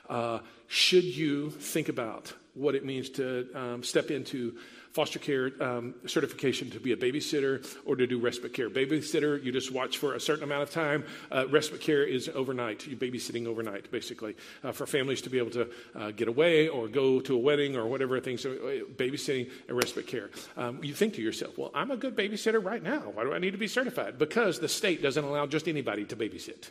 uh, 0.09 0.39
should 0.67 1.03
you 1.03 1.49
think 1.49 1.89
about 1.89 2.33
what 2.53 2.75
it 2.75 2.85
means 2.85 3.09
to 3.11 3.47
um, 3.53 3.83
step 3.83 4.11
into 4.11 4.55
foster 4.95 5.19
care 5.19 5.51
um, 5.59 5.93
certification 6.07 6.69
to 6.69 6.79
be 6.79 6.93
a 6.93 6.95
babysitter 6.95 7.67
or 7.83 7.97
to 7.97 8.07
do 8.07 8.17
respite 8.17 8.53
care. 8.53 8.69
Babysitter, 8.69 9.43
you 9.43 9.51
just 9.51 9.69
watch 9.73 9.97
for 9.97 10.13
a 10.13 10.19
certain 10.21 10.45
amount 10.45 10.63
of 10.63 10.71
time. 10.71 11.03
Uh, 11.29 11.45
respite 11.49 11.81
care 11.81 12.03
is 12.03 12.29
overnight. 12.33 12.87
You're 12.87 12.97
babysitting 12.97 13.45
overnight, 13.45 13.91
basically, 13.91 14.37
uh, 14.63 14.71
for 14.71 14.85
families 14.85 15.21
to 15.23 15.29
be 15.29 15.37
able 15.37 15.51
to 15.51 15.69
uh, 15.95 16.11
get 16.11 16.29
away 16.29 16.69
or 16.69 16.87
go 16.87 17.19
to 17.19 17.35
a 17.35 17.37
wedding 17.37 17.75
or 17.75 17.87
whatever 17.87 18.21
things. 18.21 18.41
So, 18.41 18.51
uh, 18.51 18.89
babysitting 18.95 19.51
and 19.67 19.75
respite 19.75 20.07
care. 20.07 20.29
Um, 20.55 20.81
you 20.81 20.93
think 20.93 21.15
to 21.15 21.21
yourself, 21.21 21.57
well, 21.57 21.71
I'm 21.73 21.91
a 21.91 21.97
good 21.97 22.15
babysitter 22.15 22.63
right 22.63 22.81
now. 22.81 23.01
Why 23.01 23.25
do 23.25 23.33
I 23.33 23.39
need 23.39 23.51
to 23.51 23.57
be 23.57 23.67
certified? 23.67 24.17
Because 24.17 24.61
the 24.61 24.69
state 24.69 25.03
doesn't 25.03 25.25
allow 25.25 25.45
just 25.45 25.67
anybody 25.67 26.05
to 26.05 26.15
babysit. 26.15 26.69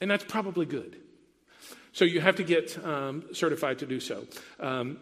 And 0.00 0.10
that's 0.10 0.24
probably 0.24 0.66
good. 0.66 0.96
So 1.92 2.04
you 2.04 2.20
have 2.20 2.34
to 2.36 2.42
get 2.42 2.84
um, 2.84 3.26
certified 3.32 3.78
to 3.78 3.86
do 3.86 4.00
so. 4.00 4.24
Um, 4.58 4.98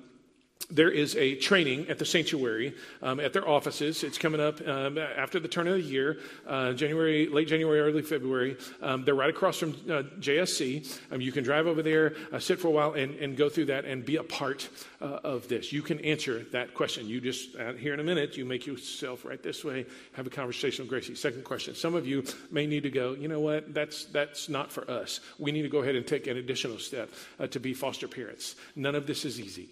there 0.71 0.90
is 0.90 1.16
a 1.16 1.35
training 1.37 1.88
at 1.88 1.99
the 1.99 2.05
sanctuary 2.05 2.75
um, 3.03 3.21
at 3.21 3.33
their 3.33 3.49
offices. 3.49 4.05
It's 4.05 4.18
coming 4.18 4.40
up 4.40 4.66
um, 4.68 4.99
after 4.99 5.40
the 5.40 5.49
turn 5.49 5.66
of 5.66 5.75
the 5.75 5.81
year, 5.81 6.18
uh, 6.47 6.73
January, 6.75 7.27
late 7.27 7.49
January, 7.49 7.81
early 7.81 8.03
February. 8.03 8.59
Um, 8.83 9.05
they're 9.05 9.14
right 9.14 9.31
across 9.31 9.57
from 9.57 9.71
uh, 9.71 10.03
JSC. 10.21 10.99
Um, 11.11 11.23
you 11.23 11.33
can 11.33 11.42
drive 11.42 11.66
over 11.66 11.83
there, 11.83 12.14
uh, 12.33 12.38
sit 12.38 12.61
for 12.61 12.68
a 12.68 12.71
while, 12.71 12.92
and, 12.92 13.14
and 13.14 13.37
go 13.37 13.49
through 13.49 13.66
that 13.66 13.87
and 13.87 14.05
be 14.05 14.16
a 14.16 14.23
part 14.23 14.68
uh, 15.01 15.21
of 15.25 15.49
this. 15.49 15.73
You 15.73 15.81
can 15.81 16.01
answer 16.01 16.44
that 16.53 16.75
question. 16.75 17.09
You 17.09 17.21
just, 17.23 17.57
uh, 17.57 17.73
here 17.73 17.94
in 17.94 18.01
a 18.01 18.05
minute, 18.05 18.37
you 18.37 18.44
make 18.44 18.66
yourself 18.66 19.25
right 19.25 19.42
this 19.42 19.64
way, 19.64 19.87
have 20.12 20.27
a 20.27 20.31
conversation 20.31 20.85
with 20.85 20.90
Gracie. 20.90 21.14
Second 21.14 21.44
question. 21.44 21.75
Some 21.75 21.94
of 21.94 22.07
you 22.07 22.25
may 22.51 22.66
need 22.66 22.83
to 22.83 22.90
go, 22.90 23.14
you 23.14 23.29
know 23.29 23.40
what, 23.40 23.73
that's, 23.73 24.05
that's 24.07 24.51
not 24.51 24.71
for 24.71 24.88
us. 24.90 25.21
We 25.38 25.51
need 25.51 25.62
to 25.62 25.68
go 25.68 25.79
ahead 25.79 25.97
and 25.97 26.07
take 26.07 26.27
an 26.27 26.37
additional 26.37 26.79
step 26.79 27.11
uh, 27.40 27.47
to 27.47 27.59
be 27.59 27.73
foster 27.73 28.07
parents. 28.07 28.57
None 28.77 28.94
of 28.94 29.07
this 29.07 29.25
is 29.25 29.40
easy. 29.40 29.71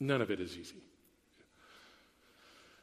None 0.00 0.22
of 0.22 0.30
it 0.30 0.40
is 0.40 0.56
easy. 0.56 0.82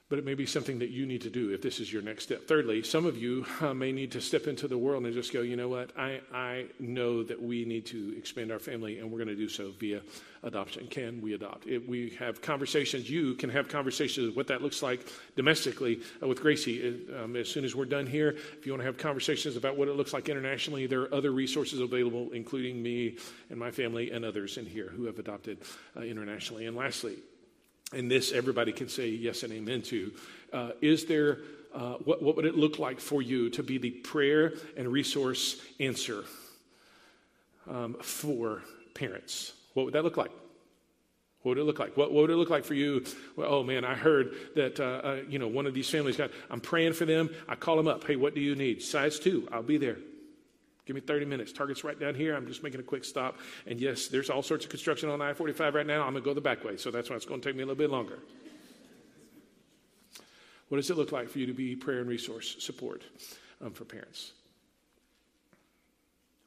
But 0.10 0.20
it 0.20 0.26
may 0.26 0.36
be 0.36 0.46
something 0.46 0.80
that 0.80 0.90
you 0.90 1.06
need 1.06 1.24
to 1.24 1.30
do 1.30 1.52
if 1.52 1.62
this 1.62 1.82
is 1.82 1.92
your 1.92 2.02
next 2.02 2.24
step. 2.24 2.48
Thirdly, 2.48 2.82
some 2.82 3.06
of 3.06 3.18
you 3.18 3.46
uh, 3.60 3.74
may 3.74 3.92
need 3.92 4.14
to 4.14 4.22
step 4.22 4.48
into 4.48 4.66
the 4.66 4.78
world 4.78 5.04
and 5.04 5.14
just 5.14 5.34
go, 5.34 5.42
you 5.42 5.58
know 5.58 5.68
what? 5.68 5.92
I, 5.98 6.22
I 6.34 6.68
know 6.80 7.24
that 7.24 7.42
we 7.42 7.66
need 7.66 7.86
to 7.88 8.16
expand 8.18 8.50
our 8.50 8.60
family, 8.60 9.00
and 9.00 9.12
we're 9.12 9.18
going 9.18 9.28
to 9.28 9.36
do 9.36 9.50
so 9.50 9.74
via 9.78 10.02
adoption. 10.44 10.88
Can 10.88 11.20
we 11.20 11.34
adopt? 11.34 11.68
If 11.68 11.86
we 11.86 12.12
have 12.20 12.42
conversations, 12.42 13.10
you 13.10 13.34
can 13.34 13.50
have 13.50 13.68
conversations 13.68 14.34
what 14.34 14.48
that 14.48 14.62
looks 14.62 14.82
like 14.82 15.06
domestically 15.36 16.00
uh, 16.24 16.28
with 16.28 16.40
Gracie. 16.40 17.06
Uh, 17.12 17.24
um, 17.24 17.36
as 17.36 17.50
soon 17.50 17.66
as 17.66 17.76
we're 17.76 17.84
done 17.84 18.08
here, 18.08 18.30
if 18.30 18.66
you 18.66 18.72
want 18.72 18.80
to 18.80 18.86
have 18.86 18.98
conversations 18.98 19.58
about 19.58 19.76
what 19.76 19.90
it 19.90 19.98
looks 19.98 20.14
like 20.14 20.30
internationally, 20.30 20.88
there 20.88 21.02
are 21.02 21.14
other 21.14 21.32
resources 21.32 21.82
available, 21.82 22.30
including 22.32 22.82
me 22.82 23.18
and 23.50 23.60
my 23.60 23.72
family 23.72 24.12
and 24.12 24.24
others 24.24 24.58
in 24.58 24.66
here 24.66 24.88
who 24.88 25.04
have 25.04 25.20
adopted 25.20 25.58
uh, 25.98 26.00
internationally. 26.00 26.66
And 26.66 26.78
lastly, 26.78 27.18
and 27.94 28.12
this 28.12 28.32
everybody 28.32 28.72
can 28.72 28.90
say 28.90 29.10
yes 29.10 29.44
and 29.44 29.54
amen 29.54 29.82
to. 29.84 30.12
Uh, 30.52 30.72
is 30.82 31.06
there, 31.06 31.40
uh, 31.74 31.94
what, 32.04 32.22
what 32.22 32.36
would 32.36 32.46
it 32.46 32.56
look 32.56 32.80
like 32.80 33.00
for 33.00 33.22
you 33.22 33.50
to 33.52 33.64
be 33.64 33.78
the 33.78 33.92
prayer 33.92 34.54
and 34.76 34.88
resource 34.92 35.62
answer 35.80 36.24
um, 37.70 37.96
for 38.02 38.62
parents? 38.94 39.54
What 39.74 39.86
would 39.86 39.94
that 39.94 40.04
look 40.04 40.18
like? 40.18 40.32
What 41.42 41.52
would 41.52 41.58
it 41.60 41.64
look 41.64 41.80
like? 41.80 41.96
What, 41.96 42.12
what 42.12 42.24
would 42.24 42.30
it 42.30 42.36
look 42.36 42.50
like 42.50 42.66
for 42.66 42.74
you? 42.74 43.06
Well, 43.36 43.48
oh 43.54 43.64
man, 43.64 43.86
I 43.86 43.96
heard 43.96 44.36
that 44.56 44.80
uh, 44.80 44.84
uh, 44.84 45.20
you 45.30 45.40
know 45.40 45.48
one 45.48 45.66
of 45.66 45.74
these 45.74 45.90
families 45.90 46.18
got. 46.18 46.32
I'm 46.50 46.60
praying 46.60 46.94
for 46.94 47.06
them. 47.06 47.30
I 47.48 47.56
call 47.56 47.78
them 47.78 47.88
up. 47.88 48.04
Hey, 48.04 48.16
what 48.16 48.36
do 48.36 48.42
you 48.42 48.56
need? 48.56 48.82
Size 48.82 49.20
two. 49.20 49.48
I'll 49.52 49.64
be 49.64 49.78
there. 49.78 49.98
Give 50.88 50.96
me 50.96 51.02
30 51.02 51.26
minutes. 51.26 51.52
Target's 51.52 51.84
right 51.84 52.00
down 52.00 52.16
here. 52.16 52.34
I'm 52.34 52.48
just 52.48 52.64
making 52.64 52.80
a 52.80 52.84
quick 52.84 53.04
stop. 53.04 53.38
And 53.68 53.78
yes, 53.78 54.08
there's 54.08 54.30
all 54.30 54.42
sorts 54.42 54.64
of 54.64 54.72
construction 54.72 55.10
on 55.10 55.22
I 55.22 55.34
45 55.34 55.76
right 55.76 55.86
now. 55.86 56.04
I'm 56.04 56.14
going 56.14 56.24
to 56.24 56.30
go 56.30 56.34
the 56.34 56.40
back 56.40 56.64
way. 56.64 56.78
So 56.78 56.92
that's 56.92 57.10
why 57.10 57.18
it's 57.18 57.26
going 57.26 57.42
to 57.42 57.48
take 57.48 57.58
me 57.58 57.64
a 57.64 57.66
little 57.66 57.78
bit 57.78 57.92
longer. 57.92 58.20
What 60.70 60.78
does 60.78 60.90
it 60.90 60.96
look 60.96 61.12
like 61.12 61.28
for 61.30 61.40
you 61.40 61.46
to 61.48 61.54
be 61.54 61.76
prayer 61.76 62.00
and 62.00 62.08
resource 62.08 62.56
support 62.60 63.04
um, 63.62 63.74
for 63.74 63.84
parents? 63.84 64.32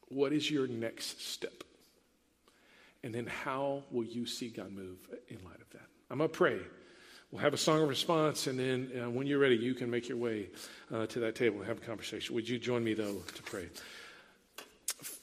What 0.09 0.33
is 0.33 0.51
your 0.51 0.67
next 0.67 1.27
step? 1.27 1.63
And 3.05 3.15
then 3.15 3.27
how 3.27 3.83
will 3.91 4.05
you 4.05 4.25
see 4.25 4.49
God 4.49 4.73
move 4.73 4.99
in 5.29 5.37
light 5.45 5.61
of 5.61 5.69
that? 5.73 5.87
I'm 6.11 6.19
going 6.19 6.31
to 6.31 6.37
pray. 6.37 6.61
We'll 7.31 7.43
have 7.43 7.55
a 7.55 7.59
song 7.59 7.83
of 7.83 7.89
response, 7.91 8.47
and 8.47 8.59
then 8.59 8.91
uh, 9.05 9.11
when 9.11 9.27
you're 9.27 9.39
ready, 9.39 9.57
you 9.57 9.75
can 9.75 9.91
make 9.91 10.09
your 10.09 10.19
way 10.19 10.49
uh, 10.93 11.07
to 11.07 11.21
that 11.21 11.35
table 11.35 11.59
and 11.59 11.67
have 11.67 11.77
a 11.77 11.87
conversation. 11.87 12.35
Would 12.35 12.49
you 12.49 12.59
join 12.59 12.83
me, 12.83 12.95
though, 12.95 13.23
to 13.35 13.43
pray? 13.43 13.69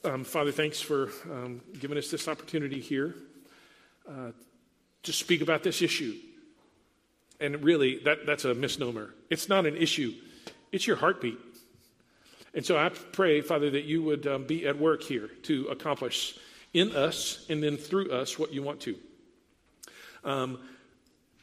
Um, 0.04 0.24
Father, 0.24 0.50
thanks 0.50 0.80
for 0.80 1.10
um, 1.30 1.60
giving 1.78 1.98
us 1.98 2.10
this 2.10 2.26
opportunity 2.26 2.80
here 2.80 3.14
uh, 4.08 4.32
to 5.04 5.12
speak 5.12 5.40
about 5.40 5.62
this 5.62 5.82
issue. 5.82 6.14
And 7.40 7.62
really, 7.62 7.98
that, 8.00 8.26
that's 8.26 8.44
a 8.44 8.54
misnomer. 8.54 9.14
It's 9.30 9.48
not 9.48 9.66
an 9.66 9.76
issue, 9.76 10.14
it's 10.72 10.86
your 10.86 10.96
heartbeat. 10.96 11.38
And 12.54 12.66
so 12.66 12.76
I 12.76 12.88
pray, 12.88 13.40
Father, 13.40 13.70
that 13.70 13.84
you 13.84 14.02
would 14.02 14.26
um, 14.26 14.44
be 14.44 14.66
at 14.66 14.78
work 14.78 15.02
here 15.02 15.30
to 15.44 15.66
accomplish 15.66 16.36
in 16.72 16.96
us 16.96 17.46
and 17.48 17.62
then 17.62 17.76
through 17.76 18.10
us 18.10 18.38
what 18.38 18.52
you 18.52 18.62
want 18.62 18.80
to. 18.80 18.96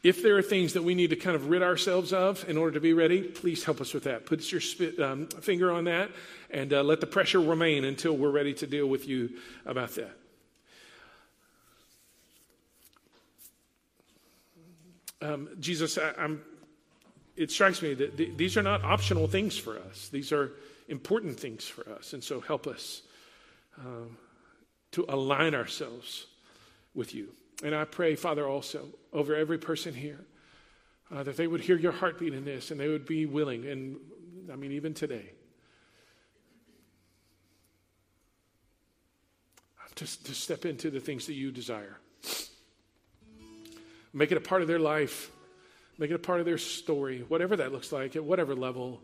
If 0.05 0.21
there 0.21 0.37
are 0.37 0.43
things 0.43 0.73
that 0.73 0.83
we 0.83 0.93
need 0.93 1.09
to 1.09 1.15
kind 1.15 1.35
of 1.35 1.49
rid 1.49 1.63
ourselves 1.63 2.13
of 2.13 2.47
in 2.47 2.57
order 2.57 2.73
to 2.75 2.79
be 2.79 2.93
ready, 2.93 3.23
please 3.23 3.63
help 3.63 3.81
us 3.81 3.91
with 3.91 4.03
that. 4.03 4.27
Put 4.27 4.51
your 4.51 4.61
spit, 4.61 4.99
um, 4.99 5.25
finger 5.25 5.71
on 5.71 5.85
that 5.85 6.11
and 6.51 6.71
uh, 6.71 6.83
let 6.83 7.01
the 7.01 7.07
pressure 7.07 7.41
remain 7.41 7.83
until 7.83 8.15
we're 8.15 8.29
ready 8.29 8.53
to 8.53 8.67
deal 8.67 8.85
with 8.85 9.07
you 9.07 9.31
about 9.65 9.95
that. 9.95 10.15
Um, 15.23 15.49
Jesus, 15.59 15.97
I, 15.97 16.35
it 17.35 17.49
strikes 17.49 17.81
me 17.81 17.95
that 17.95 18.15
th- 18.15 18.37
these 18.37 18.57
are 18.57 18.61
not 18.61 18.83
optional 18.83 19.27
things 19.27 19.57
for 19.57 19.79
us. 19.79 20.09
These 20.09 20.31
are 20.31 20.51
important 20.87 21.39
things 21.39 21.65
for 21.67 21.89
us. 21.89 22.13
And 22.13 22.23
so 22.23 22.41
help 22.41 22.67
us 22.67 23.01
um, 23.79 24.15
to 24.91 25.03
align 25.09 25.55
ourselves 25.55 26.27
with 26.93 27.15
you. 27.15 27.29
And 27.65 27.73
I 27.73 27.83
pray, 27.83 28.15
Father, 28.15 28.47
also 28.47 28.85
over 29.11 29.35
every 29.35 29.57
person 29.57 29.95
here 29.95 30.23
uh, 31.11 31.23
that 31.23 31.35
they 31.35 31.47
would 31.47 31.61
hear 31.61 31.75
your 31.75 31.93
heartbeat 31.93 32.31
in 32.31 32.45
this 32.45 32.69
and 32.69 32.79
they 32.79 32.87
would 32.87 33.07
be 33.07 33.25
willing. 33.25 33.65
And 33.65 33.97
I 34.53 34.55
mean, 34.55 34.71
even 34.73 34.93
today, 34.93 35.31
to, 39.95 40.23
to 40.25 40.35
step 40.35 40.65
into 40.65 40.91
the 40.91 40.99
things 40.99 41.25
that 41.25 41.33
you 41.33 41.51
desire. 41.51 41.97
Make 44.13 44.31
it 44.31 44.37
a 44.37 44.41
part 44.41 44.61
of 44.61 44.67
their 44.67 44.77
life, 44.77 45.31
make 45.97 46.11
it 46.11 46.13
a 46.13 46.19
part 46.19 46.41
of 46.41 46.45
their 46.45 46.59
story, 46.59 47.25
whatever 47.27 47.55
that 47.55 47.71
looks 47.71 47.91
like, 47.91 48.15
at 48.15 48.23
whatever 48.23 48.53
level 48.53 49.01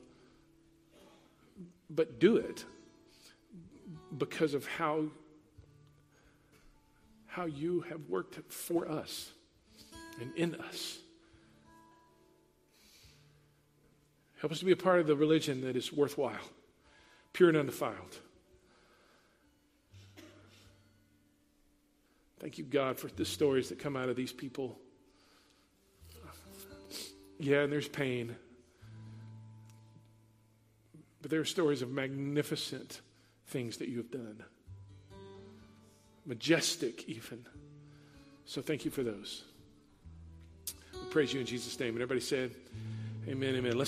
but 1.89 2.20
do 2.20 2.38
it 2.38 2.64
because 4.16 4.53
of 4.53 4.68
how, 4.68 5.05
how 7.32 7.45
you 7.45 7.79
have 7.89 8.01
worked 8.09 8.38
for 8.51 8.89
us 8.91 9.32
and 10.19 10.36
in 10.36 10.53
us. 10.55 10.99
Help 14.41 14.51
us 14.51 14.59
to 14.59 14.65
be 14.65 14.73
a 14.73 14.75
part 14.75 14.99
of 14.99 15.07
the 15.07 15.15
religion 15.15 15.61
that 15.61 15.77
is 15.77 15.93
worthwhile, 15.93 16.36
pure 17.32 17.47
and 17.47 17.57
undefiled. 17.57 18.17
Thank 22.41 22.57
you, 22.57 22.65
God, 22.65 22.99
for 22.99 23.07
the 23.07 23.23
stories 23.23 23.69
that 23.69 23.79
come 23.79 23.95
out 23.95 24.09
of 24.09 24.17
these 24.17 24.34
people. 24.34 24.77
Yeah, 27.39 27.61
and 27.61 27.71
there's 27.71 27.88
pain. 27.88 28.36
But 31.21 31.32
there 31.32 31.39
are 31.39 31.45
stories 31.45 31.82
of 31.82 31.91
magnificent 31.91 32.99
things 33.47 33.77
that 33.77 33.88
you 33.88 33.97
have 33.97 34.11
done, 34.11 34.43
majestic, 36.32 37.09
even. 37.09 37.45
So 38.45 38.61
thank 38.61 38.86
you 38.86 38.91
for 38.91 39.03
those. 39.03 39.43
We 40.93 41.09
praise 41.09 41.34
you 41.34 41.41
in 41.41 41.45
Jesus' 41.45 41.77
name. 41.77 41.89
And 41.89 41.97
everybody 41.97 42.21
said, 42.21 42.51
Amen, 43.27 43.53
amen. 43.53 43.73
Let's 43.73 43.79